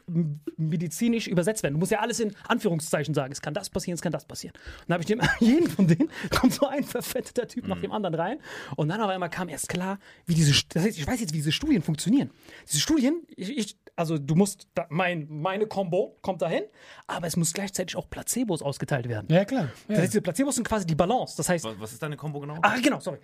medizinisch 0.58 1.28
übersetzt 1.28 1.64
werden. 1.64 1.76
Du 1.76 1.80
musst 1.80 1.92
ja 1.92 2.00
alles 2.00 2.20
in 2.20 2.36
Anführungszeichen 2.48 3.14
sagen. 3.14 3.32
Es 3.32 3.42
kann 3.42 3.54
das 3.54 3.70
passieren, 3.70 3.96
es 3.96 4.02
kann 4.02 4.12
das 4.12 4.26
passieren. 4.26 4.54
Und 4.56 4.84
dann 4.90 4.94
habe 4.96 5.04
ich 5.04 5.08
dem, 5.08 5.20
jeden 5.40 5.70
von 5.70 5.88
denen, 5.88 6.10
kommt 6.30 6.54
so 6.54 6.68
ein 6.68 6.84
verfetteter 6.84 7.48
Typ 7.48 7.68
nach 7.68 7.80
dem 7.82 7.92
anderen 7.92 8.16
rein. 8.16 8.40
Und 8.76 8.90
dann 8.90 9.02
auf 9.02 9.10
einmal 9.10 9.30
kam 9.30 9.50
erst 9.50 9.70
klar, 9.70 10.00
wie 10.26 10.34
diese, 10.34 10.52
das 10.70 10.84
heißt, 10.84 10.98
ich 10.98 11.08
weiß 11.08 11.20
jetzt, 11.20 11.34
wie 11.34 11.38
diese 11.38 11.52
Studien 11.52 11.82
funktionieren. 11.82 12.32
Diese 12.68 12.80
Studien, 12.80 13.24
ich, 13.36 13.58
ich 13.58 13.78
also 13.96 14.18
du 14.18 14.36
musst, 14.36 14.68
da, 14.76 14.86
mein, 14.90 15.28
meine 15.30 15.68
Combo 15.68 16.16
kommt 16.22 16.42
dahin, 16.42 16.64
aber 17.08 17.28
es 17.28 17.36
muss 17.36 17.52
gleichzeitig 17.54 17.96
auch 17.98 18.10
Placebos 18.10 18.62
ausgeteilt 18.62 19.10
werden. 19.10 19.28
Ja, 19.30 19.44
klar. 19.46 19.64
Ja. 19.64 19.70
Das 19.88 20.00
heißt, 20.00 20.14
diese 20.14 20.22
Placebos 20.22 20.56
sind 20.56 20.66
quasi 20.68 20.86
die 20.86 20.96
Balance. 20.96 21.36
Das 21.36 21.50
heißt, 21.50 21.66
Was- 21.66 21.80
Was 21.80 21.92
ist 21.94 22.02
deine 22.02 22.16
Kombo 22.16 22.40
genau? 22.40 22.58
Ah, 22.62 22.78
genau, 22.82 23.00
sorry. 23.02 23.18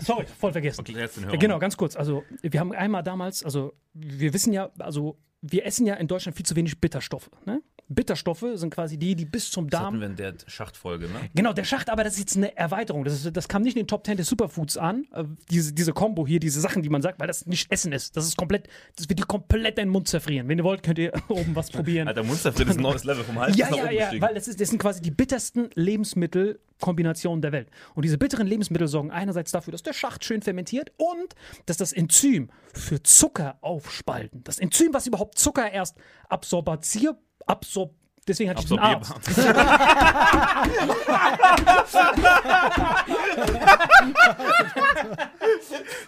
Sorry, 0.00 0.24
voll 0.38 0.52
vergessen. 0.52 0.80
Erklär's 0.86 1.14
den 1.14 1.22
Ja, 1.24 1.26
Hörern. 1.28 1.38
genau, 1.40 1.58
ganz 1.58 1.76
kurz. 1.76 1.96
Also, 1.96 2.24
wir 2.40 2.58
haben 2.60 2.72
einmal 2.72 3.02
damals, 3.02 3.44
also, 3.44 3.74
wir 3.92 4.32
wissen 4.32 4.52
ja, 4.54 4.70
also, 4.78 5.18
wir 5.42 5.66
essen 5.66 5.86
ja 5.86 5.94
in 5.94 6.06
Deutschland 6.08 6.36
viel 6.36 6.46
zu 6.46 6.56
wenig 6.56 6.80
Bitterstoffe. 6.80 7.28
Ne? 7.44 7.60
Bitterstoffe 7.94 8.44
sind 8.54 8.72
quasi 8.72 8.98
die, 8.98 9.14
die 9.14 9.24
bis 9.24 9.50
zum 9.50 9.68
Das 9.70 9.80
hatten 9.80 9.92
Darm. 9.92 10.00
wir 10.00 10.06
in 10.08 10.16
der 10.16 10.34
Schachtfolge, 10.46 11.06
ne? 11.06 11.30
Genau, 11.34 11.52
der 11.52 11.64
Schacht, 11.64 11.90
aber 11.90 12.04
das 12.04 12.14
ist 12.14 12.18
jetzt 12.20 12.36
eine 12.36 12.56
Erweiterung. 12.56 13.04
Das, 13.04 13.14
ist, 13.24 13.36
das 13.36 13.48
kam 13.48 13.62
nicht 13.62 13.76
in 13.76 13.82
den 13.82 13.88
Top 13.88 14.04
10 14.06 14.16
des 14.16 14.26
Superfoods 14.28 14.76
an, 14.76 15.06
äh, 15.12 15.24
diese, 15.50 15.72
diese 15.72 15.92
Combo 15.92 16.26
hier, 16.26 16.40
diese 16.40 16.60
Sachen, 16.60 16.82
die 16.82 16.88
man 16.88 17.02
sagt, 17.02 17.20
weil 17.20 17.26
das 17.26 17.46
nicht 17.46 17.70
Essen 17.70 17.92
ist. 17.92 18.16
Das 18.16 18.26
ist 18.26 18.36
komplett, 18.36 18.68
das 18.96 19.08
wird 19.08 19.18
dir 19.18 19.26
komplett 19.26 19.78
deinen 19.78 19.90
Mund 19.90 20.08
zerfrieren. 20.08 20.48
Wenn 20.48 20.58
ihr 20.58 20.64
wollt, 20.64 20.82
könnt 20.82 20.98
ihr 20.98 21.12
oben 21.28 21.54
was 21.54 21.70
probieren. 21.70 22.08
Alter, 22.08 22.22
Munsterfried 22.22 22.68
ist 22.68 22.76
ein 22.78 22.82
neues 22.82 23.04
Level 23.04 23.24
vom 23.24 23.38
Hals 23.38 23.56
Ja, 23.56 23.68
ja, 23.74 23.90
ja, 23.90 24.00
gestiegen. 24.04 24.22
weil 24.22 24.34
das, 24.34 24.48
ist, 24.48 24.60
das 24.60 24.68
sind 24.68 24.78
quasi 24.78 25.00
die 25.02 25.10
bittersten 25.10 25.68
Lebensmittelkombinationen 25.74 27.42
der 27.42 27.52
Welt. 27.52 27.68
Und 27.94 28.04
diese 28.04 28.18
bitteren 28.18 28.46
Lebensmittel 28.46 28.88
sorgen 28.88 29.10
einerseits 29.10 29.50
dafür, 29.52 29.72
dass 29.72 29.82
der 29.82 29.92
Schacht 29.92 30.24
schön 30.24 30.42
fermentiert 30.42 30.92
und 30.96 31.34
dass 31.66 31.76
das 31.76 31.92
Enzym 31.92 32.50
für 32.74 33.02
Zucker 33.02 33.58
aufspalten. 33.60 34.42
Das 34.44 34.58
Enzym, 34.58 34.92
was 34.94 35.06
überhaupt 35.06 35.38
Zucker 35.38 35.70
erst 35.70 35.96
absorbiert, 36.28 36.72
absorb 37.46 37.94
Deswegen 38.28 38.50
hatte 38.50 38.62
ich 38.62 38.68
den 38.68 38.78
Arzt. 38.78 39.12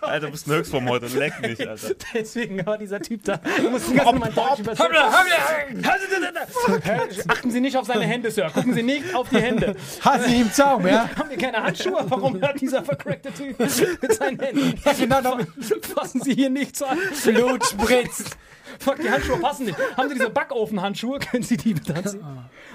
Alter, 0.00 0.26
du 0.26 0.32
bist 0.32 0.46
ein 0.46 0.52
Höchstform 0.52 0.88
heute. 0.88 1.06
Leck 1.06 1.40
mich, 1.40 1.68
Alter. 1.68 1.88
Deswegen 2.14 2.64
war 2.64 2.78
dieser 2.78 3.00
Typ 3.00 3.24
da. 3.24 3.38
Du 3.38 3.70
musst 3.70 3.92
ganz 3.92 4.04
normal 4.04 4.32
Deutsch 4.32 4.60
übersetzen. 4.60 4.94
Achten 7.26 7.50
Sie 7.50 7.60
nicht 7.60 7.76
auf 7.76 7.86
seine 7.86 8.04
Hände, 8.04 8.30
Sir. 8.30 8.48
Gucken 8.54 8.74
Sie 8.74 8.84
nicht 8.84 9.12
auf 9.12 9.28
die 9.30 9.40
Hände. 9.40 9.74
Du 10.04 10.30
ihn 10.30 10.42
im 10.42 10.52
Zaum, 10.52 10.86
ja? 10.86 11.10
Haben 11.16 11.30
wir 11.30 11.36
keine 11.36 11.64
Handschuhe? 11.64 12.04
Warum 12.08 12.40
hat 12.40 12.60
dieser 12.60 12.84
vercrackte 12.84 13.32
Typ 13.32 13.58
mit 13.58 14.14
seinen 14.14 14.38
Händen? 14.38 14.80
genau, 14.98 15.20
noch 15.20 15.40
Fassen 15.96 16.20
Sie 16.22 16.34
hier 16.34 16.50
nichts 16.50 16.80
an. 16.80 16.96
Blut 17.24 17.66
spritzt. 17.66 18.36
Fuck, 18.78 19.00
die 19.00 19.10
Handschuhe 19.10 19.38
passen 19.38 19.66
nicht. 19.66 19.78
Haben 19.96 20.08
Sie 20.08 20.14
diese 20.14 20.30
Backofen-Handschuhe? 20.30 21.18
Können 21.30 21.42
Sie 21.42 21.56
die 21.56 21.74
bitte 21.74 21.94
anziehen? 21.94 22.24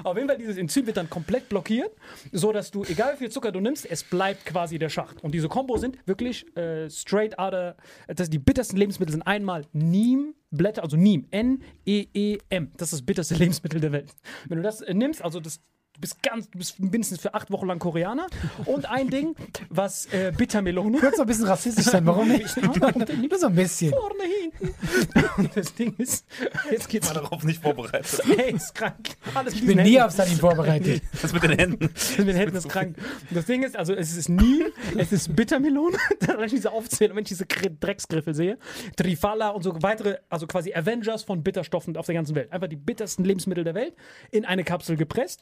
Auf 0.03 0.15
jeden 0.15 0.27
Fall, 0.27 0.37
dieses 0.37 0.57
Enzym 0.57 0.85
wird 0.85 0.97
dann 0.97 1.09
komplett 1.09 1.49
blockiert, 1.49 1.91
so 2.31 2.51
dass 2.51 2.71
du, 2.71 2.83
egal 2.83 3.13
wie 3.13 3.17
viel 3.17 3.29
Zucker 3.29 3.51
du 3.51 3.59
nimmst, 3.59 3.89
es 3.89 4.03
bleibt 4.03 4.45
quasi 4.45 4.79
der 4.79 4.89
Schacht. 4.89 5.23
Und 5.23 5.33
diese 5.33 5.49
Kombo 5.49 5.77
sind 5.77 5.97
wirklich 6.07 6.45
äh, 6.57 6.89
straight 6.89 7.37
out 7.37 7.53
of, 7.53 7.75
das 8.07 8.29
die 8.29 8.39
bittersten 8.39 8.77
Lebensmittel 8.77 9.11
sind 9.11 9.23
einmal 9.23 9.65
Neem-Blätter, 9.73 10.83
also 10.83 10.97
Neem, 10.97 11.27
N-E-E-M. 11.31 12.71
Das 12.77 12.87
ist 12.87 12.93
das 12.93 13.05
bitterste 13.05 13.35
Lebensmittel 13.35 13.79
der 13.79 13.91
Welt. 13.91 14.13
Wenn 14.47 14.57
du 14.57 14.63
das 14.63 14.81
äh, 14.81 14.93
nimmst, 14.93 15.23
also 15.23 15.39
das 15.39 15.61
Du 15.99 16.03
bist 16.03 16.23
ganz, 16.23 16.49
du 16.49 16.57
bist 16.57 16.79
mindestens 16.79 17.19
für 17.19 17.33
acht 17.33 17.51
Wochen 17.51 17.67
lang 17.67 17.77
Koreaner. 17.77 18.27
Und 18.63 18.89
ein 18.89 19.09
Ding, 19.09 19.35
was 19.69 20.05
äh, 20.13 20.31
Bittermelone. 20.35 20.97
Kurz 20.97 21.17
noch 21.17 21.25
ein 21.25 21.27
bisschen 21.27 21.43
rassistisch 21.45 21.87
sein, 21.87 22.05
warum 22.05 22.27
nicht? 22.31 22.55
Nur 22.55 23.37
so 23.37 23.47
ein 23.47 23.55
bisschen. 23.55 23.91
Vorne, 23.91 24.23
hinten. 24.23 25.49
Das 25.55 25.73
Ding 25.75 25.93
ist, 25.97 26.25
jetzt 26.71 26.87
geht's 26.87 27.07
war 27.07 27.15
darauf 27.21 27.43
nicht 27.43 27.61
vorbereitet. 27.61 28.21
Hey, 28.23 28.53
ist 28.53 28.73
krank. 28.75 29.09
Alles 29.35 29.55
Ich 29.55 29.65
bin 29.65 29.77
nie 29.81 29.99
auf 30.01 30.11
Sanin 30.11 30.37
vorbereitet. 30.37 31.01
Das 31.21 31.33
mit 31.33 31.43
den 31.43 31.51
Händen. 31.57 31.89
Das 31.93 32.17
mit 32.17 32.27
den 32.29 32.35
Händen 32.37 32.55
ist 32.55 32.69
krank. 32.69 32.95
Das 33.31 33.45
Ding 33.45 33.63
ist, 33.63 33.75
also 33.75 33.93
es 33.93 34.15
ist 34.15 34.29
nie, 34.29 34.63
es 34.97 35.11
ist 35.11 35.35
Bittermelone, 35.35 35.97
dann 36.21 36.41
ich 36.45 36.51
diese 36.51 36.71
aufzählen, 36.71 37.13
wenn 37.13 37.23
ich 37.23 37.27
diese 37.29 37.43
Gri- 37.43 37.75
Drecksgriffel 37.77 38.33
sehe, 38.33 38.57
Trifala 38.95 39.49
und 39.49 39.63
so 39.63 39.75
weitere, 39.81 40.19
also 40.29 40.47
quasi 40.47 40.73
Avengers 40.73 41.23
von 41.23 41.43
Bitterstoffen 41.43 41.97
auf 41.97 42.05
der 42.05 42.15
ganzen 42.15 42.35
Welt. 42.35 42.53
Einfach 42.53 42.69
die 42.69 42.77
bittersten 42.77 43.25
Lebensmittel 43.25 43.65
der 43.65 43.75
Welt 43.75 43.95
in 44.31 44.45
eine 44.45 44.63
Kapsel 44.63 44.95
gepresst. 44.95 45.41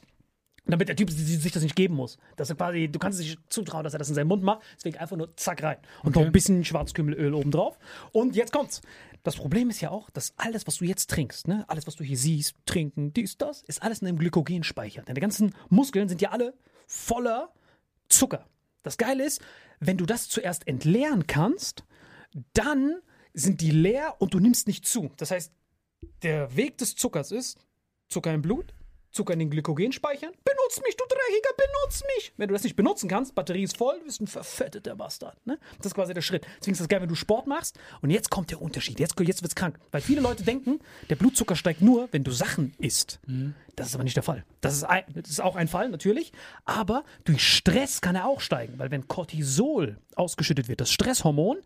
Damit 0.68 0.88
der 0.88 0.96
Typ 0.96 1.10
sich 1.10 1.50
das 1.50 1.62
nicht 1.62 1.76
geben 1.76 1.94
muss. 1.94 2.18
Dass 2.36 2.50
er 2.50 2.56
quasi, 2.56 2.88
du 2.88 2.98
kannst 2.98 3.18
es 3.18 3.24
nicht 3.24 3.38
zutrauen, 3.48 3.84
dass 3.84 3.94
er 3.94 3.98
das 3.98 4.10
in 4.10 4.14
seinen 4.14 4.28
Mund 4.28 4.42
macht. 4.42 4.62
Deswegen 4.76 4.98
einfach 4.98 5.16
nur 5.16 5.34
zack 5.36 5.62
rein. 5.62 5.78
Und 6.02 6.14
noch 6.14 6.22
ein 6.22 6.32
bisschen 6.32 6.64
Schwarzkümmelöl 6.64 7.32
oben 7.34 7.50
drauf. 7.50 7.78
Und 8.12 8.36
jetzt 8.36 8.52
kommt's. 8.52 8.82
Das 9.22 9.36
Problem 9.36 9.68
ist 9.68 9.80
ja 9.80 9.90
auch, 9.90 10.10
dass 10.10 10.32
alles, 10.36 10.66
was 10.66 10.76
du 10.76 10.84
jetzt 10.84 11.10
trinkst, 11.10 11.48
ne, 11.48 11.64
alles, 11.68 11.86
was 11.86 11.96
du 11.96 12.04
hier 12.04 12.16
siehst, 12.16 12.54
trinken, 12.66 13.12
dies, 13.12 13.36
das, 13.36 13.62
ist 13.62 13.82
alles 13.82 14.00
in 14.00 14.08
einem 14.08 14.18
Glykogenspeicher. 14.18 15.02
Deine 15.02 15.20
ganzen 15.20 15.54
Muskeln 15.68 16.08
sind 16.08 16.22
ja 16.22 16.30
alle 16.30 16.54
voller 16.86 17.52
Zucker. 18.08 18.46
Das 18.82 18.96
Geile 18.96 19.24
ist, 19.24 19.42
wenn 19.80 19.96
du 19.96 20.06
das 20.06 20.28
zuerst 20.28 20.66
entleeren 20.68 21.26
kannst, 21.26 21.84
dann 22.52 23.00
sind 23.34 23.60
die 23.60 23.70
leer 23.70 24.14
und 24.18 24.34
du 24.34 24.38
nimmst 24.38 24.66
nicht 24.66 24.86
zu. 24.86 25.10
Das 25.16 25.30
heißt, 25.30 25.52
der 26.22 26.56
Weg 26.56 26.78
des 26.78 26.94
Zuckers 26.94 27.32
ist 27.32 27.58
Zucker 28.08 28.32
im 28.32 28.42
Blut, 28.42 28.72
Zucker 29.10 29.32
in 29.32 29.38
den 29.38 29.50
Glykogenspeichern. 29.50 30.32
Benutz 30.44 30.80
mich, 30.84 30.96
du 30.96 31.04
Dreckiger, 31.04 31.50
benutz 31.56 32.02
mich. 32.16 32.32
Wenn 32.36 32.48
du 32.48 32.54
das 32.54 32.62
nicht 32.62 32.76
benutzen 32.76 33.08
kannst, 33.08 33.34
Batterie 33.34 33.62
ist 33.62 33.76
voll, 33.76 33.98
du 33.98 34.04
bist 34.04 34.20
ein 34.20 34.26
verfetteter 34.26 34.94
Bastard. 34.96 35.46
Ne? 35.46 35.58
Das 35.78 35.86
ist 35.86 35.94
quasi 35.94 36.14
der 36.14 36.20
Schritt. 36.20 36.46
Deswegen 36.58 36.72
ist 36.72 36.80
das 36.80 36.88
geil, 36.88 37.00
wenn 37.00 37.08
du 37.08 37.14
Sport 37.14 37.46
machst. 37.46 37.78
Und 38.02 38.10
jetzt 38.10 38.30
kommt 38.30 38.50
der 38.50 38.60
Unterschied. 38.60 39.00
Jetzt, 39.00 39.18
jetzt 39.20 39.42
wird's 39.42 39.54
krank. 39.54 39.78
Weil 39.90 40.00
viele 40.00 40.20
Leute 40.20 40.42
denken, 40.42 40.80
der 41.08 41.16
Blutzucker 41.16 41.56
steigt 41.56 41.80
nur, 41.80 42.08
wenn 42.12 42.24
du 42.24 42.30
Sachen 42.30 42.74
isst. 42.78 43.20
Das 43.76 43.88
ist 43.88 43.94
aber 43.94 44.04
nicht 44.04 44.16
der 44.16 44.22
Fall. 44.22 44.44
Das 44.60 44.74
ist, 44.74 44.84
ein, 44.84 45.04
das 45.14 45.30
ist 45.30 45.40
auch 45.40 45.56
ein 45.56 45.68
Fall, 45.68 45.88
natürlich. 45.88 46.32
Aber 46.64 47.04
durch 47.24 47.46
Stress 47.46 48.00
kann 48.00 48.16
er 48.16 48.26
auch 48.26 48.40
steigen. 48.40 48.78
Weil 48.78 48.90
wenn 48.90 49.08
Cortisol 49.08 49.98
ausgeschüttet 50.16 50.68
wird, 50.68 50.80
das 50.80 50.90
Stresshormon, 50.90 51.58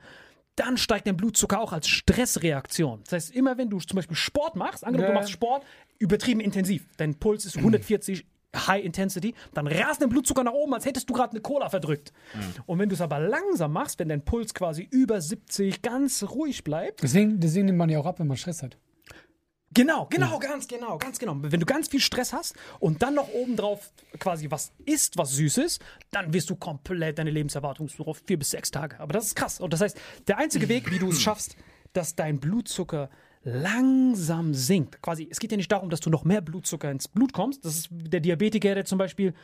dann 0.57 0.77
steigt 0.77 1.07
dein 1.07 1.17
Blutzucker 1.17 1.61
auch 1.61 1.73
als 1.73 1.89
Stressreaktion. 1.89 3.01
Das 3.05 3.13
heißt, 3.13 3.31
immer 3.35 3.57
wenn 3.59 3.71
du 3.71 3.79
zum 3.81 3.97
Beispiel 3.97 4.17
Sport 4.17 4.57
machst, 4.57 4.85
angenommen 4.85 5.09
du 5.09 5.15
Ja. 5.15 5.21
machst 5.21 5.33
Sport 5.33 5.65
übertrieben 5.99 6.41
intensiv, 6.41 6.87
dein 6.97 7.15
Puls 7.15 7.45
ist 7.45 7.57
140 7.57 8.27
High 8.55 8.85
Intensity, 8.85 9.35
dann 9.55 9.67
rast 9.67 10.03
dein 10.03 10.11
Blutzucker 10.11 10.45
nach 10.45 10.53
oben, 10.53 10.75
als 10.75 10.85
hättest 10.85 11.09
du 11.09 11.15
gerade 11.15 11.31
eine 11.31 11.41
Cola 11.41 11.71
verdrückt. 11.71 12.13
Und 12.67 12.79
wenn 12.79 12.91
du 12.91 12.95
es 12.95 13.01
aber 13.01 13.19
langsam 13.19 13.73
machst, 13.73 13.99
wenn 13.99 14.09
dein 14.11 14.25
Puls 14.25 14.53
quasi 14.53 14.87
über 14.91 15.23
70 15.23 15.81
ganz 15.81 16.23
ruhig 16.23 16.63
bleibt, 16.63 17.03
Deswegen, 17.03 17.41
deswegen 17.41 17.67
nimmt 17.67 17.79
man 17.79 17.89
ja 17.89 17.99
auch 17.99 18.05
ab, 18.07 18.19
wenn 18.21 18.27
man 18.27 18.37
Stress 18.37 18.63
hat. 18.63 18.77
Genau, 19.75 20.07
genau, 20.11 20.39
ganz 20.39 20.69
genau, 20.69 20.99
ganz 20.99 21.19
genau. 21.19 21.37
Wenn 21.41 21.61
du 21.61 21.67
ganz 21.67 21.89
viel 21.89 22.01
Stress 22.01 22.33
hast 22.33 22.55
und 22.79 23.03
dann 23.03 23.15
noch 23.15 23.29
obendrauf 23.29 23.93
quasi 24.19 24.51
was 24.51 24.73
isst, 24.85 25.17
was 25.17 25.33
süß 25.33 25.59
ist, 25.59 25.83
dann 26.11 26.33
wirst 26.33 26.51
du 26.51 26.57
komplett 26.57 27.19
deine 27.19 27.31
Lebenserwartung 27.31 27.89
so 27.89 28.05
auf 28.05 28.23
vier 28.27 28.39
bis 28.39 28.51
sechs 28.51 28.71
Tage. 28.71 29.01
Aber 29.01 29.13
das 29.13 29.27
ist 29.27 29.35
krass. 29.35 29.61
Und 29.61 29.73
das 29.73 29.81
heißt, 29.81 29.99
der 30.27 30.39
einzige 30.39 30.69
Weg, 30.69 30.91
wie 30.91 30.99
du 30.99 31.09
es 31.09 31.21
schaffst, 31.21 31.57
dass 31.93 32.15
dein 32.15 32.39
Blutzucker 32.39 33.09
langsam 33.45 34.55
sinkt. 34.55 35.03
Quasi, 35.03 35.29
es 35.31 35.41
geht 35.41 35.51
ja 35.51 35.57
nicht 35.57 35.73
darum, 35.73 35.91
dass 35.91 36.01
du 36.01 36.11
noch 36.11 36.25
mehr 36.25 36.41
Blutzucker 36.41 36.91
ins 36.91 37.09
Blut 37.09 37.33
kommst. 37.33 37.65
Das 37.65 37.77
ist 37.77 37.89
der 37.91 38.21
Diabetiker, 38.21 38.75
der 38.75 38.85
zum 38.85 38.99
Beispiel 38.99 39.35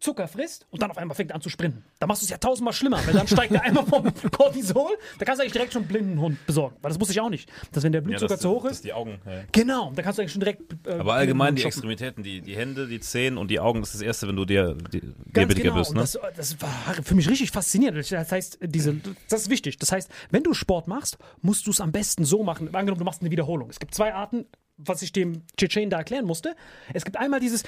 Zucker 0.00 0.28
frisst 0.28 0.66
und 0.70 0.80
dann 0.80 0.90
auf 0.90 0.96
einmal 0.96 1.14
fängt 1.14 1.30
er 1.30 1.36
an 1.36 1.42
zu 1.42 1.50
sprinten. 1.50 1.84
Da 1.98 2.06
machst 2.06 2.22
du 2.22 2.24
es 2.24 2.30
ja 2.30 2.38
tausendmal 2.38 2.72
schlimmer, 2.72 3.06
weil 3.06 3.12
dann 3.12 3.28
steigt 3.28 3.52
er 3.52 3.62
einmal 3.62 3.84
vom 3.84 4.10
Cortisol. 4.30 4.90
Da 5.18 5.26
kannst 5.26 5.38
du 5.38 5.42
eigentlich 5.42 5.52
direkt 5.52 5.74
schon 5.74 5.82
einen 5.82 5.88
blinden 5.88 6.20
Hund 6.20 6.44
besorgen. 6.46 6.76
Weil 6.80 6.90
das 6.90 7.00
wusste 7.00 7.12
ich 7.12 7.20
auch 7.20 7.28
nicht. 7.28 7.50
Dass 7.72 7.84
wenn 7.84 7.92
der 7.92 8.00
Blutzucker 8.00 8.38
zu 8.38 8.48
hoch 8.48 8.62
das 8.64 8.72
ist, 8.72 8.84
die 8.84 8.94
Augen. 8.94 9.20
Ja. 9.26 9.42
Genau, 9.52 9.92
da 9.94 10.02
kannst 10.02 10.18
du 10.18 10.22
eigentlich 10.22 10.32
schon 10.32 10.40
direkt. 10.40 10.62
Äh, 10.86 10.92
Aber 10.94 11.14
allgemein 11.14 11.54
die. 11.54 11.64
Extremitäten, 11.64 12.22
die, 12.24 12.40
die 12.40 12.56
Hände, 12.56 12.88
die 12.88 13.00
Zehen 13.00 13.36
und 13.36 13.50
die 13.50 13.60
Augen, 13.60 13.80
das 13.80 13.90
ist 13.90 14.00
das 14.00 14.06
Erste, 14.06 14.26
wenn 14.28 14.36
du 14.36 14.44
dir 14.46 14.74
die, 14.92 15.02
Ganz 15.32 15.54
genau. 15.54 15.74
bist. 15.74 15.94
Ne? 15.94 16.00
das, 16.00 16.18
das 16.34 16.60
war 16.62 16.70
für 17.02 17.14
mich 17.14 17.28
richtig 17.28 17.50
faszinierend. 17.50 18.10
Das 18.10 18.32
heißt, 18.32 18.58
diese, 18.62 18.96
das 19.28 19.42
ist 19.42 19.50
wichtig. 19.50 19.78
Das 19.78 19.92
heißt, 19.92 20.10
wenn 20.30 20.42
du 20.42 20.54
Sport 20.54 20.88
machst, 20.88 21.18
musst 21.42 21.66
du 21.66 21.70
es 21.70 21.80
am 21.80 21.92
besten 21.92 22.24
so 22.24 22.42
machen. 22.42 22.74
Angenommen, 22.74 22.98
du 22.98 23.04
machst 23.04 23.20
eine 23.20 23.30
Wiederholung. 23.30 23.68
Es 23.68 23.78
gibt 23.78 23.94
zwei 23.94 24.14
Arten, 24.14 24.46
was 24.84 25.02
ich 25.02 25.12
dem 25.12 25.42
Tschetschen 25.56 25.90
da 25.90 25.98
erklären 25.98 26.24
musste. 26.24 26.56
Es 26.92 27.04
gibt 27.04 27.16
einmal 27.16 27.40
dieses, 27.40 27.64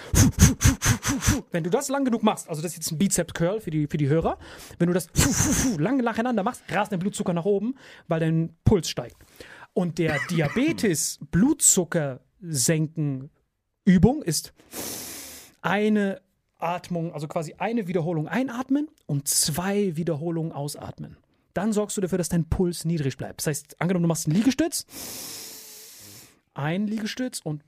wenn 1.50 1.64
du 1.64 1.70
das 1.70 1.88
lang 1.88 2.04
genug 2.04 2.22
machst, 2.22 2.48
also 2.48 2.62
das 2.62 2.72
ist 2.72 2.78
jetzt 2.78 2.92
ein 2.92 2.98
Bizep 2.98 3.34
Curl 3.34 3.60
für 3.60 3.70
die, 3.70 3.86
für 3.86 3.96
die 3.96 4.08
Hörer, 4.08 4.38
wenn 4.78 4.88
du 4.88 4.92
das 4.92 5.08
lange 5.78 6.02
nacheinander 6.02 6.42
machst, 6.42 6.62
rast 6.68 6.92
dein 6.92 6.98
Blutzucker 6.98 7.32
nach 7.32 7.44
oben, 7.44 7.74
weil 8.08 8.20
dein 8.20 8.56
Puls 8.64 8.88
steigt. 8.88 9.16
Und 9.74 9.98
der 9.98 10.18
Diabetes 10.30 11.18
Blutzucker 11.30 12.20
senken 12.40 13.30
Übung 13.84 14.22
ist 14.22 14.52
eine 15.60 16.20
Atmung, 16.58 17.12
also 17.12 17.26
quasi 17.26 17.54
eine 17.58 17.88
Wiederholung 17.88 18.28
einatmen 18.28 18.88
und 19.06 19.28
zwei 19.28 19.96
Wiederholungen 19.96 20.52
ausatmen. 20.52 21.16
Dann 21.54 21.72
sorgst 21.72 21.96
du 21.96 22.00
dafür, 22.00 22.18
dass 22.18 22.28
dein 22.28 22.48
Puls 22.48 22.84
niedrig 22.84 23.16
bleibt. 23.16 23.40
Das 23.40 23.48
heißt, 23.48 23.80
angenommen, 23.80 24.04
du 24.04 24.08
machst 24.08 24.26
einen 24.26 24.36
Liegestütz, 24.36 24.86
ein 26.54 26.86
Liegestütz 26.86 27.40
und 27.42 27.62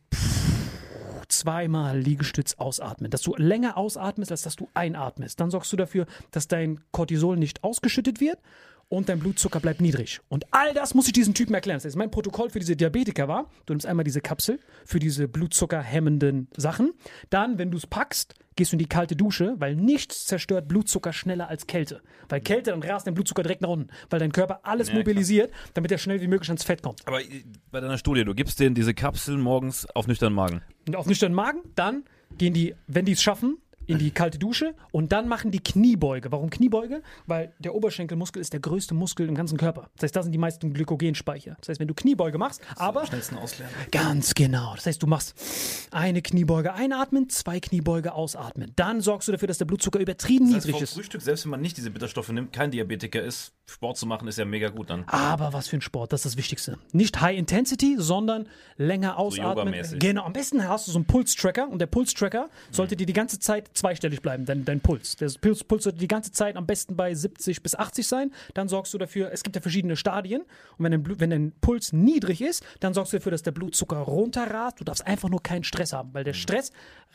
zweimal 1.29 1.99
Liegestütz 1.99 2.55
ausatmen. 2.55 3.11
Dass 3.11 3.23
du 3.23 3.35
länger 3.37 3.77
ausatmest, 3.77 4.31
als 4.31 4.43
dass 4.43 4.57
du 4.57 4.69
einatmest. 4.75 5.41
Dann 5.41 5.51
sorgst 5.51 5.73
du 5.73 5.77
dafür, 5.77 6.07
dass 6.31 6.49
dein 6.49 6.81
Cortisol 6.93 7.37
nicht 7.37 7.65
ausgeschüttet 7.65 8.21
wird 8.21 8.39
und 8.89 9.09
dein 9.09 9.19
Blutzucker 9.19 9.61
bleibt 9.61 9.81
niedrig. 9.81 10.21
Und 10.29 10.45
all 10.53 10.73
das 10.75 10.95
muss 10.95 11.07
ich 11.07 11.13
diesen 11.13 11.35
Typen 11.35 11.55
erklären. 11.55 11.77
Das 11.77 11.85
heißt, 11.85 11.97
mein 11.97 12.11
Protokoll 12.11 12.51
für 12.51 12.59
diese 12.61 12.77
Diabetiker 12.77 13.29
war, 13.29 13.51
du 13.67 13.73
nimmst 13.75 13.87
einmal 13.87 14.05
diese 14.05 14.21
Kapsel 14.21 14.61
für 14.85 14.99
diese 14.99 15.27
blutzuckerhemmenden 15.29 16.49
Sachen. 16.57 16.93
Dann, 17.31 17.59
wenn 17.59 17.71
du 17.71 17.79
es 17.79 17.87
packst, 17.87 18.35
gehst 18.57 18.73
du 18.73 18.77
in 18.77 18.79
die 18.79 18.87
kalte 18.87 19.17
Dusche, 19.17 19.55
weil 19.59 19.75
nichts 19.75 20.27
zerstört 20.27 20.69
Blutzucker 20.69 21.13
schneller 21.13 21.49
als 21.49 21.67
Kälte. 21.67 22.03
Weil 22.29 22.41
Kälte, 22.41 22.71
dann 22.71 22.83
rast 22.83 23.07
dein 23.07 23.15
Blutzucker 23.15 23.43
direkt 23.43 23.63
nach 23.63 23.69
unten, 23.69 23.91
weil 24.11 24.21
dein 24.21 24.31
Körper 24.33 24.61
alles 24.63 24.89
Ja, 24.89 24.93
klar. 24.93 25.03
mobilisiert, 25.03 25.53
damit 25.75 25.91
er 25.91 25.99
schnell 25.99 26.21
wie 26.21 26.29
möglich 26.29 26.49
ans 26.51 26.63
Fett 26.63 26.83
kommt. 26.83 27.01
Aber 27.07 27.21
äh, 27.21 27.43
bei 27.73 27.81
deiner 27.81 27.99
Studie, 27.99 28.25
du 28.25 28.35
gibst 28.35 28.61
denen 28.61 28.75
diese 28.75 28.95
Kapseln 28.95 29.41
morgens 29.41 29.87
auf 29.87 30.07
nüchternen 30.07 30.37
Magen. 30.37 30.63
Und 30.87 30.95
auf 30.97 31.07
nüchternen 31.07 31.35
Magen, 31.35 31.61
dann 31.75 32.05
gehen 32.39 32.55
die, 32.55 32.75
wenn 32.87 33.05
die 33.05 33.13
es 33.13 33.23
schaffen, 33.23 33.59
in 33.87 33.99
die 33.99 34.11
kalte 34.11 34.39
Dusche 34.39 34.75
und 34.93 35.13
dann 35.13 35.29
machen 35.29 35.51
die 35.51 35.61
Kniebeuge. 35.61 36.31
Warum 36.33 36.51
Kniebeuge? 36.51 37.03
Weil 37.27 37.53
der 37.59 37.75
Oberschenkelmuskel 37.75 38.41
ist 38.41 38.53
der 38.53 38.61
größte 38.61 38.95
Muskel 38.95 39.29
im 39.29 39.35
ganzen 39.35 39.59
Körper. 39.59 39.91
Das 39.97 40.05
heißt, 40.05 40.17
da 40.17 40.23
sind 40.23 40.33
die 40.33 40.39
meisten 40.39 40.73
Glykogenspeicher. 40.73 41.57
Das 41.61 41.69
heißt, 41.69 41.81
wenn 41.81 41.89
du 41.89 41.95
Kniebeuge 41.95 42.39
machst, 42.39 42.61
aber 42.77 43.07
Schnellsten 43.07 43.37
auslernen. 43.37 43.75
ganz 43.91 44.35
genau. 44.35 44.75
Das 44.75 44.87
heißt, 44.87 45.03
du 45.03 45.07
machst 45.07 45.35
eine 45.91 46.23
Kniebeuge 46.23 46.73
einatmen, 46.75 47.29
zwei 47.29 47.61
Kniebeuge 47.61 48.15
ausatmen. 48.15 48.73
Dann 48.77 49.01
sorgst 49.01 49.29
du 49.29 49.33
dafür, 49.33 49.49
dass 49.49 49.59
der 49.59 49.65
Blutzucker 49.67 49.99
übertrieben 50.01 50.47
Das 50.47 50.57
heißt, 50.57 50.67
niedrig 50.67 50.83
ist. 50.83 50.95
Frühstück, 50.95 51.23
selbst 51.23 51.45
wenn 51.45 51.51
man 51.51 51.61
nicht 51.61 51.77
diese 51.77 51.91
Bitterstoffe 51.91 52.31
nimmt, 52.31 52.53
kein 52.53 52.71
Diabetiker 52.71 53.23
ist, 53.23 53.53
Sport 53.67 53.97
zu 53.97 54.07
machen, 54.07 54.29
ist 54.29 54.39
ja 54.39 54.45
mega 54.45 54.69
gut 54.69 54.91
dann. 54.91 55.05
Aber 55.07 55.53
was 55.53 55.69
für 55.69 55.77
ein 55.77 55.81
Sport, 55.81 56.13
das 56.13 56.21
ist 56.21 56.33
das 56.33 56.37
Wichtigste. 56.37 56.79
Nicht 56.93 57.21
High 57.21 57.39
Intensity, 57.39 57.97
sondern 57.99 58.47
länger 58.77 59.19
ausatmen. 59.19 59.57
yogamäßig. 59.57 59.99
genau, 60.01 60.25
am 60.25 60.35
besten 60.35 60.69
hast 60.69 60.87
du 60.87 60.93
so 60.93 60.99
einen 60.99 61.07
Pulstracker 61.07 61.69
und 61.69 61.79
der 61.79 61.87
Pulstracker 61.87 62.51
sollte 62.71 62.95
dir 62.95 63.07
die 63.07 63.15
ganze 63.15 63.39
Zeit 63.39 63.71
zweistellig 63.73 64.21
bleiben, 64.21 64.45
dein, 64.45 64.65
dein 64.65 64.81
Puls. 64.81 65.17
Der 65.17 65.31
Puls, 65.41 65.65
Puls 65.65 65.85
sollte 65.85 65.99
die 65.99 66.09
ganze 66.09 66.31
Zeit 66.33 66.57
am 66.57 66.67
besten 66.67 66.95
bei 66.95 67.15
70 67.15 67.63
bis 67.63 67.75
80 67.75 68.07
sein. 68.07 68.33
Dann 68.53 68.69
sorgst 68.69 68.93
du 68.93 68.99
dafür, 68.99 69.33
es 69.33 69.43
gibt 69.43 69.57
ja 69.57 69.63
verschiedene 69.63 69.97
Stadien 69.97 70.43
und 70.77 70.85
wenn 70.85 70.93
dein, 70.93 71.21
wenn 71.21 71.31
dein 71.31 71.53
Puls 71.61 71.93
niedrig 71.93 72.43
ist, 72.43 72.63
dann 72.81 72.93
sorgst 72.93 73.15
du 73.15 73.17
dafür, 73.17 73.33
dass 73.33 73.43
der 73.43 73.53
Blutzucker 73.53 73.97
runterrast. 73.97 74.79
Du 74.79 74.85
darfst 74.85 75.07
einfach 75.07 75.31
nur 75.31 75.43
keinen 75.43 75.65
Stress 75.65 75.93
haben, 75.95 76.13
weil 76.13 76.25
der 76.25 76.35
Stress 76.35 76.71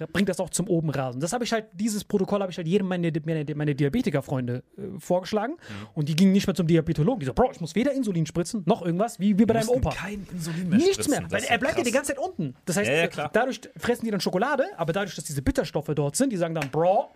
bringt 0.07 0.29
das 0.29 0.39
auch 0.39 0.49
zum 0.49 0.67
Obenrasen. 0.67 1.21
Das 1.21 1.33
habe 1.33 1.43
ich 1.43 1.53
halt, 1.53 1.65
dieses 1.73 2.03
Protokoll 2.03 2.41
habe 2.41 2.51
ich 2.51 2.57
halt 2.57 2.67
jedem 2.67 2.87
meine, 2.87 3.11
meine, 3.25 3.45
meine 3.55 3.75
Diabetiker-Freunde 3.75 4.63
äh, 4.77 4.99
vorgeschlagen 4.99 5.57
und 5.93 6.09
die 6.09 6.15
gingen 6.15 6.31
nicht 6.31 6.38
mehr 6.47 6.55
zum 6.55 6.67
Diabetologen. 6.67 7.19
Die 7.19 7.25
so, 7.25 7.33
Bro, 7.33 7.51
ich 7.51 7.61
muss 7.61 7.75
weder 7.75 7.91
Insulin 7.93 8.25
spritzen, 8.25 8.63
noch 8.65 8.81
irgendwas, 8.81 9.19
wie, 9.19 9.37
wie 9.39 9.45
bei 9.45 9.53
deinem 9.53 9.69
Opa. 9.69 9.91
Kein 9.91 10.25
Insulin 10.31 10.69
mehr 10.69 10.77
Nichts 10.79 11.07
mehr, 11.07 11.23
weil 11.29 11.43
er 11.43 11.51
ja 11.51 11.57
bleibt 11.57 11.77
ja 11.77 11.83
die 11.83 11.91
ganze 11.91 12.13
Zeit 12.13 12.19
unten. 12.19 12.55
Das 12.65 12.77
heißt, 12.77 12.89
Ja, 12.89 13.05
ja, 13.05 13.29
dadurch 13.31 13.61
fressen 13.77 14.05
die 14.05 14.11
dann 14.11 14.21
Schokolade, 14.21 14.65
aber 14.77 14.93
dadurch, 14.93 15.15
dass 15.15 15.25
diese 15.25 15.41
Bitterstoffe 15.41 15.91
dort 15.95 16.15
sind, 16.15 16.31
die 16.31 16.37
sagen 16.37 16.55
dann, 16.55 16.69
Bro, 16.69 17.09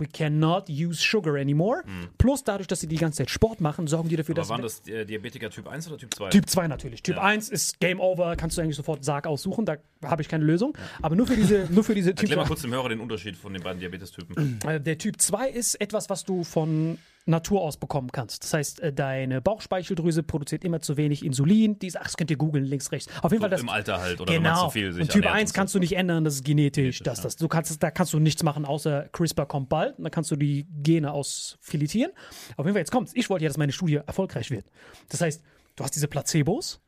we 0.00 0.06
cannot 0.06 0.68
use 0.70 1.02
sugar 1.02 1.34
anymore. 1.34 1.82
Plus 2.18 2.44
dadurch, 2.44 2.68
dass 2.68 2.78
sie 2.78 2.86
die 2.86 2.94
ganze 2.96 3.18
Zeit 3.18 3.30
Sport 3.30 3.60
machen, 3.60 3.88
sorgen 3.88 4.08
die 4.08 4.14
dafür, 4.14 4.36
Hm. 4.36 4.42
Aber 4.42 4.42
dass 4.42 4.48
waren 4.50 4.62
das 4.62 4.86
äh, 4.86 5.04
Diabetiker 5.04 5.50
Typ 5.50 5.66
1 5.66 5.88
oder 5.88 5.98
Typ 5.98 6.14
2? 6.14 6.30
Typ 6.30 6.48
2 6.48 6.68
natürlich. 6.68 7.02
Typ 7.02 7.16
Ja. 7.16 7.22
1 7.22 7.48
ist 7.48 7.80
Game 7.80 7.98
Over, 7.98 8.36
kannst 8.36 8.56
du 8.56 8.62
eigentlich 8.62 8.76
sofort 8.76 9.04
Sarg 9.04 9.26
aussuchen, 9.26 9.64
da 9.66 9.76
habe 10.04 10.22
ich 10.22 10.28
keine 10.28 10.44
Lösung. 10.44 10.78
Aber 11.02 11.16
nur 11.16 11.26
für 11.26 11.34
diese, 11.34 11.66
nur 11.72 11.82
für 11.82 11.96
diese 11.96 12.10
Typ 12.10 12.20
Erklär 12.30 12.36
mal 12.38 12.46
kurz 12.46 12.62
dem 12.62 12.72
Hörer 12.72 12.90
den 12.90 13.00
Unterschied 13.00 13.36
von 13.36 13.52
den 13.52 13.60
beiden 13.62 13.80
Diabetestypen. 13.80 14.60
äh, 14.68 14.80
Der 14.80 14.98
Typ 14.98 15.20
2 15.20 15.48
ist 15.50 15.80
etwas, 15.80 16.08
was 16.08 16.24
du 16.24 16.44
von 16.44 16.98
Natur 17.28 17.60
aus 17.60 17.76
bekommen 17.76 18.10
kannst. 18.10 18.42
Das 18.42 18.54
heißt, 18.54 18.80
äh, 18.80 18.92
deine 18.92 19.40
Bauchspeicheldrüse 19.40 20.22
produziert 20.22 20.64
immer 20.64 20.80
zu 20.80 20.96
wenig 20.96 21.24
Insulin. 21.24 21.78
Dies, 21.78 21.96
ach, 21.96 22.04
das 22.04 22.16
könnt 22.16 22.30
ihr 22.30 22.36
googeln, 22.36 22.64
links, 22.64 22.90
rechts. 22.90 23.12
Auf 23.22 23.30
jeden 23.32 23.42
Fall 23.42 23.50
das. 23.50 23.60
Im 23.60 23.68
Alter 23.68 24.00
halt, 24.00 24.20
oder 24.20 24.32
wenn 24.32 24.42
man 24.42 24.54
Genau. 24.54 24.64
zu 24.66 24.70
viel 24.72 24.92
sich 24.92 25.02
und 25.02 25.10
Typ 25.10 25.24
ernährt 25.24 25.40
1 25.42 25.50
so. 25.50 25.54
kannst 25.54 25.74
du 25.74 25.78
nicht 25.78 25.96
ändern, 25.96 26.24
das 26.24 26.34
ist 26.36 26.44
genetisch. 26.44 26.98
Genetisch, 26.98 27.02
das, 27.02 27.20
das. 27.20 27.36
Du 27.36 27.48
kannst, 27.48 27.82
da 27.82 27.90
kannst 27.90 28.12
du 28.12 28.18
nichts 28.18 28.42
machen, 28.42 28.64
außer 28.64 29.08
CRISPR 29.12 29.46
kommt 29.46 29.68
bald. 29.68 29.98
Und 29.98 30.04
dann 30.04 30.10
kannst 30.10 30.30
du 30.30 30.36
die 30.36 30.66
Gene 30.82 31.12
ausfiletieren. 31.12 32.12
Auf 32.56 32.64
jeden 32.64 32.74
Fall, 32.74 32.80
jetzt 32.80 32.90
kommt's. 32.92 33.12
Ich 33.14 33.28
wollte 33.30 33.44
ja, 33.44 33.48
dass 33.50 33.58
meine 33.58 33.72
Studie 33.72 33.96
erfolgreich 34.06 34.50
wird. 34.50 34.64
Das 35.08 35.20
heißt, 35.20 35.42
du 35.76 35.84
hast 35.84 35.94
diese 35.94 36.08
Placebos, 36.08 36.80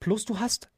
plus 0.00 0.24
du 0.24 0.38
hast 0.38 0.68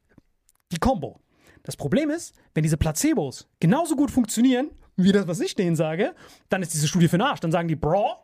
die 0.71 0.77
Combo. 0.77 1.19
Das 1.63 1.75
Problem 1.75 2.09
ist, 2.09 2.35
wenn 2.53 2.63
diese 2.63 2.77
Placebos 2.77 3.47
genauso 3.59 3.95
gut 3.95 4.11
funktionieren, 4.11 4.69
wie 4.95 5.11
das, 5.11 5.27
was 5.27 5.39
ich 5.39 5.55
denen 5.55 5.75
sage, 5.75 6.13
dann 6.49 6.61
ist 6.61 6.73
diese 6.73 6.87
Studie 6.87 7.07
für 7.07 7.17
den 7.17 7.21
Arsch. 7.21 7.39
Dann 7.39 7.51
sagen 7.51 7.67
die, 7.67 7.75
Bro, 7.75 8.15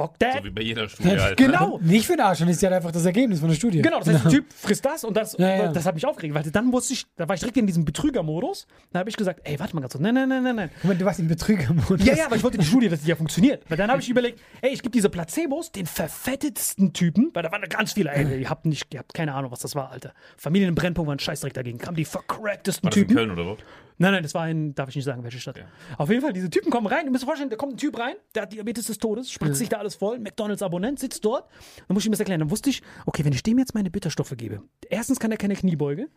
fuck 0.00 0.18
that. 0.18 0.38
So 0.38 0.44
wie 0.44 0.50
bei 0.50 0.62
jeder 0.62 0.88
Studie 0.88 1.10
halt. 1.20 1.38
ne? 1.38 1.46
genau. 1.46 1.78
Nicht 1.82 2.06
für 2.06 2.14
den 2.14 2.20
Arsch, 2.20 2.38
dann 2.38 2.48
ist 2.48 2.62
ja 2.62 2.70
einfach 2.70 2.90
das 2.92 3.04
Ergebnis 3.04 3.40
von 3.40 3.48
der 3.48 3.56
Studie. 3.56 3.82
Genau, 3.82 3.98
das 3.98 4.08
heißt, 4.08 4.24
der 4.24 4.30
Typ 4.32 4.52
frisst 4.52 4.84
das 4.84 5.04
und 5.04 5.16
das, 5.16 5.36
Ja, 5.38 5.56
ja. 5.56 5.72
das 5.72 5.84
hat 5.86 5.94
mich 5.94 6.06
aufgeregt, 6.06 6.34
weil 6.34 6.42
dann 6.50 6.66
musste 6.66 6.94
ich, 6.94 7.06
da 7.16 7.28
war 7.28 7.34
ich 7.34 7.40
direkt 7.40 7.56
in 7.58 7.66
diesem 7.66 7.84
Betrügermodus. 7.84 8.66
Da 8.92 9.00
habe 9.00 9.10
ich 9.10 9.16
gesagt, 9.16 9.40
ey, 9.44 9.58
warte 9.60 9.74
mal 9.74 9.82
ganz 9.82 9.92
kurz, 9.92 10.02
nein, 10.02 10.14
nein, 10.14 10.28
nein, 10.28 10.42
nein, 10.42 10.56
nein. 10.56 10.70
Moment, 10.82 11.00
du 11.00 11.04
warst 11.04 11.20
im 11.20 11.28
Betrügermodus. 11.28 12.04
Ja, 12.04 12.14
ja, 12.14 12.26
aber 12.26 12.36
ich 12.36 12.42
wollte 12.42 12.58
die 12.58 12.64
Studie, 12.64 12.88
dass 12.88 13.02
die 13.02 13.08
ja 13.08 13.16
funktioniert. 13.16 13.62
Weil 13.68 13.76
dann 13.76 13.90
habe 13.90 14.00
ich 14.00 14.08
überlegt, 14.08 14.40
ey, 14.62 14.70
ich 14.72 14.82
gebe 14.82 14.92
diese 14.92 15.10
Placebos 15.10 15.72
den 15.72 15.86
verfettetsten 15.86 16.92
Typen, 16.92 17.30
weil 17.34 17.42
da 17.42 17.52
waren 17.52 17.62
ganz 17.68 17.92
viele, 17.92 18.10
ey, 18.10 18.40
ihr 18.42 18.50
habt 18.50 18.66
nicht, 18.66 18.92
ihr 18.92 19.00
habt 19.00 19.14
keine 19.14 19.34
Ahnung, 19.34 19.50
was 19.50 19.60
das 19.60 19.74
war, 19.74 19.90
Alter. 19.90 20.12
Familien 20.36 20.70
im 20.70 20.74
Brennpunkt 20.74 21.08
waren 21.08 21.18
Scheißdreck 21.18 21.52
dagegen, 21.54 21.78
kamen 21.78 21.96
die 21.96 22.04
vercracktesten 22.04 22.84
War 22.84 22.90
das 22.90 22.96
in 22.96 23.02
Typen. 23.08 23.16
Köln 23.16 23.30
oder 23.30 23.46
wo? 23.46 23.56
Nein, 23.98 24.12
nein, 24.12 24.22
das 24.22 24.32
war 24.32 24.48
in, 24.48 24.74
darf 24.74 24.88
ich 24.88 24.96
nicht 24.96 25.04
sagen, 25.04 25.22
welche 25.24 25.38
Stadt. 25.38 25.56
Auf 25.98 26.08
jeden 26.08 26.22
Fall, 26.22 26.32
diese 26.32 26.48
Typen 26.48 26.70
kommen 26.70 26.86
rein. 26.86 27.04
Du 27.04 27.10
musst 27.10 27.22
dir 27.22 27.26
vorstellen, 27.26 27.50
da 27.50 27.56
kommt 27.56 27.74
ein 27.74 27.76
Typ 27.76 27.98
rein, 27.98 28.14
der 28.34 28.42
hat 28.44 28.52
Diabetes 28.52 28.86
des 28.86 28.96
Todes, 28.96 29.30
spritzt 29.30 29.56
sich 29.58 29.68
da 29.68 29.76
alles 29.76 29.89
voll, 29.94 30.18
McDonalds-Abonnent, 30.18 30.98
sitzt 30.98 31.24
dort. 31.24 31.48
Dann 31.86 31.94
muss 31.94 32.02
ich 32.02 32.06
ihm 32.06 32.12
das 32.12 32.20
erklären. 32.20 32.40
Dann 32.40 32.50
wusste 32.50 32.70
ich, 32.70 32.82
okay, 33.06 33.24
wenn 33.24 33.32
ich 33.32 33.42
dem 33.42 33.58
jetzt 33.58 33.74
meine 33.74 33.90
Bitterstoffe 33.90 34.34
gebe, 34.36 34.62
erstens 34.88 35.18
kann 35.18 35.30
er 35.30 35.36
keine 35.36 35.54
Kniebeuge, 35.54 36.08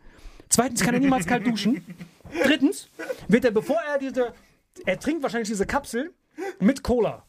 Zweitens 0.48 0.82
kann 0.82 0.94
er 0.94 1.00
niemals 1.00 1.26
kalt 1.26 1.46
duschen. 1.46 1.84
Drittens 2.44 2.88
wird 3.28 3.44
er, 3.44 3.50
bevor 3.50 3.78
er 3.88 3.98
diese, 3.98 4.32
er 4.84 4.98
trinkt 4.98 5.22
wahrscheinlich 5.22 5.48
diese 5.48 5.66
Kapsel 5.66 6.12
mit 6.60 6.82
Cola. 6.82 7.24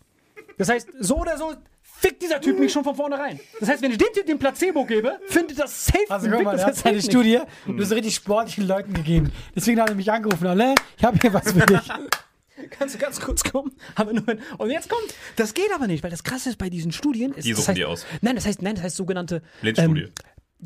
Das 0.57 0.69
heißt, 0.69 0.89
so 0.99 1.17
oder 1.17 1.37
so 1.37 1.53
fickt 1.81 2.21
dieser 2.21 2.41
Typ 2.41 2.59
mich 2.59 2.71
schon 2.71 2.83
von 2.83 2.95
vornherein. 2.95 3.39
Das 3.59 3.69
heißt, 3.69 3.81
wenn 3.81 3.91
ich 3.91 3.97
dem 3.97 4.13
Typ 4.13 4.25
den 4.25 4.39
Placebo 4.39 4.85
gebe, 4.85 5.19
findet 5.27 5.59
das 5.59 5.85
safe. 5.85 6.05
Also 6.09 6.29
guck 6.29 6.43
mal, 6.43 6.57
das 6.57 6.85
eine. 6.85 7.01
Studie, 7.01 7.39
du 7.65 7.81
hast 7.81 7.91
richtig 7.91 8.15
sportlichen 8.15 8.67
Leuten 8.67 8.93
gegeben. 8.93 9.31
Deswegen 9.55 9.81
hat 9.81 9.89
er 9.89 9.95
mich 9.95 10.11
angerufen, 10.11 10.47
Alain, 10.47 10.75
ich 10.97 11.03
habe 11.03 11.17
hier 11.19 11.33
was 11.33 11.51
für 11.51 11.65
dich. 11.65 11.79
Kannst 12.69 12.95
du 12.95 12.99
ganz 12.99 13.19
kurz 13.19 13.43
kommen? 13.43 13.71
Haben 13.95 14.15
wir 14.15 14.21
nur 14.21 14.37
und 14.59 14.69
jetzt 14.71 14.89
kommt. 14.89 15.13
Das 15.35 15.53
geht 15.53 15.69
aber 15.73 15.87
nicht, 15.87 16.03
weil 16.03 16.11
das 16.11 16.23
Krasse 16.23 16.49
ist 16.49 16.57
bei 16.57 16.69
diesen 16.69 16.91
Studien. 16.91 17.33
Ist, 17.33 17.45
Die 17.45 17.51
das 17.51 17.59
suchen 17.59 17.67
heißt, 17.69 17.77
die 17.77 17.85
aus. 17.85 18.05
Nein, 18.21 18.35
das 18.35 18.45
heißt, 18.45 18.61
nein, 18.61 18.75
das 18.75 18.83
heißt 18.83 18.95
sogenannte 18.95 19.41
Blindstudie. 19.61 20.01
Ähm, 20.03 20.11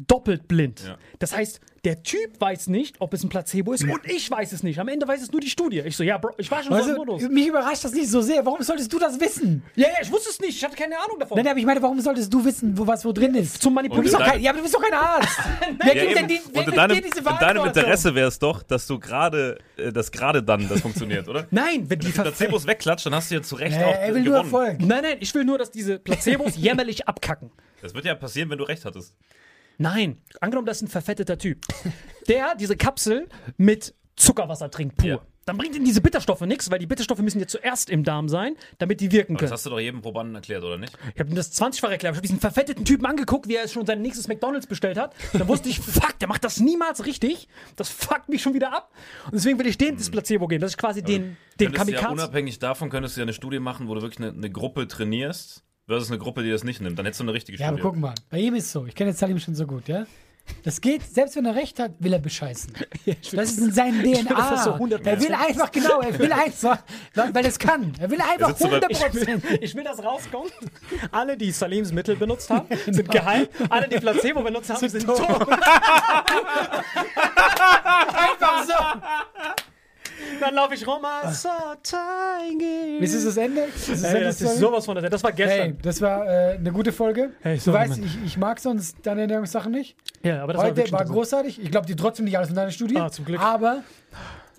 doppelt 0.07 0.47
blind. 0.47 0.81
Ja. 0.85 0.97
Das 1.19 1.35
heißt, 1.35 1.59
der 1.85 2.03
Typ 2.03 2.41
weiß 2.41 2.67
nicht, 2.67 2.97
ob 2.99 3.13
es 3.13 3.23
ein 3.23 3.29
Placebo 3.29 3.71
ist 3.71 3.83
und 3.85 4.01
ich 4.03 4.29
weiß 4.29 4.51
es 4.51 4.63
nicht. 4.63 4.79
Am 4.79 4.89
Ende 4.89 5.07
weiß 5.07 5.21
es 5.21 5.31
nur 5.31 5.39
die 5.39 5.49
Studie. 5.49 5.79
Ich 5.79 5.95
so, 5.95 6.03
ja, 6.03 6.17
Bro, 6.17 6.31
ich 6.37 6.51
war 6.51 6.61
schon 6.61 6.73
so 6.73 6.77
Weißt 6.77 6.89
im 6.89 6.95
du, 6.95 7.05
Modus. 7.05 7.29
mich 7.29 7.47
überrascht 7.47 7.85
das 7.85 7.93
nicht 7.93 8.09
so 8.09 8.19
sehr. 8.19 8.45
Warum 8.45 8.61
solltest 8.61 8.91
du 8.91 8.99
das 8.99 9.17
wissen? 9.19 9.63
Ja, 9.75 9.87
ja, 9.87 9.93
ich 10.01 10.11
wusste 10.11 10.29
es 10.29 10.41
nicht. 10.41 10.57
Ich 10.57 10.63
hatte 10.65 10.75
keine 10.75 10.95
Ahnung 10.97 11.17
davon. 11.19 11.37
Nein, 11.37 11.47
aber 11.47 11.57
ich 11.57 11.65
meine, 11.65 11.81
warum 11.81 11.99
solltest 12.01 12.33
du 12.33 12.43
wissen, 12.43 12.77
wo 12.77 12.85
was 12.85 13.05
wo 13.05 13.13
drin 13.13 13.33
ist? 13.35 13.61
Zum 13.61 13.73
Manipulieren. 13.73 14.19
kein, 14.21 14.41
ja, 14.41 14.51
aber 14.51 14.57
du 14.57 14.63
bist 14.63 14.75
doch 14.75 14.81
kein 14.81 14.93
Arzt. 14.93 15.39
wer 15.81 15.95
Ja, 15.95 16.03
gibt 16.03 16.17
denn 16.17 16.27
die, 16.27 16.41
wer 16.51 16.61
und 16.63 16.67
in 16.69 16.75
deinem, 16.75 16.95
dir 16.97 17.01
diese 17.01 17.19
in 17.19 17.25
deinem? 17.39 17.65
Interesse 17.65 18.13
wäre 18.13 18.27
es 18.27 18.39
doch, 18.39 18.61
dass 18.61 18.85
du 18.85 18.99
gerade, 18.99 19.57
äh, 19.77 19.93
dass 19.93 20.11
gerade 20.11 20.43
dann 20.43 20.67
das 20.67 20.81
funktioniert, 20.81 21.29
oder? 21.29 21.47
Nein, 21.51 21.89
wenn 21.89 21.99
die 21.99 22.07
Die 22.07 22.11
ver 22.11 22.23
Placebos 22.23 22.67
wegklatscht, 22.67 23.05
dann 23.05 23.15
hast 23.15 23.31
du 23.31 23.35
ja 23.35 23.41
zu 23.41 23.55
Recht 23.55 23.77
Äh, 23.77 23.83
auch 23.85 23.93
er 23.93 24.13
will 24.15 24.23
nur 24.23 24.43
gewonnen. 24.43 24.53
Erfolg. 24.53 24.81
Nein, 24.81 25.03
nein, 25.03 25.17
ich 25.21 25.33
will 25.33 25.45
nur, 25.45 25.57
dass 25.57 25.71
diese 25.71 25.97
Placebos 25.97 26.55
jämmerlich 26.57 27.07
abkacken. 27.07 27.51
Das 27.81 27.93
wird 27.93 28.03
ja 28.03 28.15
passieren, 28.15 28.49
wenn 28.49 28.57
du 28.57 28.65
recht 28.65 28.83
hattest. 28.83 29.15
Nein, 29.79 30.17
angenommen, 30.41 30.67
das 30.67 30.77
ist 30.77 30.83
ein 30.83 30.87
verfetteter 30.89 31.37
Typ, 31.37 31.65
der 32.27 32.53
diese 32.55 32.75
Kapsel 32.77 33.27
mit 33.57 33.95
Zuckerwasser 34.17 34.69
trinkt, 34.69 34.97
pur. 34.97 35.07
Ja. 35.07 35.19
Dann 35.45 35.57
bringt 35.57 35.75
ihm 35.75 35.83
diese 35.83 36.01
Bitterstoffe 36.01 36.41
nichts, 36.41 36.69
weil 36.69 36.77
die 36.77 36.85
Bitterstoffe 36.85 37.19
müssen 37.19 37.39
ja 37.39 37.47
zuerst 37.47 37.89
im 37.89 38.03
Darm 38.03 38.29
sein, 38.29 38.55
damit 38.77 39.01
die 39.01 39.11
wirken 39.11 39.33
Aber 39.33 39.39
das 39.41 39.47
können. 39.49 39.53
hast 39.53 39.65
du 39.65 39.69
doch 39.71 39.79
jedem 39.79 40.01
Probanden 40.01 40.35
erklärt, 40.35 40.63
oder 40.63 40.77
nicht? 40.77 40.95
Ich 41.15 41.19
habe 41.19 41.31
ihm 41.31 41.35
das 41.35 41.59
20-fach 41.59 41.89
erklärt. 41.89 42.13
Ich 42.13 42.17
habe 42.17 42.21
diesen 42.21 42.39
verfetteten 42.39 42.85
Typen 42.85 43.07
angeguckt, 43.07 43.47
wie 43.47 43.55
er 43.55 43.67
schon 43.67 43.83
sein 43.87 44.01
nächstes 44.03 44.27
McDonalds 44.27 44.67
bestellt 44.67 44.99
hat. 44.99 45.15
Dann 45.33 45.47
wusste 45.47 45.69
ich, 45.69 45.79
fuck, 45.79 46.19
der 46.19 46.27
macht 46.27 46.43
das 46.43 46.59
niemals 46.59 47.03
richtig. 47.07 47.47
Das 47.77 47.89
fuckt 47.89 48.29
mich 48.29 48.43
schon 48.43 48.53
wieder 48.53 48.73
ab. 48.73 48.91
Und 49.25 49.35
deswegen 49.35 49.57
will 49.57 49.65
ich 49.65 49.79
dem 49.79 49.97
das 49.97 50.11
Placebo 50.11 50.45
geben. 50.45 50.61
Das 50.61 50.73
ist 50.73 50.77
quasi 50.77 51.01
den, 51.01 51.35
den 51.59 51.71
Könntest 51.71 51.87
du 51.87 51.93
ja 51.93 51.99
Kamikaze. 52.01 52.13
unabhängig 52.25 52.59
davon 52.59 52.89
könntest 52.91 53.15
du 53.15 53.21
ja 53.21 53.25
eine 53.25 53.33
Studie 53.33 53.59
machen, 53.59 53.87
wo 53.87 53.95
du 53.95 54.03
wirklich 54.03 54.19
eine, 54.19 54.37
eine 54.37 54.51
Gruppe 54.51 54.87
trainierst, 54.87 55.63
versus 55.89 56.09
eine 56.09 56.19
Gruppe, 56.19 56.43
die 56.43 56.51
das 56.51 56.63
nicht 56.63 56.79
nimmt. 56.81 56.97
Dann 56.97 57.05
hättest 57.05 57.19
du 57.19 57.25
eine 57.25 57.33
richtige 57.33 57.57
Ja, 57.57 57.67
aber 57.69 57.77
Studie. 57.79 57.89
guck 57.93 57.99
mal, 58.01 58.15
bei 58.29 58.37
ihm 58.39 58.55
ist 58.55 58.65
es 58.65 58.71
so. 58.71 58.85
Ich 58.85 58.95
kenne 58.95 59.09
jetzt 59.09 59.19
Salim 59.19 59.39
schon 59.39 59.55
so 59.55 59.65
gut, 59.67 59.87
ja? 59.87 60.05
Das 60.63 60.81
geht, 60.81 61.03
selbst 61.03 61.35
wenn 61.35 61.45
er 61.45 61.53
recht 61.53 61.77
hat, 61.79 61.91
will 61.99 62.11
er 62.11 62.17
bescheißen. 62.19 62.73
Das 63.33 63.49
ist 63.51 63.59
in 63.59 63.71
seinem 63.71 64.01
DNA. 64.03 64.63
so 64.63 64.71
100%. 64.73 65.05
er 65.05 65.21
will 65.21 65.33
einfach, 65.33 65.71
genau, 65.71 66.01
er 66.01 66.17
will 66.17 66.31
einfach, 66.31 66.79
weil 67.13 67.35
er 67.43 67.45
es 67.49 67.59
kann. 67.59 67.93
Er 67.99 68.09
will 68.09 68.19
einfach 68.19 68.47
sitzt 68.49 68.61
so 68.61 68.67
bei- 68.69 68.77
100 68.81 68.91
Ich 68.91 69.27
will, 69.27 69.41
ich 69.61 69.75
will 69.75 69.83
das 69.83 70.03
rauskommen. 70.03 70.49
Alle, 71.11 71.37
die 71.37 71.51
Salims 71.51 71.91
Mittel 71.91 72.15
benutzt 72.15 72.49
haben, 72.49 72.67
sind 72.89 73.09
geheim. 73.11 73.47
Alle, 73.69 73.87
die 73.87 73.97
Placebo 73.97 74.41
benutzt 74.41 74.69
haben, 74.71 74.89
sind, 74.89 75.05
tot. 75.05 75.19
Einfach 78.15 78.63
so. 78.65 78.73
Dann 80.39 80.53
laufe 80.55 80.73
ich 80.75 80.85
rum. 80.87 81.01
Tiger. 81.83 82.99
Ist 82.99 83.13
es 83.13 83.25
das 83.25 83.37
Ende? 83.37 83.61
Ist 83.61 83.89
das, 83.89 84.03
Ey, 84.03 84.09
Ende 84.11 84.25
das 84.25 84.41
ist 84.41 84.47
Story? 84.47 84.59
sowas 84.59 84.85
von 84.85 84.95
der. 84.95 85.09
Das 85.09 85.23
war 85.23 85.31
Hey, 85.31 85.37
gestern. 85.47 85.77
das 85.81 86.01
war 86.01 86.25
äh, 86.27 86.55
eine 86.55 86.71
gute 86.71 86.91
Folge. 86.91 87.31
Hey, 87.41 87.55
du 87.55 87.61
sorry, 87.61 87.77
weißt, 87.79 87.89
Mann. 87.99 88.03
ich, 88.03 88.17
ich 88.25 88.37
mag 88.37 88.59
sonst 88.59 88.97
deine 89.03 89.21
Ernährungssachen 89.21 89.71
nicht. 89.71 89.95
Ja, 90.23 90.43
aber 90.43 90.53
das 90.53 90.61
war 90.61 90.69
Heute 90.69 90.77
war 90.77 90.85
interessant. 90.85 91.11
großartig. 91.11 91.61
Ich 91.63 91.71
glaube 91.71 91.87
dir 91.87 91.95
trotzdem 91.95 92.25
nicht 92.25 92.37
alles 92.37 92.49
von 92.49 92.55
deiner 92.55 92.71
Studie. 92.71 92.97
Ah, 92.97 93.09
zum 93.09 93.25
Glück. 93.25 93.39
Aber 93.41 93.83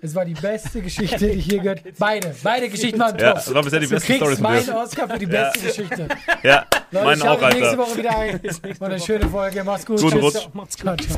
es 0.01 0.15
war 0.15 0.25
die 0.25 0.33
beste 0.33 0.81
Geschichte, 0.81 1.17
die 1.19 1.37
ich 1.37 1.45
je 1.47 1.59
gehört 1.59 1.81
Beide. 1.99 2.33
Beide 2.43 2.69
Geschichten 2.69 2.99
waren 2.99 3.17
Ja, 3.19 3.33
top. 3.33 3.35
das 3.45 3.53
waren 3.53 3.63
bisher 3.63 3.79
die 3.79 3.87
du 3.87 3.99
von 3.99 4.41
meinen 4.41 4.65
dir. 4.65 4.75
Oscar 4.77 5.07
für 5.09 5.19
die 5.19 5.25
beste 5.27 5.59
Geschichte. 5.59 6.07
Ja, 6.43 6.65
Leute, 6.91 7.05
meinen 7.05 7.17
ich 7.21 7.27
auch, 7.27 7.39
nächste 7.41 7.65
Alter. 7.69 7.77
Woche 7.77 7.97
wieder 7.97 8.17
ein. 8.17 8.39
War 8.79 8.89
eine 8.89 8.99
schöne 8.99 9.29
Folge. 9.29 9.63
Mach's 9.63 9.85
gut. 9.85 9.99
Guten 10.01 10.19
Tschüss. 10.19 10.23
Rutsch. 10.35 10.43
Ja, 10.45 10.49
macht's 10.53 10.77
gut. 10.81 11.17